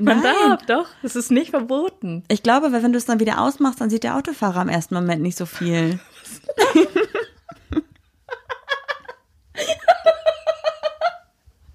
Man 0.00 0.20
Nein. 0.20 0.34
darf 0.48 0.66
doch, 0.66 0.86
es 1.02 1.16
ist 1.16 1.30
nicht 1.30 1.50
verboten. 1.50 2.22
Ich 2.28 2.42
glaube, 2.42 2.70
weil 2.72 2.82
wenn 2.82 2.92
du 2.92 2.98
es 2.98 3.06
dann 3.06 3.20
wieder 3.20 3.40
ausmachst, 3.40 3.80
dann 3.80 3.90
sieht 3.90 4.04
der 4.04 4.16
Autofahrer 4.16 4.62
im 4.62 4.68
ersten 4.68 4.94
Moment 4.94 5.22
nicht 5.22 5.36
so 5.36 5.46
viel. 5.46 5.98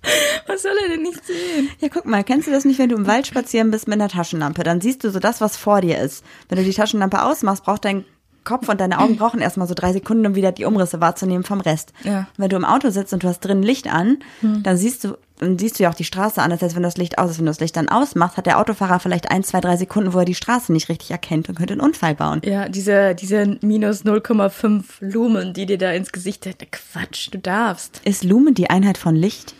Was 0.47 0.63
soll 0.63 0.75
er 0.83 0.89
denn 0.89 1.03
nicht 1.03 1.25
sehen? 1.25 1.69
Ja, 1.79 1.89
guck 1.89 2.05
mal, 2.05 2.23
kennst 2.23 2.47
du 2.47 2.51
das 2.51 2.65
nicht, 2.65 2.79
wenn 2.79 2.89
du 2.89 2.95
im 2.95 3.07
Wald 3.07 3.27
spazieren 3.27 3.71
bist 3.71 3.87
mit 3.87 3.99
einer 3.99 4.09
Taschenlampe? 4.09 4.63
Dann 4.63 4.81
siehst 4.81 5.03
du 5.03 5.09
so 5.09 5.19
das, 5.19 5.41
was 5.41 5.57
vor 5.57 5.81
dir 5.81 5.99
ist. 5.99 6.23
Wenn 6.49 6.57
du 6.57 6.63
die 6.63 6.73
Taschenlampe 6.73 7.23
ausmachst, 7.23 7.63
braucht 7.63 7.85
dein 7.85 8.05
Kopf 8.43 8.67
und 8.69 8.81
deine 8.81 8.99
Augen 8.99 9.15
brauchen 9.17 9.39
erstmal 9.39 9.67
so 9.67 9.73
drei 9.73 9.93
Sekunden, 9.93 10.25
um 10.25 10.35
wieder 10.35 10.51
die 10.51 10.65
Umrisse 10.65 11.01
wahrzunehmen 11.01 11.43
vom 11.43 11.61
Rest. 11.61 11.93
Ja. 12.03 12.27
Wenn 12.37 12.49
du 12.49 12.55
im 12.55 12.65
Auto 12.65 12.89
sitzt 12.89 13.13
und 13.13 13.23
du 13.23 13.27
hast 13.27 13.39
drin 13.39 13.63
Licht 13.63 13.87
an, 13.87 14.19
dann 14.41 14.77
siehst 14.77 15.03
du, 15.03 15.17
dann 15.39 15.57
siehst 15.57 15.79
du 15.79 15.83
ja 15.83 15.89
auch 15.89 15.95
die 15.95 16.03
Straße 16.03 16.41
an. 16.41 16.49
Das 16.49 16.61
heißt, 16.61 16.75
wenn 16.75 16.83
das 16.83 16.97
Licht 16.97 17.17
aus 17.17 17.31
ist, 17.31 17.37
wenn 17.37 17.45
du 17.45 17.51
das 17.51 17.59
Licht 17.59 17.75
dann 17.77 17.89
ausmachst, 17.89 18.37
hat 18.37 18.45
der 18.45 18.59
Autofahrer 18.59 18.99
vielleicht 18.99 19.31
ein, 19.31 19.43
zwei, 19.43 19.61
drei 19.61 19.77
Sekunden, 19.77 20.13
wo 20.13 20.19
er 20.19 20.25
die 20.25 20.35
Straße 20.35 20.73
nicht 20.73 20.89
richtig 20.89 21.11
erkennt 21.11 21.49
und 21.49 21.55
könnte 21.55 21.73
einen 21.73 21.81
Unfall 21.81 22.15
bauen. 22.15 22.41
Ja, 22.43 22.67
diese, 22.67 23.15
diese 23.15 23.57
minus 23.61 24.03
0,5 24.03 24.83
Lumen, 24.99 25.53
die 25.53 25.65
dir 25.65 25.77
da 25.77 25.91
ins 25.91 26.11
Gesicht, 26.11 26.47
Quatsch, 26.71 27.29
du 27.31 27.39
darfst. 27.39 28.01
Ist 28.03 28.23
Lumen 28.23 28.53
die 28.53 28.69
Einheit 28.69 28.97
von 28.97 29.15
Licht? 29.15 29.55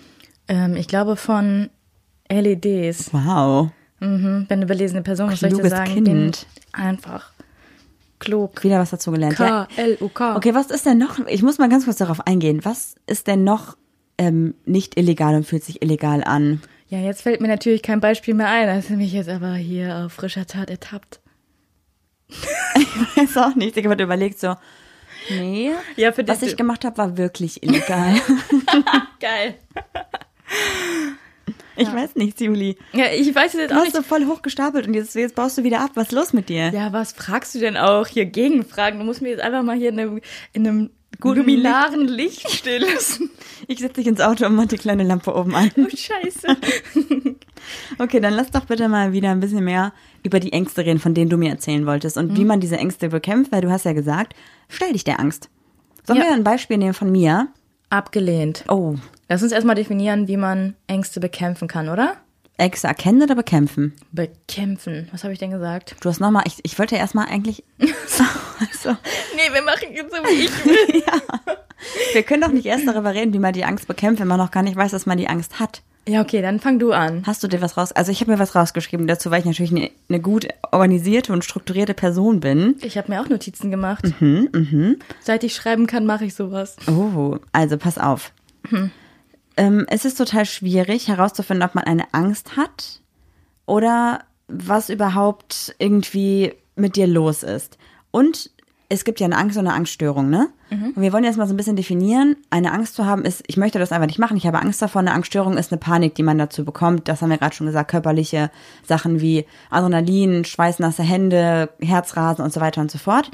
Ähm, 0.47 0.75
ich 0.75 0.87
glaube 0.87 1.15
von 1.15 1.69
LEDs. 2.29 3.13
Wow. 3.13 3.71
Mhm, 3.99 4.45
wenn 4.49 4.61
du 4.61 4.67
belesene 4.67 5.01
Person, 5.01 5.31
was 5.31 5.39
soll 5.39 5.49
ich 5.49 5.55
dir 5.55 5.61
Kluges 5.61 5.77
sagen? 5.77 6.03
Kind. 6.03 6.45
Einfach. 6.71 7.31
Klug. 8.19 8.63
Wieder 8.63 8.79
was 8.79 8.89
dazu 8.91 9.11
gelernt. 9.11 9.37
Ja. 9.39 9.67
K-L-U-K. 9.75 10.35
Okay, 10.35 10.53
was 10.53 10.67
ist 10.67 10.85
denn 10.85 10.97
noch? 10.97 11.19
Ich 11.27 11.43
muss 11.43 11.57
mal 11.57 11.69
ganz 11.69 11.85
kurz 11.85 11.97
darauf 11.97 12.25
eingehen. 12.25 12.63
Was 12.63 12.95
ist 13.07 13.27
denn 13.27 13.43
noch 13.43 13.77
ähm, 14.17 14.55
nicht 14.65 14.97
illegal 14.97 15.35
und 15.35 15.45
fühlt 15.45 15.63
sich 15.63 15.81
illegal 15.81 16.23
an? 16.23 16.61
Ja, 16.87 16.99
jetzt 16.99 17.21
fällt 17.21 17.41
mir 17.41 17.47
natürlich 17.47 17.81
kein 17.81 17.99
Beispiel 17.99 18.33
mehr 18.33 18.49
ein. 18.49 18.67
Das 18.67 18.85
ist 18.85 18.91
mich 18.91 19.13
jetzt 19.13 19.29
aber 19.29 19.53
hier 19.53 20.05
auf 20.05 20.13
frischer 20.13 20.45
Tat 20.45 20.69
ertappt. 20.69 21.19
Ich 22.75 23.17
weiß 23.17 23.37
auch 23.37 23.55
nicht. 23.55 23.77
Ich 23.77 23.85
habe 23.85 24.01
überlegt 24.01 24.39
so, 24.39 24.55
nee, 25.29 25.71
Ja, 25.95 26.11
was 26.27 26.41
ich 26.41 26.55
gemacht 26.57 26.85
habe, 26.85 26.97
war 26.97 27.17
wirklich 27.17 27.63
illegal. 27.63 28.15
Geil. 29.19 29.55
ich 31.75 31.91
weiß 31.91 32.15
nicht, 32.15 32.39
Juli. 32.41 32.77
Ja, 32.93 33.05
ich 33.13 33.33
weiß 33.33 33.53
es 33.53 33.59
jetzt 33.59 33.71
Du 33.71 33.75
auch 33.75 33.79
hast 33.79 33.93
nicht. 33.93 33.95
so 33.95 34.01
voll 34.03 34.25
hochgestapelt 34.25 34.87
und 34.87 34.93
jetzt, 34.93 35.15
jetzt 35.15 35.35
baust 35.35 35.57
du 35.57 35.63
wieder 35.63 35.81
ab. 35.81 35.91
Was 35.95 36.07
ist 36.07 36.11
los 36.13 36.33
mit 36.33 36.49
dir? 36.49 36.69
Ja, 36.69 36.93
was 36.93 37.13
fragst 37.13 37.55
du 37.55 37.59
denn 37.59 37.77
auch? 37.77 38.07
Hier 38.07 38.25
Gegenfragen. 38.25 38.99
Du 38.99 39.05
musst 39.05 39.21
mir 39.21 39.29
jetzt 39.29 39.41
einfach 39.41 39.63
mal 39.63 39.75
hier 39.75 39.89
in 39.89 39.99
einem, 39.99 40.21
in 40.53 40.67
einem 40.67 40.89
luminaren 41.23 42.07
Licht 42.07 42.49
stehen 42.49 42.81
lassen. 42.81 43.29
Ich 43.65 43.79
setze 43.79 43.93
dich 43.93 44.07
ins 44.07 44.19
Auto 44.19 44.45
und 44.45 44.55
mach 44.55 44.65
die 44.65 44.75
kleine 44.77 45.03
Lampe 45.03 45.33
oben 45.33 45.55
an. 45.55 45.71
Oh, 45.77 45.85
scheiße. 45.87 46.47
Okay, 47.97 48.19
dann 48.19 48.33
lass 48.33 48.51
doch 48.51 48.65
bitte 48.65 48.89
mal 48.89 49.13
wieder 49.13 49.31
ein 49.31 49.39
bisschen 49.39 49.63
mehr 49.63 49.93
über 50.21 50.41
die 50.41 50.51
Ängste 50.51 50.85
reden, 50.85 50.99
von 50.99 51.13
denen 51.13 51.29
du 51.29 51.37
mir 51.37 51.49
erzählen 51.51 51.85
wolltest 51.85 52.17
und 52.17 52.35
wie 52.35 52.43
man 52.43 52.59
diese 52.59 52.75
Ängste 52.75 53.07
bekämpft, 53.07 53.53
weil 53.53 53.61
du 53.61 53.71
hast 53.71 53.85
ja 53.85 53.93
gesagt, 53.93 54.35
stell 54.67 54.91
dich 54.91 55.05
der 55.05 55.21
Angst. 55.21 55.49
Sollen 56.05 56.19
Ja. 56.19 56.25
wir 56.25 56.33
ein 56.33 56.43
Beispiel 56.43 56.77
nehmen 56.77 56.93
von 56.93 57.09
mir? 57.09 57.47
Abgelehnt. 57.89 58.65
Oh, 58.67 58.95
Lass 59.29 59.41
uns 59.41 59.51
erstmal 59.51 59.75
definieren, 59.75 60.27
wie 60.27 60.37
man 60.37 60.75
Ängste 60.87 61.19
bekämpfen 61.19 61.67
kann, 61.67 61.89
oder? 61.89 62.17
Ängste 62.57 62.87
erkennen 62.87 63.21
oder 63.23 63.35
bekämpfen? 63.35 63.93
Bekämpfen. 64.11 65.07
Was 65.11 65.23
habe 65.23 65.33
ich 65.33 65.39
denn 65.39 65.51
gesagt? 65.51 65.95
Du 66.01 66.09
hast 66.09 66.19
nochmal, 66.19 66.43
ich, 66.45 66.59
ich 66.63 66.77
wollte 66.77 66.95
erstmal 66.95 67.27
eigentlich. 67.27 67.63
also, 67.79 68.95
Nee, 69.35 69.53
wir 69.53 69.63
machen 69.63 69.87
jetzt 69.93 70.13
so, 70.15 70.23
wie 70.23 70.45
ich 70.45 70.65
will. 70.65 71.03
wir 72.13 72.23
können 72.23 72.41
doch 72.41 72.51
nicht 72.51 72.65
erst 72.65 72.87
darüber 72.87 73.13
reden, 73.13 73.33
wie 73.33 73.39
man 73.39 73.53
die 73.53 73.65
Angst 73.65 73.87
bekämpft, 73.87 74.21
wenn 74.21 74.27
man 74.27 74.37
noch 74.37 74.51
gar 74.51 74.63
nicht 74.63 74.75
weiß, 74.75 74.91
dass 74.91 75.05
man 75.05 75.17
die 75.17 75.27
Angst 75.27 75.59
hat. 75.59 75.81
Ja, 76.07 76.21
okay, 76.21 76.41
dann 76.41 76.59
fang 76.59 76.79
du 76.79 76.91
an. 76.91 77.23
Hast 77.25 77.43
du 77.43 77.47
dir 77.47 77.61
was 77.61 77.77
raus? 77.77 77.93
Also 77.93 78.11
ich 78.11 78.19
habe 78.19 78.31
mir 78.31 78.39
was 78.39 78.55
rausgeschrieben 78.55 79.07
dazu, 79.07 79.31
weil 79.31 79.39
ich 79.39 79.45
natürlich 79.45 79.71
eine, 79.71 79.89
eine 80.09 80.19
gut 80.19 80.47
organisierte 80.71 81.31
und 81.31 81.45
strukturierte 81.45 81.93
Person 81.93 82.41
bin. 82.41 82.75
Ich 82.81 82.97
habe 82.97 83.11
mir 83.11 83.21
auch 83.21 83.29
Notizen 83.29 83.71
gemacht. 83.71 84.03
Seit 85.21 85.43
ich 85.45 85.55
schreiben 85.55 85.87
kann, 85.87 86.05
mache 86.05 86.25
ich 86.25 86.35
sowas. 86.35 86.75
Oh, 86.87 87.37
also 87.53 87.77
pass 87.77 87.97
auf. 87.97 88.33
Ähm, 89.57 89.85
es 89.89 90.05
ist 90.05 90.17
total 90.17 90.45
schwierig 90.45 91.07
herauszufinden, 91.07 91.67
ob 91.67 91.75
man 91.75 91.83
eine 91.83 92.13
Angst 92.13 92.57
hat 92.57 93.01
oder 93.65 94.21
was 94.47 94.89
überhaupt 94.89 95.75
irgendwie 95.79 96.53
mit 96.75 96.95
dir 96.95 97.07
los 97.07 97.43
ist. 97.43 97.77
Und 98.11 98.51
es 98.89 99.05
gibt 99.05 99.19
ja 99.19 99.25
eine 99.25 99.37
Angst 99.37 99.57
und 99.57 99.65
eine 99.67 99.75
Angststörung, 99.75 100.29
ne? 100.29 100.49
Und 100.95 101.01
wir 101.01 101.13
wollen 101.13 101.23
jetzt 101.23 101.37
mal 101.37 101.47
so 101.47 101.53
ein 101.53 101.57
bisschen 101.57 101.75
definieren. 101.75 102.35
Eine 102.49 102.71
Angst 102.73 102.95
zu 102.95 103.05
haben 103.05 103.25
ist, 103.25 103.43
ich 103.47 103.57
möchte 103.57 103.79
das 103.79 103.91
einfach 103.91 104.07
nicht 104.07 104.19
machen, 104.19 104.37
ich 104.37 104.45
habe 104.45 104.59
Angst 104.61 104.81
davor. 104.81 104.99
Eine 104.99 105.13
Angststörung 105.13 105.57
ist 105.57 105.71
eine 105.71 105.79
Panik, 105.79 106.15
die 106.15 106.23
man 106.23 106.37
dazu 106.37 106.63
bekommt. 106.65 107.07
Das 107.07 107.21
haben 107.21 107.29
wir 107.29 107.37
gerade 107.37 107.55
schon 107.55 107.67
gesagt, 107.67 107.89
körperliche 107.89 108.51
Sachen 108.85 109.19
wie 109.21 109.45
Adrenalin, 109.69 110.45
schweißnasse 110.45 111.03
Hände, 111.03 111.69
Herzrasen 111.79 112.43
und 112.43 112.53
so 112.53 112.59
weiter 112.59 112.81
und 112.81 112.91
so 112.91 112.97
fort. 112.97 113.31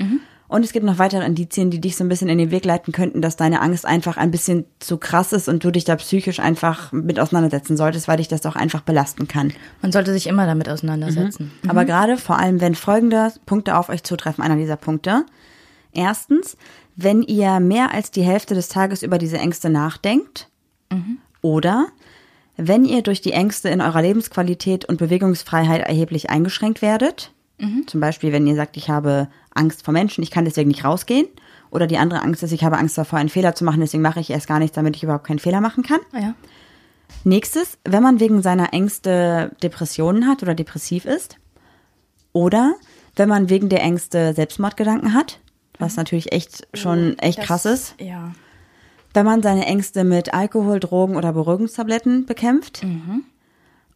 Und 0.50 0.66
es 0.66 0.74
gibt 0.74 0.86
noch 0.86 0.98
weitere 0.98 1.24
Indizien, 1.26 1.70
die 1.70 1.80
dich 1.80 1.96
so 1.96 2.04
ein 2.04 2.10
bisschen 2.10 2.28
in 2.28 2.40
den 2.40 2.50
Weg 2.50 2.66
leiten 2.66 2.92
könnten, 2.92 3.22
dass 3.22 3.38
deine 3.38 3.62
Angst 3.62 3.86
einfach 3.86 4.18
ein 4.18 4.32
bisschen 4.32 4.66
zu 4.80 4.98
krass 4.98 5.32
ist 5.32 5.48
und 5.48 5.64
du 5.64 5.72
dich 5.72 5.86
da 5.86 5.96
psychisch 5.96 6.40
einfach 6.40 6.92
mit 6.92 7.20
auseinandersetzen 7.20 7.78
solltest, 7.78 8.08
weil 8.08 8.18
dich 8.18 8.28
das 8.28 8.46
auch 8.48 8.56
einfach 8.56 8.82
belasten 8.82 9.28
kann. 9.28 9.54
Man 9.82 9.92
sollte 9.92 10.12
sich 10.12 10.26
immer 10.26 10.48
damit 10.48 10.68
auseinandersetzen. 10.68 11.52
Aber 11.68 11.86
gerade 11.86 12.18
vor 12.18 12.40
allem, 12.40 12.60
wenn 12.62 12.74
folgende 12.74 13.32
Punkte 13.46 13.78
auf 13.78 13.90
euch 13.90 14.04
zutreffen, 14.04 14.44
einer 14.44 14.56
dieser 14.58 14.76
Punkte. 14.76 15.24
Erstens, 15.94 16.58
wenn 16.96 17.22
ihr 17.22 17.60
mehr 17.60 17.94
als 17.94 18.10
die 18.10 18.24
Hälfte 18.24 18.56
des 18.56 18.70
Tages 18.70 19.04
über 19.04 19.20
diese 19.20 19.38
Ängste 19.38 19.70
nachdenkt. 19.70 20.50
Oder 21.42 21.88
wenn 22.58 22.84
ihr 22.86 23.04
durch 23.04 23.22
die 23.22 23.32
Ängste 23.32 23.70
in 23.70 23.82
eurer 23.82 24.02
Lebensqualität 24.02 24.84
und 24.84 24.98
Bewegungsfreiheit 24.98 25.88
erheblich 25.88 26.30
eingeschränkt 26.30 26.82
werdet. 26.82 27.32
Zum 27.88 28.00
Beispiel, 28.00 28.32
wenn 28.32 28.48
ihr 28.48 28.56
sagt, 28.56 28.78
ich 28.78 28.90
habe 28.90 29.28
Angst 29.54 29.84
vor 29.84 29.94
Menschen, 29.94 30.24
ich 30.24 30.32
kann 30.32 30.46
deswegen 30.46 30.70
nicht 30.70 30.86
rausgehen. 30.86 31.28
Oder 31.72 31.86
die 31.88 31.98
andere 31.98 32.22
Angst 32.24 32.42
ist, 32.42 32.52
ich 32.52 32.64
habe 32.64 32.78
Angst 32.78 32.98
davor, 32.98 33.20
einen 33.20 33.30
Fehler 33.30 33.54
zu 33.54 33.64
machen, 33.64 33.80
deswegen 33.82 34.02
mache 34.02 34.20
ich 34.20 34.30
erst 34.30 34.48
gar 34.48 34.60
nichts, 34.60 34.76
damit 34.76 34.96
ich 34.96 35.04
überhaupt 35.04 35.28
keinen 35.28 35.40
Fehler 35.40 35.62
machen 35.62 35.84
kann. 35.84 36.00
Ah, 36.14 36.20
ja. 36.20 36.34
Nächstes, 37.24 37.78
wenn 37.84 38.02
man 38.02 38.20
wegen 38.20 38.42
seiner 38.42 38.74
Ängste 38.74 39.52
Depressionen 39.62 40.28
hat 40.28 40.42
oder 40.42 40.56
depressiv 40.56 41.06
ist. 41.06 41.38
Oder 42.34 42.76
wenn 43.16 43.30
man 43.30 43.50
wegen 43.50 43.70
der 43.70 43.82
Ängste 43.82 44.34
Selbstmordgedanken 44.34 45.14
hat, 45.14 45.40
was 45.80 45.96
natürlich 45.96 46.32
echt 46.32 46.68
schon 46.74 47.18
echt 47.20 47.40
Das- 47.40 47.46
krass 47.46 47.66
ist. 47.66 47.96
Ja. 48.00 48.34
Wenn 49.14 49.26
man 49.26 49.42
seine 49.42 49.66
Ängste 49.66 50.04
mit 50.04 50.34
Alkohol, 50.34 50.80
Drogen 50.80 51.16
oder 51.16 51.34
Beruhigungstabletten 51.34 52.26
bekämpft. 52.28 52.84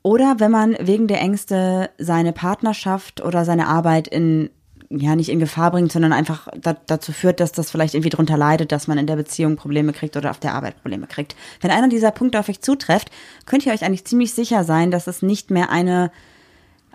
Oder 0.03 0.35
wenn 0.39 0.51
man 0.51 0.75
wegen 0.79 1.07
der 1.07 1.21
Ängste 1.21 1.89
seine 1.97 2.33
Partnerschaft 2.33 3.23
oder 3.23 3.45
seine 3.45 3.67
Arbeit 3.67 4.07
in 4.07 4.49
ja 4.89 5.15
nicht 5.15 5.29
in 5.29 5.39
Gefahr 5.39 5.71
bringt, 5.71 5.91
sondern 5.91 6.13
einfach 6.13 6.47
da, 6.55 6.75
dazu 6.85 7.11
führt, 7.11 7.39
dass 7.39 7.51
das 7.51 7.71
vielleicht 7.71 7.95
irgendwie 7.95 8.11
drunter 8.11 8.37
leidet, 8.37 8.71
dass 8.71 8.87
man 8.87 8.99
in 8.99 9.07
der 9.07 9.15
Beziehung 9.15 9.55
Probleme 9.55 9.91
kriegt 9.91 10.15
oder 10.17 10.29
auf 10.29 10.39
der 10.39 10.53
Arbeit 10.53 10.79
Probleme 10.81 11.07
kriegt. 11.07 11.35
Wenn 11.61 11.71
einer 11.71 11.87
dieser 11.87 12.11
Punkte 12.11 12.39
auf 12.39 12.47
euch 12.47 12.61
zutrifft, 12.61 13.09
könnt 13.47 13.65
ihr 13.65 13.73
euch 13.73 13.83
eigentlich 13.83 14.05
ziemlich 14.05 14.33
sicher 14.33 14.63
sein, 14.63 14.91
dass 14.91 15.07
es 15.07 15.23
nicht 15.23 15.49
mehr 15.49 15.71
eine 15.71 16.11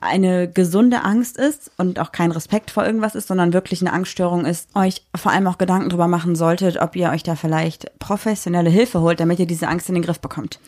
eine 0.01 0.49
gesunde 0.49 1.03
Angst 1.03 1.37
ist 1.37 1.73
und 1.77 1.99
auch 1.99 2.13
kein 2.13 2.31
Respekt 2.31 2.71
vor 2.71 2.87
irgendwas 2.87 3.15
ist, 3.15 3.29
sondern 3.29 3.53
wirklich 3.53 3.81
eine 3.81 3.93
Angststörung 3.93 4.45
ist, 4.45 4.69
euch 4.77 5.03
vor 5.15 5.33
allem 5.33 5.47
auch 5.49 5.59
Gedanken 5.59 5.91
drüber 5.91 6.07
machen 6.07 6.37
solltet, 6.37 6.81
ob 6.81 6.95
ihr 6.95 7.11
euch 7.11 7.25
da 7.25 7.35
vielleicht 7.35 7.99
professionelle 7.99 8.71
Hilfe 8.71 9.01
holt, 9.01 9.19
damit 9.19 9.41
ihr 9.41 9.47
diese 9.47 9.67
Angst 9.67 9.89
in 9.89 9.97
den 9.97 10.05
Griff 10.05 10.21
bekommt. 10.21 10.61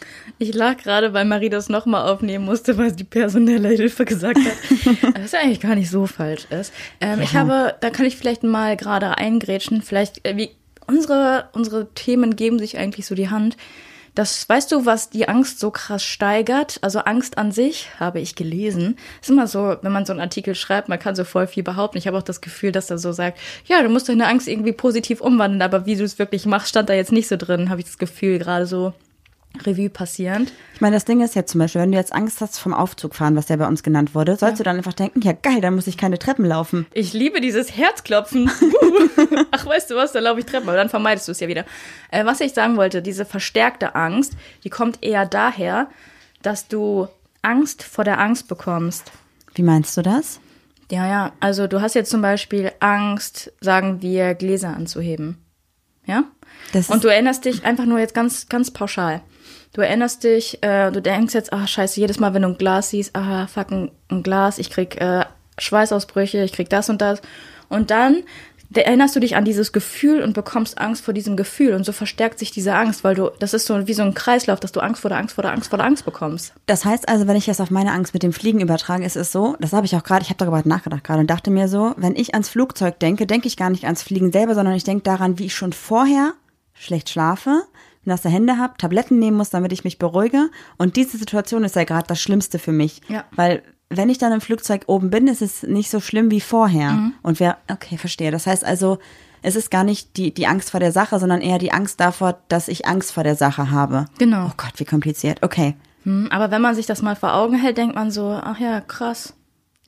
Ich 0.43 0.55
lag 0.55 0.79
gerade, 0.79 1.13
weil 1.13 1.27
Marie 1.27 1.51
das 1.51 1.69
nochmal 1.69 2.09
aufnehmen 2.11 2.47
musste, 2.47 2.79
weil 2.79 2.89
sie 2.89 2.97
die 2.97 3.05
personelle 3.05 3.69
Hilfe 3.69 4.07
gesagt 4.07 4.39
hat. 4.39 5.15
Was 5.23 5.35
eigentlich 5.35 5.61
gar 5.61 5.75
nicht 5.75 5.91
so 5.91 6.07
falsch 6.07 6.47
ist. 6.49 6.73
Ähm, 6.99 7.19
Ja. 7.19 7.25
Ich 7.25 7.35
habe, 7.35 7.75
da 7.81 7.91
kann 7.91 8.07
ich 8.07 8.17
vielleicht 8.17 8.43
mal 8.43 8.75
gerade 8.79 9.19
eingrätschen, 9.19 9.83
vielleicht, 9.83 10.27
äh, 10.27 10.39
wie 10.39 10.49
unsere, 10.87 11.51
unsere 11.53 11.93
Themen 11.93 12.37
geben 12.37 12.59
sich 12.59 12.79
eigentlich 12.79 13.05
so 13.05 13.15
die 13.15 13.29
Hand. 13.29 13.59
Das, 14.15 14.49
weißt 14.49 14.73
du, 14.73 14.87
was 14.87 15.11
die 15.11 15.29
Angst 15.29 15.61
so 15.61 15.71
krass 15.71 16.03
steigert? 16.03 16.79
Also 16.81 17.01
Angst 17.01 17.37
an 17.37 17.53
sich, 17.53 17.89
habe 18.01 18.19
ich 18.19 18.35
gelesen. 18.35 18.97
Ist 19.21 19.29
immer 19.29 19.47
so, 19.47 19.77
wenn 19.83 19.93
man 19.93 20.07
so 20.07 20.15
einen 20.15 20.23
Artikel 20.23 20.55
schreibt, 20.55 20.89
man 20.89 20.99
kann 20.99 21.15
so 21.15 21.25
voll 21.25 21.49
viel 21.49 21.63
behaupten. 21.65 21.99
Ich 21.99 22.07
habe 22.07 22.17
auch 22.17 22.23
das 22.23 22.41
Gefühl, 22.41 22.73
dass 22.73 22.91
er 22.91 22.97
so 22.97 23.13
sagt, 23.13 23.39
ja, 23.67 23.83
du 23.83 23.91
musst 23.91 24.09
deine 24.09 24.27
Angst 24.27 24.49
irgendwie 24.49 24.73
positiv 24.73 25.21
umwandeln, 25.21 25.61
aber 25.61 25.85
wie 25.85 25.97
du 25.97 26.03
es 26.05 26.19
wirklich 26.19 26.47
machst, 26.47 26.71
stand 26.71 26.89
da 26.89 26.95
jetzt 26.95 27.13
nicht 27.13 27.29
so 27.29 27.37
drin, 27.37 27.69
habe 27.69 27.81
ich 27.81 27.87
das 27.87 27.99
Gefühl, 27.99 28.39
gerade 28.39 28.65
so 28.67 28.95
Revue 29.67 29.91
passierend. 29.91 30.53
Ich 30.75 30.81
meine, 30.81 30.97
das 30.97 31.05
Ding 31.05 31.21
ist 31.21 31.35
jetzt 31.35 31.51
zum 31.53 31.59
Beispiel, 31.59 31.83
wenn 31.83 31.93
du 31.93 31.99
jetzt 31.99 32.13
Angst 32.13 32.41
hast 32.41 32.59
vom 32.59 32.73
Aufzug 32.73 33.15
fahren, 33.15 33.37
was 33.37 33.49
ja 33.49 33.57
bei 33.57 33.67
uns 33.67 33.83
genannt 33.83 34.15
wurde, 34.15 34.37
sollst 34.37 34.61
du 34.61 34.65
dann 34.65 34.77
einfach 34.77 34.93
denken, 34.93 35.21
ja 35.21 35.33
geil, 35.33 35.61
dann 35.61 35.75
muss 35.75 35.87
ich 35.87 35.99
keine 35.99 36.19
Treppen 36.19 36.45
laufen. 36.45 36.87
Ich 36.95 37.13
liebe 37.13 37.41
dieses 37.41 37.77
Herzklopfen. 37.77 38.51
Ach, 39.51 39.67
weißt 39.67 39.91
du 39.91 39.97
was, 39.97 40.13
da 40.13 40.21
laufe 40.21 40.41
ich 40.41 40.47
Treppen, 40.47 40.69
aber 40.69 40.79
dann 40.79 40.89
vermeidest 40.89 41.29
du 41.29 41.33
es 41.33 41.41
ja 41.41 41.49
wieder. 41.49 41.65
Äh, 42.11 42.25
was 42.25 42.41
ich 42.41 42.55
sagen 42.55 42.77
wollte, 42.77 43.03
diese 43.03 43.25
verstärkte 43.25 43.95
Angst, 43.95 44.35
die 44.65 44.71
kommt 44.71 45.03
eher 45.03 45.27
daher, 45.27 45.89
dass 46.43 46.69
du 46.69 47.09
Angst 47.43 47.83
vor 47.83 48.05
der 48.05 48.21
Angst 48.21 48.49
bekommst. 48.49 49.13
Wie 49.55 49.63
meinst 49.63 49.97
du 49.97 50.03
das? 50.03 50.41
Ja, 50.91 51.07
ja, 51.07 51.33
also 51.41 51.67
du 51.67 51.81
hast 51.81 51.95
jetzt 51.95 52.11
zum 52.11 52.23
Beispiel 52.23 52.73
Angst, 52.81 53.53
sagen 53.61 54.03
wir, 54.03 54.35
Gläser 54.35 54.75
anzuheben. 54.77 55.39
Ja? 56.05 56.25
Das 56.73 56.89
Und 56.89 57.05
du 57.05 57.09
erinnerst 57.09 57.45
dich 57.45 57.65
einfach 57.65 57.85
nur 57.85 57.99
jetzt 57.99 58.15
ganz, 58.15 58.49
ganz 58.49 58.71
pauschal. 58.71 59.23
Du 59.73 59.83
erinnerst 59.83 60.25
dich, 60.25 60.63
äh, 60.63 60.91
du 60.91 61.01
denkst 61.01 61.35
jetzt, 61.35 61.53
ach 61.53 61.69
scheiße, 61.69 62.01
jedes 62.01 62.19
Mal, 62.19 62.35
wenn 62.35 62.43
du 62.43 62.49
ein 62.49 62.59
Glas 62.59 62.91
siehst, 62.91 63.15
ah, 63.15 63.47
fuck, 63.47 63.71
ein, 63.71 63.91
ein 64.09 64.23
Glas, 64.23 64.59
ich 64.59 64.71
krieg 64.71 65.01
äh, 65.01 65.25
Schweißausbrüche, 65.59 66.43
ich 66.43 66.53
krieg 66.53 66.69
das 66.69 66.91
und 66.91 67.01
das. 67.01 67.23
Und 67.69 67.91
dann 67.91 68.25
da 68.73 68.83
erinnerst 68.83 69.17
du 69.17 69.21
dich 69.21 69.35
an 69.35 69.45
dieses 69.45 69.73
Gefühl 69.73 70.23
und 70.23 70.33
bekommst 70.33 70.79
Angst 70.79 71.05
vor 71.05 71.13
diesem 71.13 71.37
Gefühl. 71.37 71.75
Und 71.75 71.85
so 71.85 71.91
verstärkt 71.91 72.39
sich 72.39 72.53
diese 72.53 72.73
Angst, 72.75 73.03
weil 73.03 73.17
du, 73.17 73.31
das 73.41 73.53
ist 73.53 73.67
so 73.67 73.89
wie 73.89 73.95
so 73.95 74.03
ein 74.03 74.15
Kreislauf, 74.15 74.61
dass 74.61 74.71
du 74.71 74.79
Angst 74.79 75.03
vor 75.03 75.09
der 75.09 75.19
Angst 75.19 75.35
vor 75.35 75.43
der 75.43 75.53
Angst 75.53 75.71
vor 75.71 75.77
der 75.77 75.87
Angst 75.87 76.05
bekommst. 76.05 76.53
Das 76.67 76.85
heißt 76.85 77.09
also, 77.09 77.27
wenn 77.27 77.37
ich 77.37 77.47
das 77.47 77.61
auf 77.61 77.73
meine 77.73 77.91
Angst 77.91 78.15
mit 78.15 78.23
dem 78.23 78.33
Fliegen 78.33 78.61
übertrage, 78.61 79.05
ist 79.05 79.17
es 79.17 79.33
so, 79.33 79.57
das 79.59 79.73
habe 79.73 79.87
ich 79.87 79.97
auch 79.97 80.05
gerade, 80.05 80.23
ich 80.23 80.29
habe 80.29 80.39
darüber 80.39 80.63
nachgedacht 80.65 81.03
gerade 81.03 81.21
und 81.21 81.29
dachte 81.29 81.51
mir 81.51 81.67
so, 81.67 81.95
wenn 81.97 82.15
ich 82.15 82.33
ans 82.35 82.49
Flugzeug 82.49 83.01
denke, 83.01 83.27
denke 83.27 83.49
ich 83.49 83.57
gar 83.57 83.71
nicht 83.71 83.85
ans 83.85 84.05
Fliegen 84.05 84.31
selber, 84.31 84.55
sondern 84.55 84.75
ich 84.75 84.85
denke 84.85 85.03
daran, 85.03 85.41
wie 85.41 85.47
ich 85.47 85.55
schon 85.55 85.73
vorher 85.73 86.35
schlecht 86.73 87.11
schlafe, 87.11 87.65
nasse 88.05 88.29
Hände 88.29 88.57
habe, 88.59 88.77
Tabletten 88.79 89.19
nehmen 89.19 89.37
muss, 89.37 89.51
damit 89.51 89.73
ich 89.73 89.85
mich 89.85 89.99
beruhige. 89.99 90.51
Und 90.79 90.97
diese 90.97 91.19
Situation 91.19 91.65
ist 91.65 91.77
ja 91.77 91.85
gerade 91.85 92.07
das 92.07 92.21
Schlimmste 92.21 92.59
für 92.59 92.73
mich. 92.73 93.01
Ja. 93.09 93.25
Weil 93.37 93.63
wenn 93.91 94.09
ich 94.09 94.19
dann 94.19 94.33
im 94.33 94.41
Flugzeug 94.41 94.85
oben 94.87 95.11
bin, 95.11 95.27
ist 95.27 95.43
es 95.43 95.63
nicht 95.65 95.91
so 95.91 96.01
schlimm 96.01 96.31
wie 96.31 96.41
vorher. 96.41 97.11
Und 97.23 97.41
wer, 97.41 97.59
okay, 97.71 97.99
verstehe. 97.99 98.31
Das 98.31 98.47
heißt 98.47 98.65
also, 98.65 98.99
es 99.43 99.57
ist 99.57 99.71
gar 99.71 99.85
nicht 99.85 100.17
die, 100.17 100.33
die 100.33 100.47
Angst 100.47 100.71
vor 100.71 100.81
der 100.81 100.93
Sache, 100.93 101.19
sondern 101.19 101.41
eher 101.41 101.59
die 101.59 101.73
Angst 101.73 101.99
davor, 102.01 102.39
dass 102.49 102.69
ich 102.69 102.87
Angst 102.87 103.13
vor 103.13 103.25
der 103.25 103.37
Sache 103.37 103.71
habe. 103.71 104.05
Genau. 104.19 104.47
Oh 104.47 104.53
Gott, 104.57 104.73
wie 104.77 104.85
kompliziert. 104.85 105.43
Okay. 105.43 105.75
Hm, 106.05 106.29
Aber 106.31 106.51
wenn 106.51 106.63
man 106.63 106.75
sich 106.75 106.87
das 106.87 107.03
mal 107.03 107.17
vor 107.17 107.35
Augen 107.35 107.57
hält, 107.57 107.77
denkt 107.79 107.95
man 107.95 108.11
so, 108.11 108.29
ach 108.31 108.59
ja, 108.61 108.81
krass. 108.81 109.35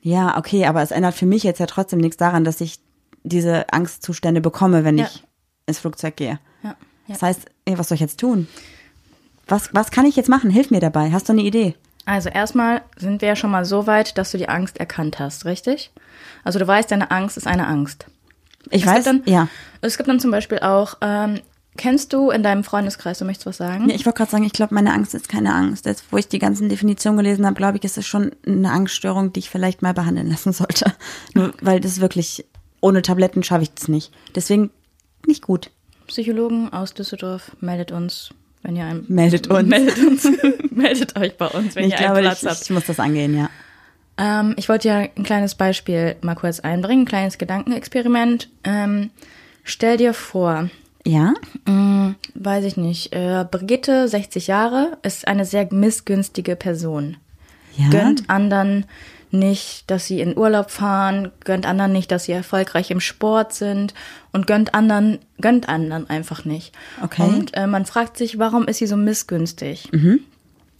Ja, 0.01 0.37
okay, 0.37 0.65
aber 0.65 0.81
es 0.81 0.91
ändert 0.91 1.15
für 1.15 1.25
mich 1.25 1.43
jetzt 1.43 1.59
ja 1.59 1.65
trotzdem 1.65 1.99
nichts 1.99 2.17
daran, 2.17 2.43
dass 2.43 2.59
ich 2.61 2.79
diese 3.23 3.71
Angstzustände 3.71 4.41
bekomme, 4.41 4.83
wenn 4.83 4.97
Ja. 4.97 5.05
ich 5.05 5.23
ins 5.65 5.79
Flugzeug 5.79 6.17
gehe. 6.17 6.39
Ja, 6.61 6.69
ja. 6.71 6.75
Das 7.07 7.21
heißt, 7.21 7.45
ey, 7.65 7.77
was 7.77 7.89
soll 7.89 7.95
ich 7.95 8.01
jetzt 8.01 8.19
tun? 8.19 8.47
Was, 9.47 9.69
was 9.73 9.91
kann 9.91 10.05
ich 10.05 10.15
jetzt 10.15 10.29
machen? 10.29 10.49
Hilf 10.49 10.71
mir 10.71 10.79
dabei. 10.79 11.11
Hast 11.11 11.29
du 11.29 11.33
eine 11.33 11.41
Idee? 11.41 11.75
Also 12.05 12.29
erstmal 12.29 12.81
sind 12.97 13.21
wir 13.21 13.29
ja 13.29 13.35
schon 13.35 13.51
mal 13.51 13.65
so 13.65 13.87
weit, 13.87 14.17
dass 14.17 14.31
du 14.31 14.37
die 14.37 14.49
Angst 14.49 14.77
erkannt 14.77 15.19
hast, 15.19 15.45
richtig? 15.45 15.91
Also 16.43 16.59
du 16.59 16.67
weißt, 16.67 16.91
deine 16.91 17.11
Angst 17.11 17.37
ist 17.37 17.47
eine 17.47 17.67
Angst. 17.67 18.05
Ich 18.69 18.83
es 18.83 18.87
weiß, 18.87 19.05
dann, 19.05 19.23
ja. 19.25 19.47
Es 19.81 19.97
gibt 19.97 20.09
dann 20.09 20.19
zum 20.19 20.31
Beispiel 20.31 20.59
auch, 20.59 20.95
ähm, 21.01 21.39
kennst 21.77 22.13
du 22.13 22.29
in 22.29 22.43
deinem 22.43 22.63
Freundeskreis, 22.63 23.19
du 23.19 23.25
möchtest 23.25 23.45
was 23.45 23.57
sagen? 23.57 23.85
Nee, 23.85 23.95
Ich 23.95 24.05
wollte 24.05 24.17
gerade 24.17 24.31
sagen, 24.31 24.43
ich 24.43 24.53
glaube, 24.53 24.73
meine 24.75 24.93
Angst 24.93 25.13
ist 25.15 25.29
keine 25.29 25.53
Angst. 25.53 25.85
Jetzt, 25.85 26.05
wo 26.11 26.17
ich 26.17 26.27
die 26.27 26.39
ganzen 26.39 26.69
Definitionen 26.69 27.17
gelesen 27.17 27.45
habe, 27.45 27.55
glaube 27.55 27.77
ich, 27.77 27.83
ist 27.83 27.97
es 27.97 28.05
schon 28.05 28.31
eine 28.45 28.71
Angststörung, 28.71 29.33
die 29.33 29.39
ich 29.39 29.49
vielleicht 29.49 29.81
mal 29.81 29.93
behandeln 29.93 30.29
lassen 30.31 30.53
sollte. 30.53 30.93
Nur, 31.33 31.53
weil 31.61 31.79
das 31.79 32.01
wirklich, 32.01 32.45
ohne 32.81 33.01
Tabletten 33.01 33.43
schaffe 33.43 33.63
ich 33.63 33.73
das 33.73 33.87
nicht. 33.87 34.13
Deswegen 34.35 34.71
nicht 35.25 35.41
gut. 35.41 35.71
Psychologen 36.07 36.71
aus 36.73 36.93
Düsseldorf, 36.93 37.51
meldet 37.61 37.91
uns, 37.91 38.29
wenn 38.61 38.75
ihr 38.75 38.85
einen 38.85 39.05
Meldet 39.07 39.47
uns. 39.47 39.67
meldet 39.67 39.97
uns, 39.99 40.27
meldet 40.71 41.15
euch 41.17 41.35
bei 41.37 41.47
uns, 41.47 41.75
wenn 41.75 41.85
ich 41.85 41.91
ihr 41.91 41.97
glaube, 41.97 42.15
einen 42.17 42.25
Platz 42.27 42.43
ich, 42.43 42.49
habt. 42.49 42.61
ich 42.63 42.69
muss 42.69 42.85
das 42.85 42.99
angehen, 42.99 43.35
ja. 43.37 43.49
Ähm, 44.17 44.53
ich 44.57 44.69
wollte 44.69 44.87
ja 44.87 44.97
ein 44.97 45.23
kleines 45.23 45.55
Beispiel 45.55 46.15
mal 46.21 46.35
kurz 46.35 46.59
einbringen, 46.59 47.03
ein 47.03 47.07
kleines 47.07 47.37
Gedankenexperiment. 47.37 48.49
Ähm, 48.63 49.09
stell 49.63 49.97
dir 49.97 50.13
vor, 50.13 50.69
Ja? 51.05 51.33
mh, 51.65 52.15
weiß 52.35 52.63
ich 52.65 52.77
nicht, 52.77 53.13
äh, 53.13 53.45
Brigitte, 53.49 54.07
60 54.07 54.47
Jahre, 54.47 54.97
ist 55.01 55.27
eine 55.27 55.45
sehr 55.45 55.67
missgünstige 55.73 56.55
Person. 56.55 57.17
Ja. 57.75 57.89
Gönnt 57.89 58.29
anderen 58.29 58.85
nicht, 59.33 59.89
dass 59.89 60.05
sie 60.05 60.21
in 60.21 60.37
Urlaub 60.37 60.71
fahren, 60.71 61.31
gönnt 61.43 61.65
anderen 61.65 61.91
nicht, 61.91 62.11
dass 62.11 62.25
sie 62.25 62.31
erfolgreich 62.31 62.91
im 62.91 62.99
Sport 62.99 63.53
sind 63.53 63.93
und 64.31 64.47
gönnt 64.47 64.73
anderen, 64.73 65.19
gönnt 65.41 65.67
anderen 65.67 66.09
einfach 66.09 66.45
nicht. 66.45 66.73
Okay. 67.01 67.23
Und 67.23 67.55
äh, 67.55 67.67
man 67.67 67.85
fragt 67.85 68.17
sich, 68.17 68.39
warum 68.39 68.65
ist 68.65 68.77
sie 68.77 68.87
so 68.87 68.97
missgünstig? 68.97 69.89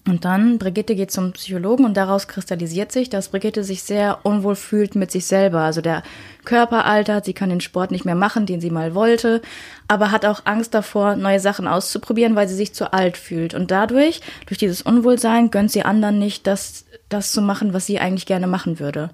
Und 0.05 0.25
dann, 0.25 0.57
Brigitte 0.57 0.95
geht 0.95 1.11
zum 1.11 1.31
Psychologen 1.31 1.85
und 1.85 1.95
daraus 1.95 2.27
kristallisiert 2.27 2.91
sich, 2.91 3.09
dass 3.09 3.29
Brigitte 3.29 3.63
sich 3.63 3.83
sehr 3.83 4.19
unwohl 4.23 4.55
fühlt 4.55 4.95
mit 4.95 5.11
sich 5.11 5.25
selber. 5.25 5.61
Also 5.61 5.79
der 5.79 6.03
Körper 6.43 6.85
altert, 6.85 7.23
sie 7.23 7.33
kann 7.33 7.49
den 7.49 7.61
Sport 7.61 7.91
nicht 7.91 8.03
mehr 8.03 8.15
machen, 8.15 8.45
den 8.45 8.59
sie 8.59 8.69
mal 8.69 8.95
wollte, 8.95 9.41
aber 9.87 10.11
hat 10.11 10.25
auch 10.25 10.41
Angst 10.43 10.73
davor, 10.73 11.15
neue 11.15 11.39
Sachen 11.39 11.67
auszuprobieren, 11.67 12.35
weil 12.35 12.49
sie 12.49 12.55
sich 12.55 12.73
zu 12.73 12.91
alt 12.91 13.15
fühlt. 13.15 13.53
Und 13.53 13.71
dadurch, 13.71 14.19
durch 14.45 14.57
dieses 14.57 14.81
Unwohlsein, 14.81 15.51
gönnt 15.51 15.71
sie 15.71 15.83
anderen 15.83 16.19
nicht, 16.19 16.47
das, 16.47 16.83
das 17.07 17.31
zu 17.31 17.41
machen, 17.41 17.73
was 17.73 17.85
sie 17.85 17.99
eigentlich 17.99 18.25
gerne 18.25 18.47
machen 18.47 18.79
würde. 18.79 19.09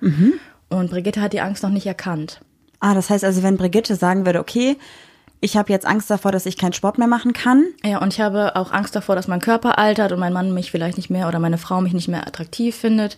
Und 0.69 0.89
Brigitte 0.89 1.21
hat 1.21 1.33
die 1.33 1.41
Angst 1.41 1.61
noch 1.61 1.69
nicht 1.69 1.85
erkannt. 1.85 2.41
Ah, 2.79 2.95
das 2.95 3.11
heißt 3.11 3.25
also, 3.25 3.43
wenn 3.43 3.57
Brigitte 3.57 3.95
sagen 3.95 4.25
würde, 4.25 4.39
okay, 4.39 4.77
ich 5.41 5.55
habe 5.55 5.71
jetzt 5.71 5.85
Angst 5.85 6.09
davor, 6.09 6.31
dass 6.31 6.45
ich 6.45 6.57
keinen 6.57 6.73
Sport 6.73 6.97
mehr 6.97 7.07
machen 7.07 7.33
kann. 7.33 7.65
Ja, 7.83 7.99
und 7.99 8.13
ich 8.13 8.19
habe 8.19 8.55
auch 8.55 8.71
Angst 8.71 8.95
davor, 8.95 9.15
dass 9.15 9.27
mein 9.27 9.39
Körper 9.39 9.77
altert 9.77 10.11
und 10.11 10.19
mein 10.19 10.33
Mann 10.33 10.53
mich 10.53 10.71
vielleicht 10.71 10.97
nicht 10.97 11.09
mehr 11.09 11.27
oder 11.27 11.39
meine 11.39 11.57
Frau 11.57 11.81
mich 11.81 11.93
nicht 11.93 12.07
mehr 12.07 12.27
attraktiv 12.27 12.75
findet. 12.75 13.17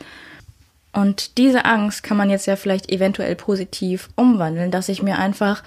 Und 0.93 1.37
diese 1.37 1.63
Angst 1.65 2.03
kann 2.03 2.17
man 2.17 2.29
jetzt 2.29 2.47
ja 2.47 2.55
vielleicht 2.57 2.91
eventuell 2.91 3.35
positiv 3.35 4.09
umwandeln, 4.15 4.71
dass 4.71 4.89
ich 4.89 5.01
mir 5.01 5.17
einfach 5.19 5.63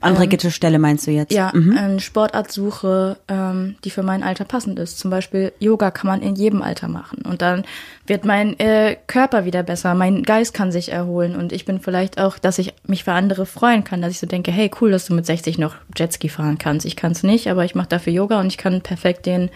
An 0.00 0.14
Brigitte 0.14 0.52
Stelle 0.52 0.78
meinst 0.78 1.08
du 1.08 1.10
jetzt? 1.10 1.32
ja 1.32 1.48
eine 1.48 1.98
Sportart 1.98 2.52
suche, 2.52 3.16
ähm, 3.26 3.74
die 3.82 3.90
für 3.90 4.04
mein 4.04 4.22
Alter 4.22 4.44
passend 4.44 4.78
ist. 4.78 5.00
Zum 5.00 5.10
Beispiel 5.10 5.52
Yoga 5.58 5.90
kann 5.90 6.06
man 6.06 6.22
in 6.22 6.36
jedem 6.36 6.62
Alter 6.62 6.86
machen 6.86 7.22
und 7.22 7.42
dann 7.42 7.64
wird 8.06 8.24
mein 8.24 8.56
äh, 8.60 8.96
Körper 9.08 9.44
wieder 9.44 9.64
besser, 9.64 9.94
mein 9.94 10.22
Geist 10.22 10.54
kann 10.54 10.70
sich 10.70 10.92
erholen 10.92 11.34
und 11.34 11.52
ich 11.52 11.64
bin 11.64 11.80
vielleicht 11.80 12.20
auch, 12.20 12.38
dass 12.38 12.60
ich 12.60 12.72
mich 12.86 13.02
für 13.02 13.12
andere 13.12 13.46
freuen 13.46 13.82
kann, 13.82 14.00
dass 14.00 14.12
ich 14.12 14.20
so 14.20 14.28
denke, 14.28 14.52
hey 14.52 14.70
cool, 14.80 14.92
dass 14.92 15.06
du 15.06 15.14
mit 15.14 15.26
60 15.26 15.58
noch 15.58 15.74
Jetski 15.96 16.28
fahren 16.28 16.58
kannst. 16.58 16.86
Ich 16.86 16.94
kann 16.94 17.10
es 17.12 17.24
nicht, 17.24 17.50
aber 17.50 17.64
ich 17.64 17.74
mache 17.74 17.88
dafür 17.88 18.12
Yoga 18.12 18.38
und 18.38 18.46
ich 18.46 18.58
kann 18.58 18.80
perfekt 18.80 19.26
den, 19.26 19.50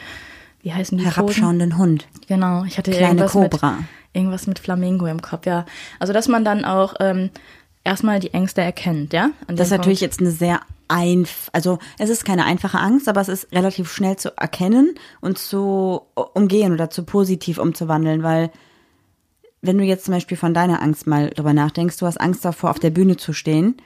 wie 0.63 0.73
heißen 0.73 0.99
die? 0.99 1.05
Herabschauenden 1.05 1.79
Hund. 1.79 2.09
Genau, 2.27 2.65
ich 2.65 2.77
hatte 2.77 2.91
Kleine 2.91 3.07
irgendwas 3.23 3.33
Kobra. 3.33 3.71
mit 3.73 3.85
irgendwas 4.13 4.47
mit 4.47 4.59
Flamingo 4.59 5.07
im 5.07 5.23
Kopf, 5.23 5.47
ja. 5.47 5.67
Also 5.99 6.13
dass 6.13 6.29
man 6.29 6.45
dann 6.45 6.65
auch 6.65 6.95
ähm, 7.01 7.31
erstmal 7.85 8.21
die 8.21 8.35
Ängste 8.35 8.61
erkennt, 8.61 9.13
ja. 9.13 9.31
Das 9.49 9.69
ist 9.69 9.71
natürlich 9.71 10.01
jetzt 10.01 10.21
eine 10.21 10.31
sehr 10.31 10.61
einf, 10.89 11.49
also 11.53 11.79
es 11.99 12.11
ist 12.11 12.25
keine 12.25 12.45
einfache 12.45 12.79
Angst, 12.79 13.09
aber 13.09 13.21
es 13.21 13.29
ist 13.29 13.53
relativ 13.53 13.91
schnell 13.93 14.17
zu 14.17 14.37
erkennen 14.37 14.95
und 15.21 15.39
zu 15.39 16.03
umgehen 16.35 16.73
oder 16.73 16.91
zu 16.91 17.05
positiv 17.05 17.59
umzuwandeln, 17.59 18.23
weil 18.23 18.51
wenn 19.63 19.79
du 19.79 19.85
jetzt 19.85 20.05
zum 20.05 20.15
Beispiel 20.15 20.37
von 20.37 20.55
deiner 20.55 20.83
Angst 20.83 21.07
mal 21.07 21.31
drüber 21.31 21.53
nachdenkst, 21.53 21.97
du 21.97 22.07
hast 22.07 22.21
Angst 22.21 22.45
davor, 22.45 22.71
auf 22.71 22.81
der 22.81 22.91
Bühne 22.91 23.17
zu 23.17 23.33
stehen, 23.33 23.77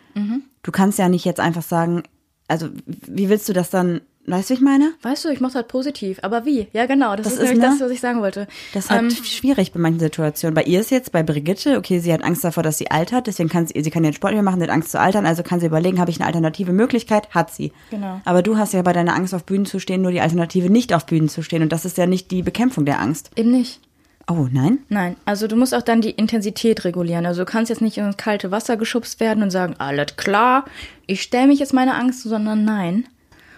du 0.62 0.72
kannst 0.72 0.99
ja 0.99 1.09
nicht 1.11 1.27
jetzt 1.27 1.39
einfach 1.39 1.62
sagen, 1.62 2.03
also 2.49 2.68
wie 2.87 3.29
willst 3.29 3.49
du 3.49 3.53
das 3.53 3.68
dann 3.68 4.01
weißt 4.27 4.51
du, 4.51 4.55
wie 4.55 4.59
ich 4.59 4.62
meine? 4.62 4.93
Weißt 5.03 5.24
du, 5.24 5.29
ich 5.31 5.41
mach's 5.41 5.55
halt 5.55 5.68
positiv. 5.68 6.18
Aber 6.22 6.45
wie? 6.45 6.68
Ja, 6.72 6.87
genau. 6.87 7.16
Das, 7.16 7.24
Das 7.24 7.33
ist, 7.35 7.39
ist, 7.41 7.45
nämlich 7.49 7.61
ne? 7.64 7.70
das, 7.72 7.81
was 7.81 7.91
ich 7.91 8.01
sagen 8.01 8.20
wollte. 8.20 8.47
Das 8.74 8.85
ist 8.85 8.91
halt 8.91 9.03
Ähm, 9.03 9.11
schwierig 9.11 9.72
bei 9.72 9.81
manchen 9.81 10.01
Situationen. 10.01 10.55
Bei 10.55 10.62
ihr 10.62 10.81
ist 10.81 10.91
jetzt, 10.91 11.12
bei 11.12 11.22
Brigitte, 11.22 11.79
okay, 11.79 11.99
sie 11.99 12.12
hat 12.12 12.22
Angst 12.24 12.45
davor, 12.45 12.62
dass 12.62 12.79
sie 12.79 12.91
altert, 12.91 13.27
deswegen 13.27 13.49
kann 13.49 13.66
sie, 13.66 13.83
sie 13.83 13.91
kann 13.91 14.03
den 14.03 14.12
Sport 14.12 14.33
nicht 14.33 14.43
mehr 14.43 14.51
machen, 14.51 14.61
sie 14.61 14.64
hat 14.66 14.72
Angst 14.74 14.91
zu 14.91 15.01
altern, 15.01 15.27
also 15.27 15.43
kann 15.43 15.61
sie 15.61 15.66
überlegen, 15.66 15.99
habe 16.01 16.11
ich 16.11 16.18
eine 16.18 16.27
alternative 16.27 16.72
Möglichkeit? 16.72 17.31
Hat 17.31 17.51
sie. 17.53 17.72
Genau. 17.91 18.20
Aber 18.24 18.43
du 18.43 18.57
hast 18.59 18.72
ja 18.72 18.83
bei 18.83 18.93
deiner 18.93 19.14
Angst 19.14 19.35
auf 19.35 19.45
Bühnen 19.45 19.66
zu 19.66 19.79
stehen, 19.79 20.03
nur 20.03 20.11
die 20.12 20.20
Alternative 20.20 20.70
nicht 20.70 20.93
auf 20.93 21.07
Bühnen 21.07 21.29
zu 21.29 21.43
stehen 21.43 21.62
und 21.62 21.72
das 21.72 21.85
ist 21.85 21.97
ja 21.99 22.07
nicht 22.07 22.31
die 22.31 22.43
Bekämpfung 22.43 22.85
der 22.85 23.01
Angst. 23.01 23.31
eben 23.37 23.51
nicht. 23.51 23.81
Oh, 24.29 24.49
nein? 24.51 24.79
Nein, 24.89 25.14
also 25.24 25.47
du 25.47 25.55
musst 25.55 25.72
auch 25.72 25.83
dann 25.83 26.01
die 26.01 26.11
Intensität 26.11 26.85
regulieren. 26.85 27.27
Also 27.27 27.43
du 27.45 27.47
kannst 27.51 27.70
jetzt 27.70 27.81
nicht 27.81 27.97
ins 27.97 28.16
kalte 28.16 28.51
Wasser 28.51 28.77
geschubst 28.77 29.20
werden 29.20 29.41
und 29.45 29.51
sagen, 29.51 29.77
alles 29.79 30.16
klar, 30.16 30.64
ich 31.07 31.22
stelle 31.22 31.47
mich 31.47 31.61
jetzt 31.61 31.72
meiner 31.72 31.95
Angst, 31.97 32.24
sondern 32.24 32.64
nein. 32.64 33.07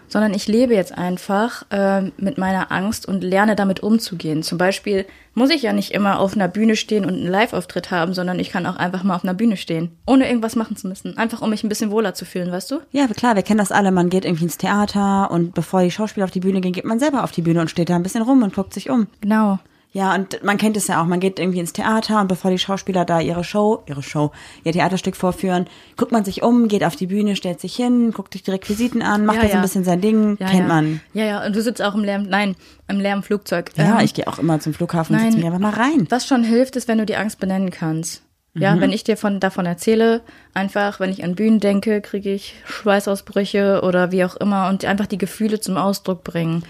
Sondern 0.09 0.35
ich 0.35 0.49
lebe 0.49 0.75
jetzt 0.75 0.97
einfach 0.97 1.65
ähm, 1.71 2.13
mit 2.17 2.39
meiner 2.39 2.73
Angst 2.73 3.07
und 3.07 3.23
lerne 3.23 3.57
damit 3.57 3.81
umzugehen. 3.81 4.43
Zum 4.43 4.59
Beispiel 4.59 5.07
muss 5.35 5.51
ich 5.51 5.63
ja 5.63 5.73
nicht 5.73 5.93
immer 5.93 6.19
auf 6.19 6.35
einer 6.35 6.49
Bühne 6.49 6.77
stehen 6.77 7.05
und 7.05 7.15
einen 7.15 7.29
Live-Auftritt 7.29 7.91
haben, 7.91 8.13
sondern 8.15 8.39
ich 8.39 8.51
kann 8.51 8.67
auch 8.67 8.77
einfach 8.77 9.05
mal 9.05 9.17
auf 9.17 9.25
einer 9.25 9.35
Bühne 9.35 9.57
stehen, 9.57 9.91
ohne 10.07 10.27
irgendwas 10.27 10.57
machen 10.57 10.77
zu 10.77 10.89
müssen. 10.89 11.17
Einfach 11.17 11.43
um 11.43 11.51
mich 11.51 11.63
ein 11.63 11.69
bisschen 11.69 11.91
wohler 11.91 12.15
zu 12.15 12.25
fühlen, 12.25 12.51
weißt 12.51 12.71
du? 12.71 12.81
Ja, 12.91 13.07
klar, 13.07 13.37
wir 13.37 13.43
kennen 13.43 13.59
das 13.59 13.73
alle. 13.73 13.93
Man 13.93 14.11
geht 14.11 14.25
irgendwie 14.25 14.45
ins 14.45 14.59
Theater 14.59 15.31
und 15.31 15.55
bevor 15.55 15.83
die 15.83 15.91
Schauspieler 15.91 16.25
auf 16.25 16.31
die 16.31 16.41
Bühne 16.41 16.61
gehen, 16.61 16.73
geht 16.73 16.85
man 16.85 16.99
selber 16.99 17.23
auf 17.23 17.31
die 17.31 17.43
Bühne 17.43 17.61
und 17.61 17.71
steht 17.71 17.89
da 17.89 17.97
ein 17.97 18.03
bisschen 18.03 18.23
rum 18.23 18.43
und 18.43 18.55
guckt 18.55 18.75
sich 18.75 18.91
um. 18.91 19.07
Genau. 19.21 19.59
Ja, 19.99 20.15
und 20.15 20.45
man 20.45 20.59
kennt 20.59 20.77
es 20.77 20.87
ja 20.87 21.03
auch. 21.03 21.07
Man 21.07 21.19
geht 21.19 21.41
irgendwie 21.41 21.59
ins 21.59 21.73
Theater 21.73 22.21
und 22.21 22.29
bevor 22.29 22.53
die 22.53 22.59
Schauspieler 22.59 23.05
da 23.05 23.21
ihre 23.21 23.43
Show, 23.43 23.83
ihre 23.87 24.03
Show, 24.03 24.31
ihr 24.63 24.71
Theaterstück 24.73 25.17
vorführen, 25.17 25.67
guckt 25.97 26.13
man 26.13 26.25
sich 26.25 26.43
um, 26.43 26.69
geht 26.69 26.85
auf 26.85 26.95
die 26.95 27.09
Bühne, 27.09 27.35
stellt 27.35 27.59
sich 27.61 27.75
hin, 27.75 28.13
guckt 28.13 28.33
sich 28.35 28.45
die 28.45 28.53
Requisiten 28.53 29.03
an, 29.03 29.27
macht 29.27 29.39
Ja, 29.39 29.43
da 29.43 29.49
so 29.49 29.55
ein 29.57 29.63
bisschen 29.63 29.83
sein 29.85 30.01
Ding, 30.01 30.37
Ja, 30.39 30.47
kennt 30.47 30.69
man. 30.69 31.01
Ja, 31.15 31.25
ja, 31.25 31.45
und 31.47 31.57
du 31.57 31.61
sitzt 31.63 31.83
auch 31.83 31.95
im 31.97 32.05
leeren, 32.05 32.29
nein, 32.29 32.55
im 32.87 33.01
leeren 33.01 33.23
Flugzeug. 33.25 33.73
Ja, 33.77 33.99
Ähm, 33.99 34.05
ich 34.05 34.15
gehe 34.15 34.29
auch 34.29 34.39
immer 34.39 34.61
zum 34.61 34.73
Flughafen 34.73 35.17
und 35.17 35.21
Nein. 35.23 35.33
setze 35.33 35.39
mich 35.45 35.47
einfach 35.53 35.73
mal 35.73 35.75
rein. 35.75 36.07
Was 36.11 36.27
schon 36.27 36.45
hilft, 36.45 36.77
ist, 36.77 36.87
wenn 36.87 36.99
du 36.99 37.05
die 37.07 37.17
Angst 37.17 37.41
benennen 37.41 37.71
kannst. 37.71 38.23
Ja, 38.55 38.75
Mhm. 38.75 38.81
wenn 38.81 38.93
ich 38.93 39.05
dir 39.05 39.17
von, 39.17 39.41
davon 39.41 39.67
erzähle, 39.67 40.23
einfach, 40.55 41.01
wenn 41.01 41.11
ich 41.11 41.23
an 41.25 41.35
Bühnen 41.35 41.61
denke, 41.61 42.01
kriege 42.01 42.33
ich 42.33 42.55
Schweißausbrüche 42.67 43.83
oder 43.83 44.11
wie 44.13 44.25
auch 44.25 44.37
immer 44.37 44.69
und 44.69 44.85
einfach 44.85 45.07
die 45.07 45.19
Gefühle 45.19 45.61
zum 45.61 45.77
Ausdruck 45.77 46.25
bringen. 46.25 46.63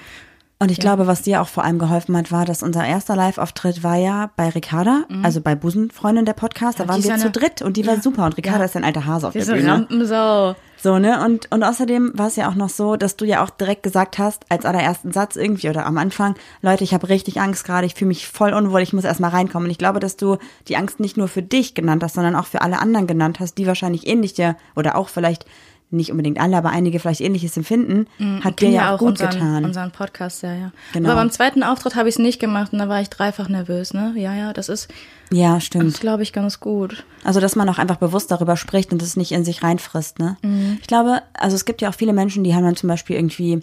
Und 0.60 0.72
ich 0.72 0.80
glaube, 0.80 1.06
was 1.06 1.22
dir 1.22 1.40
auch 1.40 1.46
vor 1.46 1.62
allem 1.64 1.78
geholfen 1.78 2.16
hat, 2.16 2.32
war, 2.32 2.44
dass 2.44 2.64
unser 2.64 2.84
erster 2.84 3.14
Live-Auftritt 3.14 3.84
war 3.84 3.94
ja 3.94 4.30
bei 4.34 4.48
Ricarda, 4.48 5.04
also 5.22 5.40
bei 5.40 5.54
Busenfreundin 5.54 6.24
der 6.24 6.32
Podcast. 6.32 6.80
Da 6.80 6.82
Mhm. 6.84 6.88
Ja, 6.88 6.92
waren 6.94 7.00
die 7.02 7.04
wir 7.08 7.10
ja 7.12 7.18
zu 7.18 7.22
eine- 7.26 7.32
dritt 7.32 7.62
und 7.62 7.76
die 7.76 7.86
war 7.86 7.94
Ja. 7.94 8.00
super. 8.00 8.24
Und 8.24 8.36
Ricarda 8.36 8.58
Ja. 8.60 8.64
ist 8.64 8.74
ein 8.76 8.82
alter 8.82 9.06
Hase 9.06 9.28
auf 9.28 9.34
der 9.34 9.42
Diese 9.42 9.54
Bühne. 9.54 9.72
Rampensau. 9.72 10.56
So, 10.80 10.98
ne? 10.98 11.24
Und, 11.24 11.50
und 11.52 11.62
außerdem 11.62 12.12
war 12.14 12.26
es 12.28 12.36
ja 12.36 12.48
auch 12.48 12.54
noch 12.56 12.68
so, 12.68 12.96
dass 12.96 13.16
du 13.16 13.24
ja 13.24 13.42
auch 13.44 13.50
direkt 13.50 13.82
gesagt 13.84 14.18
hast, 14.18 14.44
als 14.48 14.64
allerersten 14.64 15.12
Satz 15.12 15.36
irgendwie 15.36 15.68
oder 15.70 15.86
am 15.86 15.96
Anfang, 15.98 16.34
Leute, 16.62 16.82
ich 16.84 16.92
habe 16.94 17.08
richtig 17.08 17.40
Angst 17.40 17.64
gerade, 17.64 17.86
ich 17.86 17.94
fühle 17.94 18.08
mich 18.08 18.26
voll 18.28 18.52
unwohl, 18.52 18.80
ich 18.80 18.92
muss 18.92 19.04
erstmal 19.04 19.30
reinkommen. 19.30 19.66
Und 19.66 19.70
ich 19.72 19.78
glaube, 19.78 20.00
dass 20.00 20.16
du 20.16 20.38
die 20.68 20.76
Angst 20.76 20.98
nicht 21.00 21.16
nur 21.16 21.28
für 21.28 21.42
dich 21.42 21.74
genannt 21.74 22.02
hast, 22.02 22.14
sondern 22.14 22.34
auch 22.36 22.46
für 22.46 22.62
alle 22.62 22.80
anderen 22.80 23.06
genannt 23.06 23.38
hast, 23.40 23.58
die 23.58 23.66
wahrscheinlich 23.68 24.06
ähnlich 24.08 24.34
dir 24.34 24.56
oder 24.76 24.96
auch 24.96 25.08
vielleicht 25.08 25.46
nicht 25.90 26.10
unbedingt 26.10 26.38
alle, 26.38 26.56
aber 26.56 26.70
einige 26.70 26.98
vielleicht 27.00 27.20
ähnliches 27.20 27.56
empfinden, 27.56 28.06
hat 28.42 28.60
dir 28.60 28.70
ja 28.70 28.94
auch 28.94 28.98
gut 28.98 29.08
unseren, 29.08 29.30
getan. 29.30 29.64
unseren 29.64 29.90
Podcast, 29.90 30.42
ja, 30.42 30.52
ja. 30.52 30.72
Genau. 30.92 31.10
Aber 31.10 31.20
beim 31.20 31.30
zweiten 31.30 31.62
Auftritt 31.62 31.96
habe 31.96 32.08
ich 32.08 32.16
es 32.16 32.18
nicht 32.18 32.38
gemacht 32.38 32.72
und 32.72 32.78
da 32.78 32.88
war 32.88 33.00
ich 33.00 33.08
dreifach 33.08 33.48
nervös, 33.48 33.94
ne? 33.94 34.12
Ja, 34.16 34.34
ja, 34.34 34.52
das 34.52 34.68
ist, 34.68 34.88
ja, 35.30 35.54
das 35.54 35.64
stimmt. 35.64 35.98
glaube 36.00 36.22
ich, 36.22 36.32
ganz 36.32 36.60
gut. 36.60 37.04
Also, 37.24 37.40
dass 37.40 37.56
man 37.56 37.68
auch 37.68 37.78
einfach 37.78 37.96
bewusst 37.96 38.30
darüber 38.30 38.56
spricht 38.56 38.92
und 38.92 39.00
es 39.02 39.16
nicht 39.16 39.32
in 39.32 39.44
sich 39.44 39.62
reinfrisst, 39.62 40.18
ne? 40.18 40.36
Ich 40.80 40.86
glaube, 40.86 41.22
also 41.32 41.56
es 41.56 41.64
gibt 41.64 41.80
ja 41.80 41.88
auch 41.88 41.94
viele 41.94 42.12
Menschen, 42.12 42.44
die 42.44 42.54
haben 42.54 42.64
dann 42.64 42.76
zum 42.76 42.88
Beispiel 42.88 43.16
irgendwie, 43.16 43.60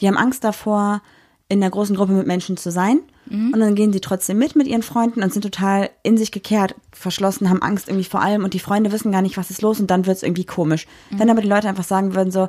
die 0.00 0.08
haben 0.08 0.16
Angst 0.16 0.42
davor, 0.42 1.00
in 1.48 1.62
einer 1.62 1.70
großen 1.70 1.96
Gruppe 1.96 2.12
mit 2.12 2.26
Menschen 2.26 2.56
zu 2.56 2.70
sein. 2.70 3.00
Und 3.52 3.60
dann 3.60 3.74
gehen 3.74 3.92
sie 3.92 4.00
trotzdem 4.00 4.38
mit 4.38 4.56
mit 4.56 4.66
ihren 4.66 4.82
Freunden 4.82 5.22
und 5.22 5.32
sind 5.32 5.42
total 5.42 5.90
in 6.02 6.16
sich 6.16 6.32
gekehrt, 6.32 6.74
verschlossen, 6.92 7.50
haben 7.50 7.62
Angst 7.62 7.88
irgendwie 7.88 8.08
vor 8.08 8.22
allem 8.22 8.44
und 8.44 8.54
die 8.54 8.58
Freunde 8.58 8.92
wissen 8.92 9.12
gar 9.12 9.22
nicht, 9.22 9.36
was 9.36 9.50
ist 9.50 9.62
los 9.62 9.80
und 9.80 9.90
dann 9.90 10.06
wird 10.06 10.16
es 10.16 10.22
irgendwie 10.22 10.44
komisch. 10.44 10.86
Wenn 11.10 11.30
aber 11.30 11.40
die 11.40 11.48
Leute 11.48 11.68
einfach 11.68 11.84
sagen 11.84 12.14
würden 12.14 12.30
so, 12.30 12.48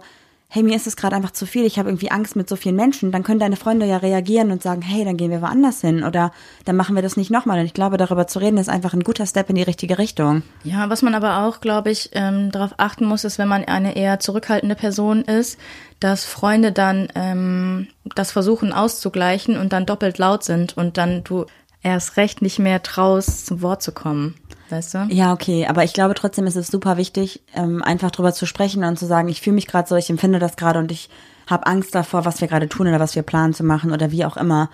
hey, 0.52 0.64
mir 0.64 0.76
ist 0.76 0.88
es 0.88 0.96
gerade 0.96 1.16
einfach 1.16 1.32
zu 1.32 1.46
viel, 1.46 1.64
ich 1.64 1.78
habe 1.78 1.90
irgendwie 1.90 2.10
Angst 2.10 2.36
mit 2.36 2.50
so 2.50 2.56
vielen 2.56 2.76
Menschen, 2.76 3.12
dann 3.12 3.22
können 3.22 3.40
deine 3.40 3.56
Freunde 3.56 3.86
ja 3.86 3.98
reagieren 3.98 4.52
und 4.52 4.64
sagen, 4.64 4.82
hey, 4.82 5.06
dann 5.06 5.16
gehen 5.16 5.30
wir 5.30 5.44
woanders 5.44 5.82
hin 5.82 6.04
oder 6.04 6.32
dann 6.66 6.76
machen 6.76 6.96
wir 6.96 7.04
das 7.04 7.18
nicht 7.18 7.30
nochmal. 7.30 7.60
Und 7.60 7.66
ich 7.66 7.76
glaube, 7.76 7.98
darüber 7.98 8.26
zu 8.26 8.40
reden, 8.40 8.58
ist 8.58 8.68
einfach 8.68 8.94
ein 8.94 9.04
guter 9.04 9.28
Step 9.28 9.50
in 9.50 9.56
die 9.56 9.64
richtige 9.64 10.00
Richtung. 10.00 10.42
Ja, 10.64 10.90
was 10.90 11.04
man 11.04 11.14
aber 11.14 11.44
auch, 11.44 11.62
glaube 11.62 11.92
ich, 11.92 12.10
ähm, 12.14 12.52
darauf 12.52 12.74
achten 12.78 13.06
muss, 13.06 13.26
ist, 13.26 13.38
wenn 13.38 13.48
man 13.48 13.64
eine 13.66 13.96
eher 13.96 14.20
zurückhaltende 14.20 14.76
Person 14.76 15.22
ist, 15.22 15.60
dass 16.00 16.26
Freunde 16.26 16.72
dann 16.72 17.10
ähm, 17.14 17.88
das 18.16 18.32
versuchen 18.32 18.74
auszugleichen 18.74 19.56
und 19.56 19.72
dann 19.72 19.86
doppelt 19.86 20.18
laut 20.18 20.44
sind 20.44 20.76
und 20.76 20.98
dann 20.98 21.24
du 21.24 21.46
erst 21.84 22.18
recht 22.18 22.42
nicht 22.42 22.58
mehr 22.58 22.82
traust, 22.82 23.46
zum 23.46 23.62
Wort 23.62 23.84
zu 23.84 23.92
kommen. 23.92 24.36
Weißt 24.70 24.94
du? 24.94 25.08
Ja, 25.10 25.34
okay, 25.34 25.68
aber 25.68 25.84
ich 25.84 25.94
glaube 25.94 26.14
trotzdem 26.14 26.46
ist 26.48 26.56
es 26.56 26.68
super 26.68 26.98
wichtig, 26.98 27.42
ähm, 27.56 27.82
einfach 27.84 28.12
drüber 28.12 28.34
zu 28.34 28.46
sprechen 28.46 28.84
und 28.84 29.00
zu 29.00 29.06
sagen, 29.06 29.28
ich 29.30 29.42
fühle 29.42 29.56
mich 29.56 29.68
gerade 29.68 29.88
so, 29.88 29.96
ich 29.96 30.10
empfinde 30.10 30.40
das 30.40 30.56
gerade 30.56 30.80
und 30.80 30.92
ich 30.92 31.10
habe 31.48 31.66
Angst 31.66 31.96
davor, 31.96 32.26
was 32.26 32.42
wir 32.42 32.48
gerade 32.48 32.70
tun 32.70 32.88
oder 32.88 33.00
was 33.00 33.16
wir 33.16 33.24
planen 33.24 33.54
zu 33.54 33.64
machen 33.64 33.92
oder 33.92 34.12
wie 34.12 34.26
auch 34.26 34.38
immer. 34.38 34.70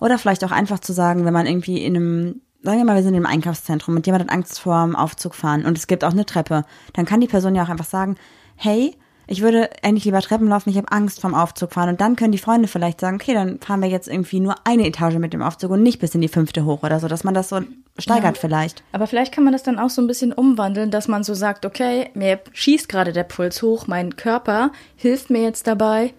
Oder 0.00 0.18
vielleicht 0.18 0.44
auch 0.44 0.52
einfach 0.52 0.78
zu 0.78 0.92
sagen, 0.92 1.24
wenn 1.26 1.34
man 1.34 1.46
irgendwie 1.46 1.84
in 1.84 1.96
einem, 1.96 2.40
sagen 2.62 2.78
wir 2.78 2.84
mal, 2.86 2.96
wir 2.96 3.02
sind 3.02 3.14
im 3.14 3.26
Einkaufszentrum 3.26 3.94
und 3.96 4.06
jemand 4.06 4.24
hat 4.24 4.30
Angst 4.30 4.58
vor 4.58 4.82
dem 4.84 4.96
Aufzug 4.96 5.34
fahren 5.34 5.66
und 5.66 5.76
es 5.76 5.86
gibt 5.86 6.02
auch 6.02 6.12
eine 6.12 6.24
Treppe, 6.24 6.64
dann 6.94 7.04
kann 7.04 7.20
die 7.20 7.26
Person 7.26 7.54
ja 7.54 7.62
auch 7.62 7.68
einfach 7.68 7.84
sagen, 7.84 8.16
hey, 8.56 8.96
ich 9.26 9.42
würde 9.42 9.70
eigentlich 9.82 10.04
lieber 10.04 10.20
Treppen 10.20 10.48
laufen, 10.48 10.70
ich 10.70 10.76
habe 10.76 10.92
Angst 10.92 11.20
vom 11.20 11.34
Aufzug 11.34 11.72
fahren. 11.72 11.90
Und 11.90 12.00
dann 12.00 12.16
können 12.16 12.32
die 12.32 12.38
Freunde 12.38 12.68
vielleicht 12.68 13.00
sagen, 13.00 13.16
okay, 13.16 13.34
dann 13.34 13.60
fahren 13.60 13.80
wir 13.80 13.88
jetzt 13.88 14.08
irgendwie 14.08 14.40
nur 14.40 14.54
eine 14.64 14.86
Etage 14.86 15.16
mit 15.16 15.32
dem 15.32 15.42
Aufzug 15.42 15.70
und 15.70 15.82
nicht 15.82 15.98
bis 16.00 16.14
in 16.14 16.20
die 16.20 16.28
fünfte 16.28 16.64
hoch 16.64 16.82
oder 16.82 17.00
so, 17.00 17.08
dass 17.08 17.24
man 17.24 17.34
das 17.34 17.48
so 17.48 17.60
steigert 17.98 18.38
vielleicht. 18.38 18.82
Aber 18.92 19.06
vielleicht 19.06 19.32
kann 19.32 19.44
man 19.44 19.52
das 19.52 19.62
dann 19.62 19.78
auch 19.78 19.90
so 19.90 20.02
ein 20.02 20.06
bisschen 20.06 20.32
umwandeln, 20.32 20.90
dass 20.90 21.08
man 21.08 21.24
so 21.24 21.34
sagt, 21.34 21.64
okay, 21.64 22.10
mir 22.14 22.40
schießt 22.52 22.88
gerade 22.88 23.12
der 23.12 23.24
Puls 23.24 23.62
hoch, 23.62 23.86
mein 23.86 24.16
Körper 24.16 24.72
hilft 24.96 25.30
mir 25.30 25.42
jetzt 25.42 25.66
dabei, 25.66 26.12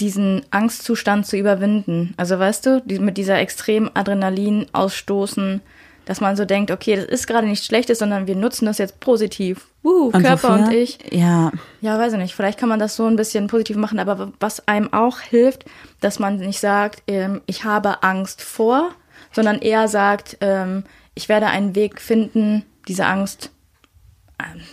diesen 0.00 0.42
Angstzustand 0.50 1.26
zu 1.26 1.36
überwinden. 1.36 2.14
Also 2.16 2.38
weißt 2.38 2.66
du, 2.66 2.82
mit 3.00 3.16
dieser 3.16 3.38
extremen 3.38 3.90
Adrenalin 3.94 4.66
ausstoßen, 4.72 5.60
dass 6.10 6.20
man 6.20 6.34
so 6.34 6.44
denkt, 6.44 6.72
okay, 6.72 6.96
das 6.96 7.04
ist 7.04 7.28
gerade 7.28 7.46
nichts 7.46 7.66
Schlechtes, 7.66 8.00
sondern 8.00 8.26
wir 8.26 8.34
nutzen 8.34 8.66
das 8.66 8.78
jetzt 8.78 8.98
positiv. 8.98 9.68
Wuhu, 9.84 10.06
Und 10.06 10.24
Körper 10.24 10.54
wofür? 10.54 10.66
und 10.66 10.72
ich. 10.72 10.98
Ja, 11.12 11.52
Ja, 11.82 12.00
weiß 12.00 12.14
ich 12.14 12.18
nicht. 12.18 12.34
Vielleicht 12.34 12.58
kann 12.58 12.68
man 12.68 12.80
das 12.80 12.96
so 12.96 13.06
ein 13.06 13.14
bisschen 13.14 13.46
positiv 13.46 13.76
machen, 13.76 14.00
aber 14.00 14.32
was 14.40 14.66
einem 14.66 14.92
auch 14.92 15.20
hilft, 15.20 15.66
dass 16.00 16.18
man 16.18 16.38
nicht 16.38 16.58
sagt, 16.58 17.04
ähm, 17.06 17.42
ich 17.46 17.62
habe 17.62 18.02
Angst 18.02 18.42
vor, 18.42 18.90
sondern 19.30 19.60
eher 19.60 19.86
sagt, 19.86 20.36
ähm, 20.40 20.82
ich 21.14 21.28
werde 21.28 21.46
einen 21.46 21.76
Weg 21.76 22.00
finden, 22.00 22.64
diese 22.88 23.06
Angst, 23.06 23.44
ähm, 23.44 23.54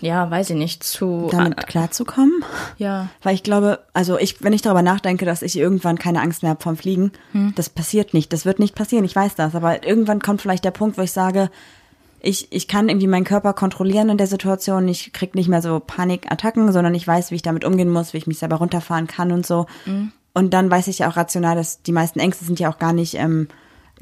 ja, 0.01 0.30
weiß 0.30 0.51
ich 0.51 0.55
nicht, 0.55 0.84
zu, 0.84 1.30
damit 1.32 1.57
äh, 1.57 1.63
klarzukommen. 1.63 2.43
ja, 2.78 3.09
Weil 3.24 3.36
ich 3.36 3.43
glaube, 3.43 3.80
also 3.93 4.18
ich, 4.18 4.43
wenn 4.43 4.53
ich 4.53 4.61
darüber 4.61 4.82
nachdenke, 4.82 5.26
dass 5.26 5.41
ich 5.41 5.57
irgendwann 5.57 5.97
keine 5.97 6.22
Angst 6.22 6.43
mehr 6.43 6.51
habe 6.51 6.63
vom 6.63 6.78
Fliegen, 6.78 7.11
das 7.55 7.70
passiert 7.70 8.13
nicht. 8.13 8.34
Das 8.34 8.45
wird 8.45 8.59
nicht 8.59 8.76
passieren, 8.76 9.05
ich 9.05 9.15
weiß 9.15 9.36
das. 9.36 9.55
Aber 9.55 9.86
irgendwann 9.86 10.22
kommt 10.22 10.41
vielleicht 10.41 10.65
der 10.65 10.72
Punkt, 10.72 10.97
wo 10.97 11.01
ich 11.01 11.11
sage, 11.11 11.49
ich, 12.20 12.51
ich 12.51 12.68
kann 12.68 12.89
irgendwie 12.89 13.07
meinen 13.07 13.26
Körper 13.26 13.53
kontrollieren 13.53 14.09
in 14.09 14.18
der 14.18 14.28
Situation. 14.28 14.88
Ich 14.88 15.13
krieg 15.13 15.36
nicht 15.36 15.47
mehr 15.49 15.61
so 15.61 15.80
Panikattacken, 15.80 16.72
sondern 16.72 16.95
ich 16.95 17.07
weiß, 17.07 17.32
wie 17.32 17.36
ich 17.36 17.41
damit 17.43 17.63
umgehen 17.63 17.89
muss, 17.91 18.13
wie 18.13 18.18
ich 18.18 18.28
mich 18.28 18.39
selber 18.39 18.57
runterfahren 18.57 19.07
kann 19.07 19.32
und 19.32 19.45
so. 19.45 19.68
Und 20.34 20.53
dann 20.53 20.70
weiß 20.70 20.88
ich 20.88 20.99
ja 20.99 21.09
auch 21.09 21.15
rational, 21.18 21.55
dass 21.55 21.82
die 21.84 21.91
meisten 21.91 22.20
Ängste 22.20 22.45
sind 22.45 22.59
ja 22.59 22.72
auch 22.72 22.80
gar 22.80 22.93
nicht, 22.93 23.15
ähm, 23.15 23.47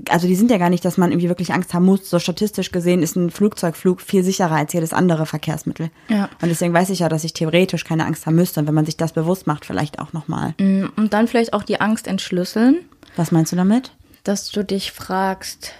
also 0.09 0.27
die 0.27 0.35
sind 0.35 0.51
ja 0.51 0.57
gar 0.57 0.69
nicht, 0.69 0.83
dass 0.85 0.97
man 0.97 1.11
irgendwie 1.11 1.29
wirklich 1.29 1.53
Angst 1.53 1.73
haben 1.73 1.85
muss. 1.85 2.09
So 2.09 2.19
statistisch 2.19 2.71
gesehen 2.71 3.01
ist 3.01 3.15
ein 3.15 3.29
Flugzeugflug 3.31 4.01
viel 4.01 4.23
sicherer 4.23 4.55
als 4.55 4.73
jedes 4.73 4.93
andere 4.93 5.25
Verkehrsmittel. 5.25 5.89
Ja. 6.09 6.29
Und 6.41 6.49
deswegen 6.49 6.73
weiß 6.73 6.89
ich 6.89 6.99
ja, 6.99 7.09
dass 7.09 7.23
ich 7.23 7.33
theoretisch 7.33 7.83
keine 7.85 8.05
Angst 8.05 8.25
haben 8.25 8.35
müsste. 8.35 8.59
Und 8.59 8.67
wenn 8.67 8.73
man 8.73 8.85
sich 8.85 8.97
das 8.97 9.13
bewusst 9.13 9.47
macht, 9.47 9.65
vielleicht 9.65 9.99
auch 9.99 10.13
nochmal. 10.13 10.53
und 10.59 11.13
dann 11.13 11.27
vielleicht 11.27 11.53
auch 11.53 11.63
die 11.63 11.79
Angst 11.81 12.07
entschlüsseln, 12.07 12.79
Was 13.15 13.31
meinst 13.31 13.51
du 13.51 13.55
damit? 13.55 13.91
dass 14.23 14.49
du 14.49 14.63
dich 14.63 14.91
fragst, 14.91 15.73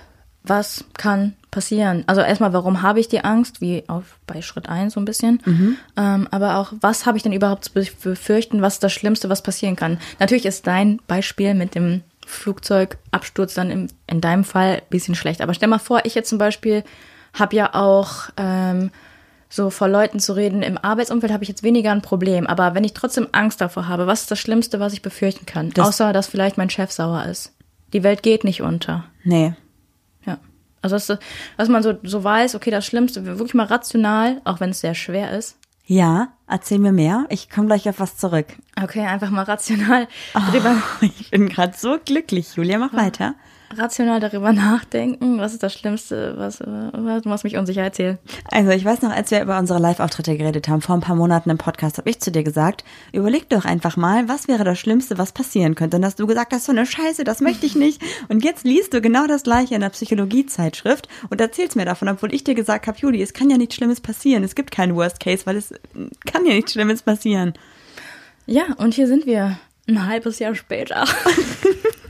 was 0.43 0.85
kann 0.93 1.33
passieren? 1.49 2.03
Also 2.05 2.21
erstmal, 2.21 2.53
warum 2.53 2.83
habe 2.83 2.99
ich 2.99 3.07
die 3.07 3.23
Angst, 3.23 3.59
wie 3.59 3.83
auf, 3.87 4.19
bei 4.27 4.43
Schritt 4.43 4.69
1 4.69 4.93
so 4.93 4.99
ein 4.99 5.05
bisschen. 5.05 5.41
Ähm, 5.97 6.27
aber 6.29 6.57
auch, 6.57 6.71
was 6.79 7.07
habe 7.07 7.17
ich 7.17 7.23
denn 7.23 7.33
überhaupt 7.33 7.65
zu 7.65 7.73
befürchten? 7.73 8.61
Was 8.61 8.75
ist 8.75 8.83
das 8.83 8.93
Schlimmste, 8.93 9.29
was 9.29 9.41
passieren 9.41 9.75
kann? 9.75 9.97
Natürlich 10.19 10.45
ist 10.45 10.67
dein 10.67 10.99
Beispiel 11.07 11.55
mit 11.55 11.73
dem 11.73 12.01
Flugzeugabsturz 12.25 13.53
dann 13.53 13.71
im, 13.71 13.87
in 14.07 14.21
deinem 14.21 14.43
Fall 14.43 14.75
ein 14.75 14.89
bisschen 14.89 15.15
schlecht. 15.15 15.41
Aber 15.41 15.53
stell 15.53 15.69
mal 15.69 15.79
vor, 15.79 16.01
ich 16.05 16.15
jetzt 16.15 16.29
zum 16.29 16.37
Beispiel 16.37 16.83
habe 17.33 17.55
ja 17.55 17.73
auch 17.73 18.29
ähm, 18.37 18.91
so 19.49 19.69
vor 19.69 19.87
Leuten 19.87 20.19
zu 20.19 20.33
reden. 20.33 20.63
Im 20.63 20.77
Arbeitsumfeld 20.77 21.31
habe 21.31 21.43
ich 21.43 21.49
jetzt 21.49 21.63
weniger 21.63 21.91
ein 21.91 22.01
Problem. 22.01 22.47
Aber 22.47 22.75
wenn 22.75 22.83
ich 22.83 22.93
trotzdem 22.93 23.27
Angst 23.31 23.61
davor 23.61 23.87
habe, 23.87 24.07
was 24.07 24.21
ist 24.21 24.31
das 24.31 24.39
Schlimmste, 24.39 24.79
was 24.79 24.93
ich 24.93 25.01
befürchten 25.01 25.45
kann? 25.45 25.69
Das- 25.71 25.87
Außer, 25.87 26.13
dass 26.13 26.27
vielleicht 26.27 26.57
mein 26.57 26.69
Chef 26.69 26.91
sauer 26.91 27.25
ist. 27.25 27.51
Die 27.93 28.03
Welt 28.03 28.23
geht 28.23 28.43
nicht 28.43 28.61
unter. 28.61 29.05
Nee. 29.23 29.53
Ja. 30.25 30.37
Also, 30.81 30.95
dass, 30.95 31.19
dass 31.57 31.69
man 31.69 31.83
so, 31.83 31.93
so 32.03 32.23
weiß, 32.23 32.55
okay, 32.55 32.71
das 32.71 32.85
Schlimmste, 32.85 33.25
wirklich 33.25 33.53
mal 33.53 33.65
rational, 33.65 34.41
auch 34.43 34.59
wenn 34.59 34.71
es 34.71 34.81
sehr 34.81 34.95
schwer 34.95 35.31
ist. 35.31 35.57
Ja, 35.85 36.35
Erzähl 36.47 36.77
mir 36.77 36.91
mehr. 36.91 37.25
Ich 37.29 37.49
komme 37.49 37.67
gleich 37.67 37.89
auf 37.89 37.99
was 37.99 38.17
zurück. 38.17 38.45
Okay, 38.81 39.01
einfach 39.05 39.31
mal 39.31 39.43
rational 39.43 40.07
drüber, 40.51 40.81
Ich 41.01 41.31
bin 41.31 41.49
gerade 41.49 41.73
so 41.75 41.97
glücklich, 42.03 42.55
Julia. 42.55 42.77
Mach 42.77 42.93
weiter. 42.93 43.33
Rational 43.73 44.19
darüber 44.19 44.53
nachdenken. 44.53 45.39
Was 45.39 45.53
ist 45.53 45.63
das 45.63 45.73
Schlimmste, 45.73 46.35
was, 46.37 46.59
was, 46.59 47.25
was 47.25 47.43
mich 47.43 47.57
unsicher 47.57 47.81
erzählt? 47.81 48.19
Also 48.51 48.71
ich 48.71 48.85
weiß 48.85 49.01
noch, 49.01 49.11
als 49.11 49.31
wir 49.31 49.41
über 49.41 49.57
unsere 49.57 49.79
Live-Auftritte 49.79 50.37
geredet 50.37 50.67
haben, 50.67 50.81
vor 50.81 50.95
ein 50.95 51.01
paar 51.01 51.15
Monaten 51.15 51.49
im 51.49 51.57
Podcast, 51.57 51.97
habe 51.97 52.09
ich 52.09 52.19
zu 52.19 52.31
dir 52.31 52.43
gesagt, 52.43 52.83
überleg 53.11 53.49
doch 53.49 53.65
einfach 53.65 53.97
mal, 53.97 54.27
was 54.27 54.47
wäre 54.47 54.63
das 54.63 54.79
Schlimmste, 54.79 55.17
was 55.17 55.31
passieren 55.31 55.75
könnte. 55.75 55.97
Und 55.97 56.05
hast 56.05 56.19
du 56.19 56.27
gesagt, 56.27 56.51
das 56.51 56.59
ist 56.59 56.65
so 56.65 56.71
eine 56.71 56.85
Scheiße, 56.85 57.23
das 57.23 57.41
möchte 57.41 57.65
ich 57.65 57.75
nicht. 57.75 58.01
Und 58.29 58.43
jetzt 58.43 58.63
liest 58.63 58.93
du 58.93 59.01
genau 59.01 59.27
das 59.27 59.43
gleiche 59.43 59.75
in 59.75 59.81
der 59.81 59.89
Psychologiezeitschrift 59.89 61.07
und 61.29 61.41
erzählst 61.41 61.75
mir 61.75 61.85
davon, 61.85 62.09
obwohl 62.09 62.33
ich 62.33 62.43
dir 62.43 62.55
gesagt 62.55 62.87
habe, 62.87 62.97
Juli, 62.97 63.21
es 63.21 63.33
kann 63.33 63.49
ja 63.49 63.57
nichts 63.57 63.75
Schlimmes 63.75 64.01
passieren. 64.01 64.43
Es 64.43 64.55
gibt 64.55 64.71
keinen 64.71 64.95
Worst 64.95 65.19
Case, 65.19 65.45
weil 65.45 65.57
es 65.57 65.73
kann 66.25 66.45
ja 66.45 66.53
nichts 66.53 66.73
Schlimmes 66.73 67.01
passieren. 67.01 67.53
Ja, 68.45 68.63
und 68.77 68.93
hier 68.93 69.07
sind 69.07 69.25
wir. 69.25 69.57
Ein 69.87 70.07
halbes 70.07 70.39
Jahr 70.39 70.55
später. 70.55 71.05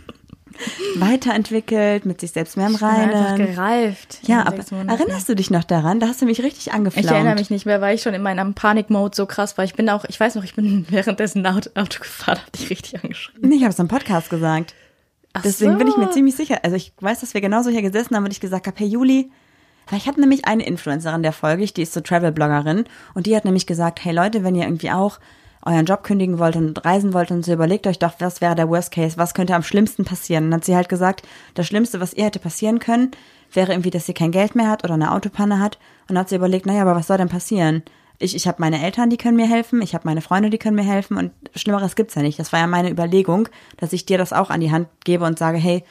Weiterentwickelt, 0.96 2.06
mit 2.06 2.22
sich 2.22 2.32
selbst 2.32 2.58
mehr 2.58 2.68
im 2.68 2.74
Einfach 2.76 2.92
Reinen. 2.92 3.38
gereift. 3.38 4.20
Ja, 4.24 4.42
in 4.42 4.48
aber 4.48 4.58
sechs 4.58 4.72
Monaten. 4.72 4.90
erinnerst 5.02 5.30
du 5.30 5.36
dich 5.36 5.50
noch 5.52 5.64
daran? 5.64 6.00
Da 6.00 6.08
hast 6.08 6.22
du 6.22 6.26
mich 6.26 6.42
richtig 6.44 6.74
angeflammt. 6.74 7.06
Ich 7.06 7.12
erinnere 7.12 7.36
mich 7.36 7.50
nicht 7.50 7.66
mehr, 7.66 7.82
weil 7.82 7.96
ich 7.96 8.02
schon 8.02 8.14
in 8.14 8.22
meinem 8.22 8.54
Panikmode 8.54 9.16
so 9.16 9.26
krass 9.26 9.58
war. 9.58 9.66
Ich 9.66 9.74
bin 9.76 9.90
auch, 9.90 10.06
ich 10.06 10.20
weiß 10.20 10.36
noch, 10.36 10.44
ich 10.44 10.56
bin 10.56 10.86
währenddessen 10.90 11.46
Auto, 11.46 11.70
Auto 11.76 12.00
gefahren, 12.00 12.40
hab 12.44 12.52
dich 12.54 12.70
richtig 12.70 13.04
angeschrieben. 13.04 13.50
Nee, 13.50 13.56
ich 13.56 13.64
habe 13.64 13.72
es 13.74 13.80
im 13.80 13.88
Podcast 13.88 14.30
gesagt. 14.30 14.74
Ach 15.34 15.42
Deswegen 15.44 15.74
so. 15.74 15.78
bin 15.78 15.88
ich 15.88 15.98
mir 15.98 16.10
ziemlich 16.12 16.36
sicher. 16.36 16.60
Also 16.64 16.78
ich 16.78 16.94
weiß, 17.00 17.20
dass 17.20 17.34
wir 17.34 17.42
genauso 17.42 17.70
hier 17.70 17.82
gesessen 17.82 18.16
haben 18.16 18.24
und 18.24 18.32
ich 18.32 18.40
gesagt 18.40 18.68
habe, 18.68 18.78
hey 18.80 18.88
Juli, 18.88 19.30
weil 19.90 20.00
ich 20.00 20.08
hatte 20.08 20.20
nämlich 20.22 20.46
eine 20.46 20.66
Influencerin, 20.66 21.24
der 21.24 21.34
folge 21.34 21.64
ich, 21.64 21.74
die 21.74 21.82
ist 21.82 21.94
so 21.94 22.00
Travel-Bloggerin 22.02 22.86
und 23.14 23.26
die 23.28 23.36
hat 23.36 23.46
nämlich 23.46 23.68
gesagt, 23.68 24.04
hey 24.04 24.14
Leute, 24.14 24.44
wenn 24.44 24.56
ihr 24.56 24.64
irgendwie 24.64 24.92
auch 24.92 25.20
euren 25.66 25.86
Job 25.86 26.04
kündigen 26.04 26.38
wollt 26.40 26.56
und 26.56 26.86
reisen 26.86 27.14
wollt 27.14 27.32
und 27.32 27.44
so 27.44 27.52
überlegt 27.52 27.88
euch 27.88 28.00
doch, 28.00 28.14
was 28.20 28.40
wäre 28.40 28.56
der 28.56 28.70
Worst 28.70 28.92
Case, 28.92 29.18
was 29.18 29.34
könnte 29.34 29.56
am 29.56 29.64
schlimmsten 29.64 30.06
passieren. 30.06 30.46
Und 30.46 30.52
dann 30.52 30.60
hat 30.60 30.66
sie 30.66 30.76
halt 30.76 30.90
gesagt, 30.90 31.24
das 31.56 31.68
Schlimmste, 31.68 32.00
was 32.00 32.14
ihr 32.14 32.26
hätte 32.26 32.40
passieren 32.40 32.80
können, 32.80 33.12
wäre 33.52 33.72
irgendwie, 33.72 33.90
dass 33.90 34.06
sie 34.06 34.14
kein 34.14 34.32
Geld 34.32 34.56
mehr 34.56 34.70
hat 34.70 34.84
oder 34.84 34.94
eine 34.94 35.12
Autopanne 35.12 35.60
hat. 35.60 35.78
Und 36.04 36.10
dann 36.10 36.20
hat 36.20 36.30
sie 36.30 36.36
überlegt, 36.36 36.66
naja, 36.66 36.84
aber 36.84 36.96
was 36.96 37.08
soll 37.08 37.18
denn 37.18 37.30
passieren? 37.30 37.84
Ich, 38.20 38.36
ich 38.36 38.48
habe 38.48 38.58
meine 38.60 38.82
Eltern, 38.82 39.10
die 39.10 39.18
können 39.18 39.36
mir 39.36 39.48
helfen, 39.48 39.82
ich 39.82 39.94
habe 39.94 40.08
meine 40.08 40.22
Freunde, 40.22 40.50
die 40.50 40.58
können 40.58 40.76
mir 40.76 40.84
helfen 40.84 41.18
und 41.18 41.32
Schlimmeres 41.56 41.96
gibt's 41.96 42.16
ja 42.16 42.22
nicht. 42.22 42.40
Das 42.40 42.54
war 42.54 42.60
ja 42.60 42.68
meine 42.68 42.90
Überlegung, 42.90 43.50
dass 43.78 43.92
ich 43.92 44.06
dir 44.06 44.18
das 44.18 44.32
auch 44.32 44.50
an 44.50 44.62
die 44.62 44.72
Hand 44.72 44.88
gebe 45.04 45.26
und 45.26 45.38
sage, 45.38 45.58
hey, 45.58 45.84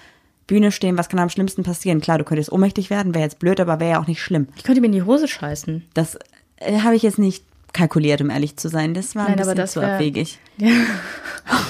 Bühne 0.46 0.72
stehen, 0.72 0.96
was 0.96 1.08
kann 1.08 1.18
am 1.18 1.30
schlimmsten 1.30 1.62
passieren? 1.64 2.00
Klar, 2.00 2.18
du 2.18 2.24
könntest 2.24 2.52
ohnmächtig 2.52 2.90
werden, 2.90 3.14
wäre 3.14 3.24
jetzt 3.24 3.38
blöd, 3.38 3.60
aber 3.60 3.80
wäre 3.80 3.92
ja 3.92 4.00
auch 4.00 4.06
nicht 4.06 4.22
schlimm. 4.22 4.48
Ich 4.56 4.62
könnte 4.62 4.80
mir 4.80 4.86
in 4.86 4.92
die 4.92 5.02
Hose 5.02 5.26
scheißen. 5.28 5.84
Das 5.94 6.18
äh, 6.56 6.80
habe 6.80 6.96
ich 6.96 7.02
jetzt 7.02 7.18
nicht 7.18 7.44
kalkuliert, 7.74 8.22
um 8.22 8.30
ehrlich 8.30 8.56
zu 8.56 8.68
sein. 8.68 8.94
Das 8.94 9.14
war 9.14 9.26
ein 9.26 9.32
Nein, 9.32 9.40
aber 9.40 9.50
bisschen 9.50 9.56
das 9.58 9.72
zu 9.72 9.80
wär- 9.82 9.94
abwegig. 9.94 10.38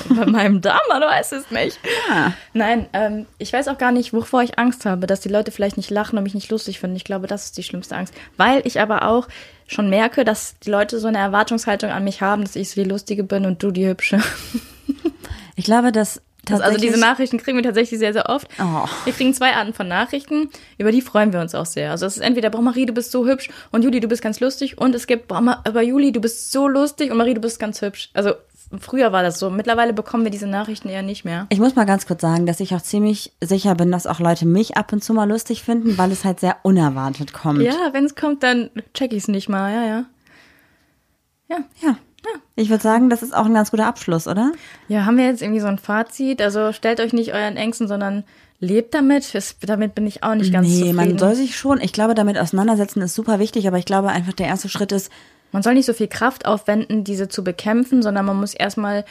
Bei 0.08 0.26
meinem 0.26 0.60
Darm, 0.60 0.78
man 0.88 1.00
weiß 1.02 1.32
es 1.32 1.50
nicht. 1.50 1.78
Ah. 2.10 2.30
Nein, 2.52 2.86
ähm, 2.92 3.26
ich 3.38 3.52
weiß 3.52 3.66
auch 3.68 3.78
gar 3.78 3.90
nicht, 3.90 4.12
wovor 4.12 4.42
ich 4.42 4.58
Angst 4.58 4.84
habe, 4.86 5.06
dass 5.06 5.20
die 5.20 5.28
Leute 5.30 5.50
vielleicht 5.50 5.76
nicht 5.76 5.90
lachen 5.90 6.16
und 6.16 6.22
mich 6.24 6.34
nicht 6.34 6.50
lustig 6.50 6.78
finden. 6.78 6.94
Ich 6.94 7.04
glaube, 7.04 7.26
das 7.26 7.46
ist 7.46 7.56
die 7.58 7.62
schlimmste 7.64 7.96
Angst. 7.96 8.14
Weil 8.36 8.62
ich 8.64 8.78
aber 8.80 9.08
auch 9.08 9.26
schon 9.66 9.88
merke, 9.90 10.24
dass 10.24 10.56
die 10.60 10.70
Leute 10.70 11.00
so 11.00 11.08
eine 11.08 11.18
Erwartungshaltung 11.18 11.90
an 11.90 12.04
mich 12.04 12.20
haben, 12.20 12.42
dass 12.42 12.54
ich 12.54 12.70
so 12.70 12.80
die 12.82 12.88
Lustige 12.88 13.24
bin 13.24 13.46
und 13.46 13.62
du 13.62 13.70
die 13.72 13.88
Hübsche. 13.88 14.20
Ich 15.56 15.64
glaube, 15.64 15.92
dass 15.92 16.14
Das, 16.16 16.22
also 16.50 16.78
diese 16.78 16.98
Nachrichten 16.98 17.38
kriegen 17.38 17.56
wir 17.56 17.64
tatsächlich 17.64 17.98
sehr, 17.98 18.12
sehr 18.12 18.28
oft. 18.28 18.48
Oh. 18.60 18.86
Wir 19.04 19.12
kriegen 19.12 19.32
zwei 19.34 19.54
Arten 19.54 19.72
von 19.72 19.88
Nachrichten, 19.88 20.50
über 20.78 20.92
die 20.92 21.00
freuen 21.00 21.32
wir 21.32 21.40
uns 21.40 21.54
auch 21.54 21.66
sehr. 21.66 21.90
Also 21.90 22.06
es 22.06 22.16
ist 22.16 22.22
entweder, 22.22 22.50
boah 22.50 22.62
Marie, 22.62 22.86
du 22.86 22.92
bist 22.92 23.10
so 23.10 23.26
hübsch 23.26 23.50
und 23.70 23.82
Juli, 23.82 24.00
du 24.00 24.08
bist 24.08 24.22
ganz 24.22 24.40
lustig 24.40 24.78
und 24.78 24.94
es 24.94 25.06
gibt, 25.06 25.28
boah, 25.28 25.62
aber 25.64 25.82
Juli, 25.82 26.12
du 26.12 26.20
bist 26.20 26.52
so 26.52 26.68
lustig 26.68 27.10
und 27.10 27.16
Marie, 27.16 27.34
du 27.34 27.40
bist 27.40 27.58
ganz 27.58 27.80
hübsch. 27.82 28.10
Also 28.14 28.34
früher 28.80 29.12
war 29.12 29.22
das 29.22 29.38
so. 29.38 29.50
Mittlerweile 29.50 29.92
bekommen 29.92 30.24
wir 30.24 30.30
diese 30.30 30.46
Nachrichten 30.46 30.88
eher 30.88 31.02
nicht 31.02 31.24
mehr. 31.24 31.46
Ich 31.50 31.58
muss 31.58 31.76
mal 31.76 31.84
ganz 31.84 32.06
kurz 32.06 32.22
sagen, 32.22 32.46
dass 32.46 32.60
ich 32.60 32.74
auch 32.74 32.82
ziemlich 32.82 33.32
sicher 33.40 33.74
bin, 33.74 33.90
dass 33.92 34.06
auch 34.06 34.20
Leute 34.20 34.46
mich 34.46 34.76
ab 34.76 34.92
und 34.92 35.02
zu 35.02 35.14
mal 35.14 35.28
lustig 35.28 35.62
finden, 35.62 35.98
weil 35.98 36.12
es 36.12 36.24
halt 36.24 36.40
sehr 36.40 36.56
unerwartet 36.62 37.32
kommt. 37.32 37.62
Ja, 37.62 37.90
wenn 37.92 38.04
es 38.04 38.14
kommt, 38.14 38.42
dann 38.42 38.70
check 38.94 39.12
ich 39.12 39.24
es 39.24 39.28
nicht 39.28 39.48
mal, 39.48 39.72
ja, 39.72 39.86
ja. 39.86 40.04
Ja. 41.48 41.58
Ja. 41.82 41.96
Ich 42.56 42.70
würde 42.70 42.82
sagen, 42.82 43.10
das 43.10 43.22
ist 43.22 43.34
auch 43.34 43.46
ein 43.46 43.54
ganz 43.54 43.70
guter 43.70 43.86
Abschluss, 43.86 44.26
oder? 44.26 44.52
Ja, 44.88 45.04
haben 45.04 45.16
wir 45.16 45.26
jetzt 45.26 45.42
irgendwie 45.42 45.60
so 45.60 45.66
ein 45.66 45.78
Fazit? 45.78 46.40
Also 46.40 46.72
stellt 46.72 47.00
euch 47.00 47.12
nicht 47.12 47.34
euren 47.34 47.56
Ängsten, 47.56 47.88
sondern 47.88 48.24
lebt 48.60 48.94
damit. 48.94 49.32
Damit 49.62 49.94
bin 49.94 50.06
ich 50.06 50.22
auch 50.22 50.34
nicht 50.34 50.52
ganz 50.52 50.68
nee, 50.68 50.74
zufrieden. 50.74 50.96
man 50.96 51.18
soll 51.18 51.34
sich 51.34 51.56
schon, 51.56 51.80
ich 51.80 51.92
glaube, 51.92 52.14
damit 52.14 52.38
auseinandersetzen 52.38 53.02
ist 53.02 53.14
super 53.14 53.38
wichtig, 53.38 53.66
aber 53.66 53.78
ich 53.78 53.84
glaube 53.84 54.08
einfach, 54.08 54.32
der 54.32 54.46
erste 54.46 54.68
Schritt 54.68 54.92
ist, 54.92 55.10
Man 55.52 55.62
soll 55.62 55.74
nicht 55.74 55.86
so 55.86 55.92
viel 55.92 56.08
Kraft 56.08 56.46
aufwenden, 56.46 57.04
diese 57.04 57.28
zu 57.28 57.44
bekämpfen, 57.44 58.02
sondern 58.02 58.24
man 58.26 58.38
muss 58.38 58.54
erstmal 58.54 59.04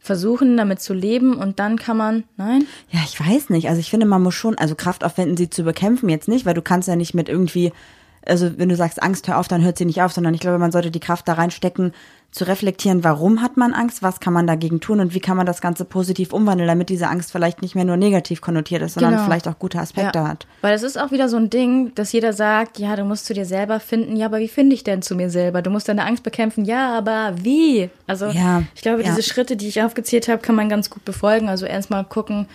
versuchen, 0.00 0.56
damit 0.56 0.80
zu 0.80 0.94
leben 0.94 1.34
und 1.34 1.58
dann 1.58 1.76
kann 1.76 1.96
man, 1.96 2.24
nein? 2.36 2.64
ja, 2.90 3.00
ich 3.04 3.18
weiß 3.18 3.50
nicht, 3.50 3.68
also 3.68 3.80
ich 3.80 3.90
finde, 3.90 4.06
man 4.06 4.22
muss 4.22 4.34
schon, 4.34 4.56
also 4.56 4.74
Kraft 4.74 5.04
aufwenden, 5.04 5.36
sie 5.36 5.50
zu 5.50 5.64
bekämpfen 5.64 6.08
jetzt 6.08 6.28
nicht, 6.28 6.46
weil 6.46 6.54
du 6.54 6.62
kannst 6.62 6.88
ja 6.88 6.94
nicht 6.96 7.14
mit 7.14 7.28
irgendwie, 7.28 7.72
also 8.24 8.58
wenn 8.58 8.68
du 8.68 8.76
sagst 8.76 9.02
Angst, 9.02 9.26
hör 9.26 9.38
auf, 9.38 9.48
dann 9.48 9.62
hört 9.64 9.76
sie 9.76 9.84
nicht 9.84 10.00
auf, 10.00 10.12
sondern 10.12 10.34
ich 10.34 10.40
glaube, 10.40 10.58
man 10.58 10.70
sollte 10.70 10.90
die 10.90 11.00
Kraft 11.00 11.26
da 11.26 11.32
reinstecken, 11.32 11.92
zu 12.30 12.44
reflektieren, 12.46 13.04
warum 13.04 13.40
hat 13.40 13.56
man 13.56 13.72
Angst, 13.72 14.02
was 14.02 14.20
kann 14.20 14.34
man 14.34 14.46
dagegen 14.46 14.80
tun 14.80 15.00
und 15.00 15.14
wie 15.14 15.18
kann 15.20 15.36
man 15.38 15.46
das 15.46 15.62
Ganze 15.62 15.86
positiv 15.86 16.32
umwandeln, 16.34 16.68
damit 16.68 16.90
diese 16.90 17.08
Angst 17.08 17.32
vielleicht 17.32 17.62
nicht 17.62 17.74
mehr 17.74 17.86
nur 17.86 17.96
negativ 17.96 18.42
konnotiert 18.42 18.82
ist, 18.82 18.94
sondern 18.94 19.12
Genau. 19.14 19.24
vielleicht 19.24 19.48
auch 19.48 19.58
gute 19.58 19.78
Aspekte 19.78 20.22
hat. 20.28 20.46
Weil 20.60 20.74
es 20.74 20.82
ist 20.82 20.98
auch 21.00 21.10
wieder 21.10 21.30
so 21.30 21.38
ein 21.38 21.48
Ding, 21.48 21.94
dass 21.94 22.12
jeder 22.12 22.34
sagt, 22.34 22.78
ja, 22.78 22.94
du 22.96 23.04
musst 23.04 23.24
zu 23.24 23.32
dir 23.32 23.46
selber 23.46 23.80
finden. 23.80 24.14
Ja, 24.14 24.26
aber 24.26 24.40
wie 24.40 24.48
finde 24.48 24.74
ich 24.74 24.84
denn 24.84 25.00
zu 25.00 25.16
mir 25.16 25.30
selber? 25.30 25.62
Du 25.62 25.70
musst 25.70 25.88
deine 25.88 26.04
Angst 26.04 26.22
bekämpfen. 26.22 26.66
Ja, 26.66 26.96
aber 26.96 27.32
wie? 27.42 27.88
Also 28.06 28.26
Ja, 28.26 28.62
ich 28.74 28.82
glaube, 28.82 29.02
ja. 29.02 29.08
diese 29.08 29.22
Schritte, 29.22 29.56
die 29.56 29.66
ich 29.68 29.82
aufgezählt 29.82 30.28
habe, 30.28 30.42
kann 30.42 30.54
man 30.54 30.68
ganz 30.68 30.90
gut 30.90 31.06
befolgen. 31.06 31.48
Also 31.48 31.64
erstmal 31.64 32.04
gucken, 32.04 32.46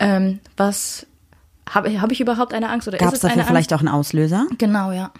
ähm, 0.00 0.40
was 0.58 1.06
habe 1.70 1.98
hab 2.00 2.12
ich 2.12 2.20
überhaupt 2.20 2.52
eine 2.52 2.68
Angst 2.68 2.88
oder 2.88 2.98
Gab 2.98 3.08
ist 3.08 3.14
es 3.14 3.20
dafür 3.20 3.44
vielleicht 3.44 3.72
Angst? 3.72 3.74
auch 3.74 3.78
einen 3.88 3.88
Auslöser? 3.98 4.46
Genau, 4.58 4.92
ja. 4.92 5.12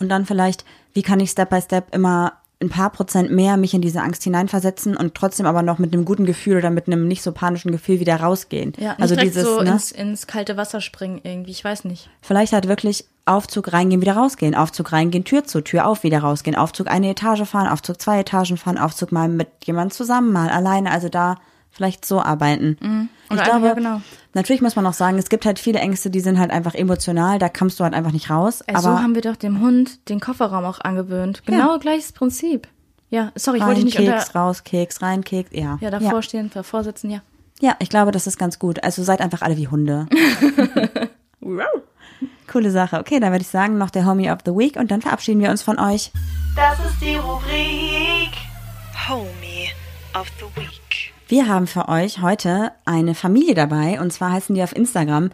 Und 0.00 0.08
dann 0.08 0.26
vielleicht, 0.26 0.64
wie 0.92 1.02
kann 1.02 1.20
ich 1.20 1.30
Step 1.30 1.50
by 1.50 1.60
Step 1.62 1.94
immer 1.94 2.32
ein 2.60 2.68
paar 2.68 2.90
Prozent 2.90 3.30
mehr 3.30 3.56
mich 3.56 3.74
in 3.74 3.82
diese 3.82 4.00
Angst 4.00 4.22
hineinversetzen 4.24 4.96
und 4.96 5.14
trotzdem 5.14 5.46
aber 5.46 5.62
noch 5.62 5.78
mit 5.78 5.92
einem 5.92 6.04
guten 6.04 6.24
Gefühl 6.24 6.58
oder 6.58 6.70
mit 6.70 6.86
einem 6.86 7.08
nicht 7.08 7.22
so 7.22 7.32
panischen 7.32 7.72
Gefühl 7.72 8.00
wieder 8.00 8.16
rausgehen. 8.16 8.72
Ja, 8.78 8.90
nicht 8.90 9.00
also 9.00 9.14
direkt 9.14 9.34
dieses, 9.34 9.44
so 9.44 9.60
ne? 9.60 9.72
ins, 9.72 9.92
ins 9.92 10.26
kalte 10.26 10.56
Wasser 10.56 10.80
springen 10.80 11.20
irgendwie. 11.22 11.50
Ich 11.50 11.64
weiß 11.64 11.84
nicht. 11.84 12.08
Vielleicht 12.22 12.52
halt 12.52 12.68
wirklich 12.68 13.04
Aufzug 13.26 13.72
reingehen, 13.72 14.02
wieder 14.02 14.16
rausgehen, 14.16 14.54
Aufzug 14.54 14.92
reingehen, 14.92 15.24
Tür 15.24 15.44
zu, 15.44 15.62
Tür 15.62 15.86
auf, 15.86 16.02
wieder 16.02 16.18
rausgehen, 16.20 16.56
Aufzug 16.56 16.88
eine 16.88 17.10
Etage 17.10 17.44
fahren, 17.44 17.68
Aufzug 17.68 18.00
zwei 18.00 18.20
Etagen 18.20 18.56
fahren, 18.56 18.78
Aufzug 18.78 19.12
mal 19.12 19.28
mit 19.28 19.48
jemand 19.64 19.94
zusammen, 19.94 20.32
mal 20.32 20.50
alleine, 20.50 20.90
also 20.90 21.08
da 21.08 21.36
vielleicht 21.74 22.04
so 22.06 22.22
arbeiten. 22.22 22.76
Ich 22.80 22.86
Mhm. 22.88 23.08
Einfach- 23.28 23.44
glaube, 23.44 23.66
ja, 23.66 23.74
genau. 23.74 24.00
natürlich 24.32 24.62
muss 24.62 24.76
man 24.76 24.86
auch 24.86 24.92
sagen, 24.92 25.18
es 25.18 25.28
gibt 25.28 25.44
halt 25.44 25.58
viele 25.58 25.78
Ängste, 25.80 26.08
die 26.10 26.20
sind 26.20 26.38
halt 26.38 26.50
einfach 26.50 26.74
emotional, 26.74 27.38
da 27.38 27.48
kommst 27.48 27.78
du 27.80 27.84
halt 27.84 27.94
einfach 27.94 28.12
nicht 28.12 28.30
raus. 28.30 28.60
Ey, 28.62 28.74
aber 28.74 28.82
so 28.82 28.98
haben 28.98 29.14
wir 29.14 29.22
doch 29.22 29.36
dem 29.36 29.60
Hund 29.60 30.08
den 30.08 30.20
Kofferraum 30.20 30.64
auch 30.64 30.80
angewöhnt. 30.80 31.42
Genau 31.46 31.78
gleiches 31.78 32.12
Prinzip. 32.12 32.68
Ja, 33.10 33.32
sorry, 33.34 33.58
ich 33.58 33.62
wollte 33.64 33.80
rein, 33.80 33.86
dich 33.86 33.98
nicht 33.98 34.08
Keks, 34.10 34.26
unter... 34.28 34.38
raus, 34.40 34.64
Keks, 34.64 35.02
rein, 35.02 35.22
Keks, 35.24 35.50
ja. 35.52 35.78
Ja, 35.80 35.90
davor 35.90 36.22
stehen, 36.22 36.50
davor 36.52 36.82
sitzen, 36.84 37.10
ja. 37.10 37.20
Ja, 37.60 37.76
ich 37.78 37.88
glaube, 37.88 38.10
das 38.10 38.26
ist 38.26 38.38
ganz 38.38 38.58
gut. 38.58 38.82
Also 38.82 39.02
seid 39.04 39.20
einfach 39.20 39.42
alle 39.42 39.56
wie 39.56 39.68
Hunde. 39.68 40.06
Coole 42.50 42.70
Sache. 42.70 42.98
Okay, 42.98 43.20
dann 43.20 43.30
würde 43.32 43.42
ich 43.42 43.48
sagen, 43.48 43.78
noch 43.78 43.90
der 43.90 44.04
Homie 44.06 44.30
of 44.30 44.38
the 44.44 44.52
Week 44.52 44.76
und 44.76 44.90
dann 44.90 45.00
verabschieden 45.02 45.40
wir 45.40 45.50
uns 45.50 45.62
von 45.62 45.78
euch. 45.78 46.12
Das 46.56 46.78
ist 46.86 47.00
die 47.00 47.16
Rubrik 47.16 48.32
Homie 49.08 49.68
of 50.14 50.26
the 50.38 50.60
Week. 50.60 50.80
Wir 51.26 51.48
haben 51.48 51.66
für 51.66 51.88
euch 51.88 52.20
heute 52.20 52.72
eine 52.84 53.14
Familie 53.14 53.54
dabei 53.54 54.00
und 54.00 54.12
zwar 54.12 54.32
heißen 54.32 54.54
die 54.54 54.62
auf 54.62 54.76
Instagram 54.76 55.30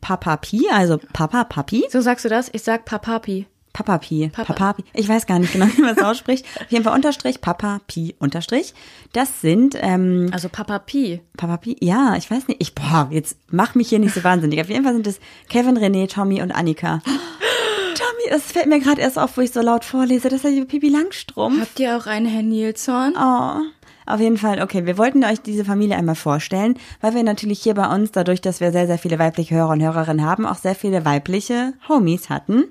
Papa 0.00 0.36
Pi, 0.36 0.68
also 0.70 0.98
Papa 1.12 1.44
Papi. 1.44 1.84
So 1.88 2.00
sagst 2.00 2.24
du 2.24 2.28
das? 2.28 2.50
Ich 2.52 2.62
sag 2.62 2.84
Papapi. 2.84 3.46
Papa 3.72 3.98
Pi, 3.98 4.28
Papa. 4.32 4.52
Papa 4.52 4.72
Pi. 4.74 4.84
Ich 4.92 5.08
weiß 5.08 5.26
gar 5.26 5.38
nicht 5.38 5.52
genau, 5.52 5.66
wie 5.74 5.82
man 5.82 5.96
es 5.96 6.02
ausspricht. 6.02 6.44
Auf 6.60 6.70
jeden 6.70 6.84
Fall 6.84 6.94
Unterstrich, 6.94 7.40
Papa 7.40 7.80
Pi, 7.86 8.14
Unterstrich. 8.18 8.74
Das 9.12 9.40
sind 9.40 9.76
ähm, 9.80 10.30
Also 10.32 10.48
Papapi. 10.48 11.20
Papa 11.36 11.56
Pi, 11.56 11.76
ja, 11.80 12.14
ich 12.16 12.30
weiß 12.30 12.48
nicht. 12.48 12.60
Ich, 12.60 12.74
boah, 12.74 13.08
jetzt 13.10 13.36
mach 13.50 13.74
mich 13.74 13.88
hier 13.88 13.98
nicht 14.00 14.14
so 14.14 14.22
wahnsinnig. 14.24 14.60
Auf 14.60 14.68
jeden 14.68 14.84
Fall 14.84 14.94
sind 14.94 15.06
es 15.06 15.20
Kevin, 15.48 15.78
René, 15.78 16.08
Tommy 16.08 16.42
und 16.42 16.52
Annika. 16.52 17.00
Tommy, 17.94 18.30
das 18.30 18.42
fällt 18.52 18.66
mir 18.66 18.80
gerade 18.80 19.00
erst 19.00 19.18
auf, 19.18 19.36
wo 19.36 19.40
ich 19.40 19.52
so 19.52 19.60
laut 19.60 19.84
vorlese. 19.84 20.28
Das 20.28 20.44
ist 20.44 20.56
ja 20.56 20.64
Pipi 20.64 20.88
Langstrumpf. 20.88 21.60
Habt 21.60 21.80
ihr 21.80 21.96
auch 21.96 22.06
einen 22.06 22.26
Herr 22.26 22.42
Nilsson? 22.42 23.14
Oh. 23.16 23.60
Auf 24.06 24.20
jeden 24.20 24.36
Fall, 24.36 24.62
okay, 24.62 24.86
wir 24.86 24.98
wollten 24.98 25.24
euch 25.24 25.40
diese 25.40 25.64
Familie 25.64 25.96
einmal 25.96 26.14
vorstellen, 26.14 26.76
weil 27.00 27.14
wir 27.14 27.22
natürlich 27.22 27.62
hier 27.62 27.74
bei 27.74 27.92
uns, 27.94 28.12
dadurch, 28.12 28.40
dass 28.40 28.60
wir 28.60 28.72
sehr, 28.72 28.86
sehr 28.86 28.98
viele 28.98 29.18
weibliche 29.18 29.54
Hörer 29.54 29.70
und 29.70 29.82
Hörerinnen 29.82 30.24
haben, 30.24 30.46
auch 30.46 30.56
sehr 30.56 30.74
viele 30.74 31.04
weibliche 31.04 31.74
Homies 31.88 32.28
hatten. 32.28 32.64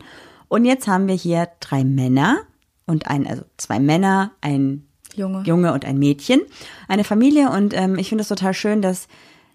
Und 0.48 0.66
jetzt 0.66 0.88
haben 0.88 1.08
wir 1.08 1.16
hier 1.16 1.48
drei 1.60 1.84
Männer 1.84 2.38
und 2.86 3.08
ein, 3.08 3.26
also 3.26 3.44
zwei 3.58 3.80
Männer, 3.80 4.32
ein 4.42 4.86
Junge. 5.16 5.44
Junge 5.44 5.74
und 5.74 5.86
ein 5.86 6.00
Mädchen. 6.00 6.42
Eine 6.88 7.04
Familie 7.04 7.50
und 7.50 7.76
ähm, 7.76 7.98
ich 7.98 8.10
finde 8.10 8.24
es 8.24 8.28
total 8.28 8.54
schön, 8.54 8.82
dass 8.82 9.08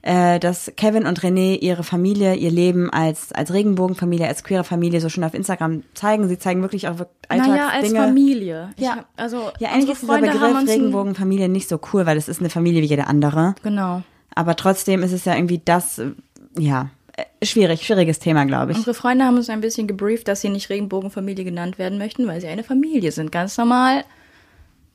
dass 0.03 0.73
Kevin 0.77 1.07
und 1.07 1.21
René 1.21 1.59
ihre 1.59 1.83
Familie, 1.85 2.35
ihr 2.35 2.51
Leben 2.51 2.89
als, 2.91 3.33
als 3.33 3.53
Regenbogenfamilie, 3.53 4.27
als 4.27 4.45
queere 4.45 4.65
Familie 4.65 5.01
so 5.01 5.09
schön 5.09 5.25
auf 5.25 5.35
Instagram 5.35 5.83
zeigen. 5.95 6.29
Sie 6.29 6.39
zeigen 6.39 6.63
wirklich 6.63 6.89
auch 6.89 6.97
Alltagsdinge. 7.29 7.57
Naja, 7.57 7.69
als 7.73 7.93
Familie. 7.93 8.71
Ich 8.77 8.85
Ja. 8.85 8.97
hab, 8.97 9.07
also 9.17 9.51
Ja, 9.59 9.71
eigentlich 9.71 9.91
ist 9.91 10.05
Freunde 10.05 10.33
haben 10.33 10.55
Begriff 10.55 10.69
Regenbogenfamilie 10.69 11.49
nicht 11.49 11.69
so 11.69 11.81
cool, 11.93 12.07
weil 12.07 12.17
es 12.17 12.29
ist 12.29 12.41
eine 12.41 12.51
Familie 12.51 12.83
wie 12.83 12.87
jede 12.87 13.07
andere. 13.07 13.55
Genau. 13.63 14.03
Aber 14.35 14.55
trotzdem 14.57 15.03
ist 15.03 15.13
es 15.13 15.25
ja 15.25 15.35
irgendwie 15.35 15.61
das, 15.65 15.99
äh, 15.99 16.13
ja, 16.59 16.91
äh, 17.17 17.45
schwierig, 17.45 17.85
schwieriges 17.85 18.21
Thema, 18.21 18.45
glaube 18.45 18.71
ich. 18.73 18.79
Unsere 18.79 18.95
Freunde 18.95 19.25
haben 19.25 19.37
uns 19.37 19.51
ein 19.51 19.61
bisschen 19.61 19.89
gebrieft, 19.89 20.29
dass 20.29 20.41
sie 20.43 20.49
nicht 20.49 20.71
Regenbogenfamilie 20.71 21.45
genannt 21.45 21.79
werden 21.79 21.99
möchten, 21.99 22.27
weil 22.29 22.41
sie 22.41 22.47
eine 22.47 22.63
Familie 22.63 23.11
sind. 23.11 23.33
Ganz 23.33 23.59
normal, 23.59 24.05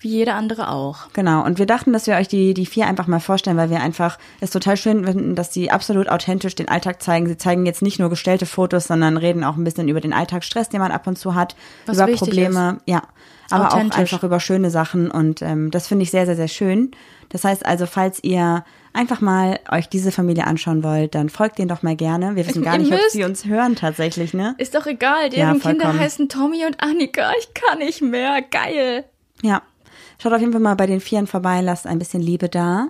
wie 0.04 0.10
jede 0.10 0.34
andere 0.34 0.70
auch. 0.70 1.12
Genau. 1.14 1.44
Und 1.44 1.60
wir 1.60 1.66
dachten, 1.66 1.94
dass 1.94 2.08
wir 2.08 2.16
euch 2.16 2.28
die, 2.28 2.54
die 2.54 2.66
vier 2.66 2.88
einfach 2.88 3.08
mal 3.08 3.20
vorstellen, 3.20 3.58
weil 3.58 3.70
wir 3.70 3.82
einfach 3.82 4.20
es 4.42 4.50
total 4.52 4.78
schön 4.78 5.06
finden, 5.06 5.36
dass 5.36 5.54
sie 5.54 5.72
absolut 5.72 6.10
authentisch 6.10 6.56
den 6.56 6.68
Alltag 6.68 7.02
zeigen. 7.02 7.28
Sie 7.28 7.38
zeigen 7.38 7.66
jetzt 7.66 7.82
nicht 7.82 8.00
nur 8.00 8.10
gestellte 8.10 8.46
Fotos, 8.46 8.86
sondern 8.86 9.18
reden 9.18 9.44
auch 9.44 9.56
ein 9.56 9.64
bisschen 9.64 9.88
über 9.88 10.02
den 10.02 10.14
Alltagsstress, 10.14 10.70
den 10.70 10.82
man 10.82 10.92
ab 10.92 11.08
und 11.08 11.18
zu 11.18 11.36
hat, 11.36 11.56
Was 11.86 11.98
über 11.98 12.08
Probleme, 12.08 12.80
ja. 12.86 13.04
Aber 13.50 13.74
auch 13.74 13.98
einfach 13.98 14.24
über 14.24 14.40
schöne 14.40 14.72
Sachen 14.72 15.12
und 15.12 15.42
ähm, 15.42 15.70
das 15.70 15.88
finde 15.88 16.04
ich 16.04 16.12
sehr, 16.12 16.26
sehr, 16.26 16.36
sehr 16.36 16.48
schön. 16.48 16.92
Das 17.30 17.44
heißt 17.44 17.66
also, 17.66 17.86
falls 17.86 18.24
ihr 18.24 18.64
einfach 18.94 19.22
mal 19.22 19.60
euch 19.72 19.90
diese 19.90 20.12
Familie 20.12 20.48
anschauen 20.48 20.84
wollt, 20.84 21.14
dann 21.14 21.30
folgt 21.30 21.60
denen 21.60 21.68
doch 21.68 21.84
mal 21.84 21.96
gerne. 21.96 22.36
Wir 22.36 22.48
wissen 22.48 22.64
gar 22.64 22.78
nicht, 22.78 22.92
ob 22.92 23.00
sie 23.10 23.24
uns 23.24 23.46
hören 23.46 23.76
tatsächlich, 23.76 24.34
ne? 24.34 24.56
Ist 24.58 24.76
doch 24.76 24.86
egal, 24.86 25.26
Ja, 25.26 25.30
deren 25.30 25.60
Kinder 25.60 25.86
vollkommen. 25.86 26.00
heißen 26.00 26.30
Tommy 26.30 26.66
und 26.66 26.82
Annika. 26.82 27.32
Ich 27.40 27.54
kann 27.54 27.80
nicht 27.80 28.02
mehr. 28.02 28.42
Geil. 28.42 29.04
Ja. 29.42 29.62
Schaut 30.24 30.32
auf 30.32 30.40
jeden 30.40 30.54
Fall 30.54 30.62
mal 30.62 30.76
bei 30.76 30.88
den 30.88 31.02
Vieren 31.02 31.28
vorbei, 31.28 31.60
lasst 31.60 31.86
ein 31.86 32.00
bisschen 32.00 32.22
Liebe 32.22 32.48
da. 32.48 32.88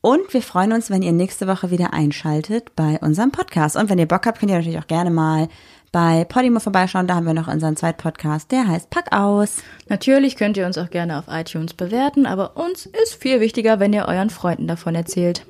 Und 0.00 0.32
wir 0.32 0.40
freuen 0.40 0.72
uns, 0.72 0.88
wenn 0.88 1.02
ihr 1.02 1.12
nächste 1.12 1.46
Woche 1.46 1.70
wieder 1.70 1.92
einschaltet 1.92 2.74
bei 2.76 2.98
unserem 3.02 3.30
Podcast. 3.30 3.76
Und 3.76 3.90
wenn 3.90 3.98
ihr 3.98 4.08
Bock 4.08 4.24
habt, 4.24 4.38
könnt 4.38 4.50
ihr 4.50 4.56
natürlich 4.56 4.78
auch 4.78 4.86
gerne 4.86 5.10
mal 5.10 5.48
bei 5.92 6.24
Podimo 6.24 6.60
vorbeischauen. 6.60 7.06
Da 7.06 7.14
haben 7.14 7.26
wir 7.26 7.34
noch 7.34 7.48
unseren 7.48 7.76
zweiten 7.76 7.98
Podcast, 7.98 8.52
der 8.52 8.66
heißt 8.66 8.88
Pack 8.88 9.14
aus. 9.14 9.58
Natürlich 9.90 10.36
könnt 10.36 10.56
ihr 10.56 10.64
uns 10.64 10.78
auch 10.78 10.88
gerne 10.88 11.18
auf 11.18 11.24
iTunes 11.28 11.74
bewerten, 11.74 12.24
aber 12.24 12.56
uns 12.56 12.86
ist 12.86 13.16
viel 13.16 13.40
wichtiger, 13.40 13.78
wenn 13.78 13.92
ihr 13.92 14.06
euren 14.06 14.30
Freunden 14.30 14.66
davon 14.66 14.94
erzählt. 14.94 15.44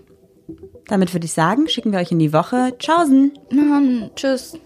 Damit 0.89 1.15
würde 1.15 1.27
ich 1.27 1.33
sagen, 1.35 1.69
schicken 1.69 1.93
wir 1.93 2.01
euch 2.01 2.11
in 2.11 2.19
die 2.19 2.33
Woche. 2.33 2.75
Tschaußen! 2.81 3.31
Mann, 3.53 4.11
tschüss. 4.17 4.59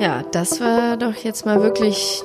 Ja, 0.00 0.24
das 0.32 0.60
war 0.60 0.96
doch 0.96 1.14
jetzt 1.14 1.46
mal 1.46 1.62
wirklich 1.62 2.24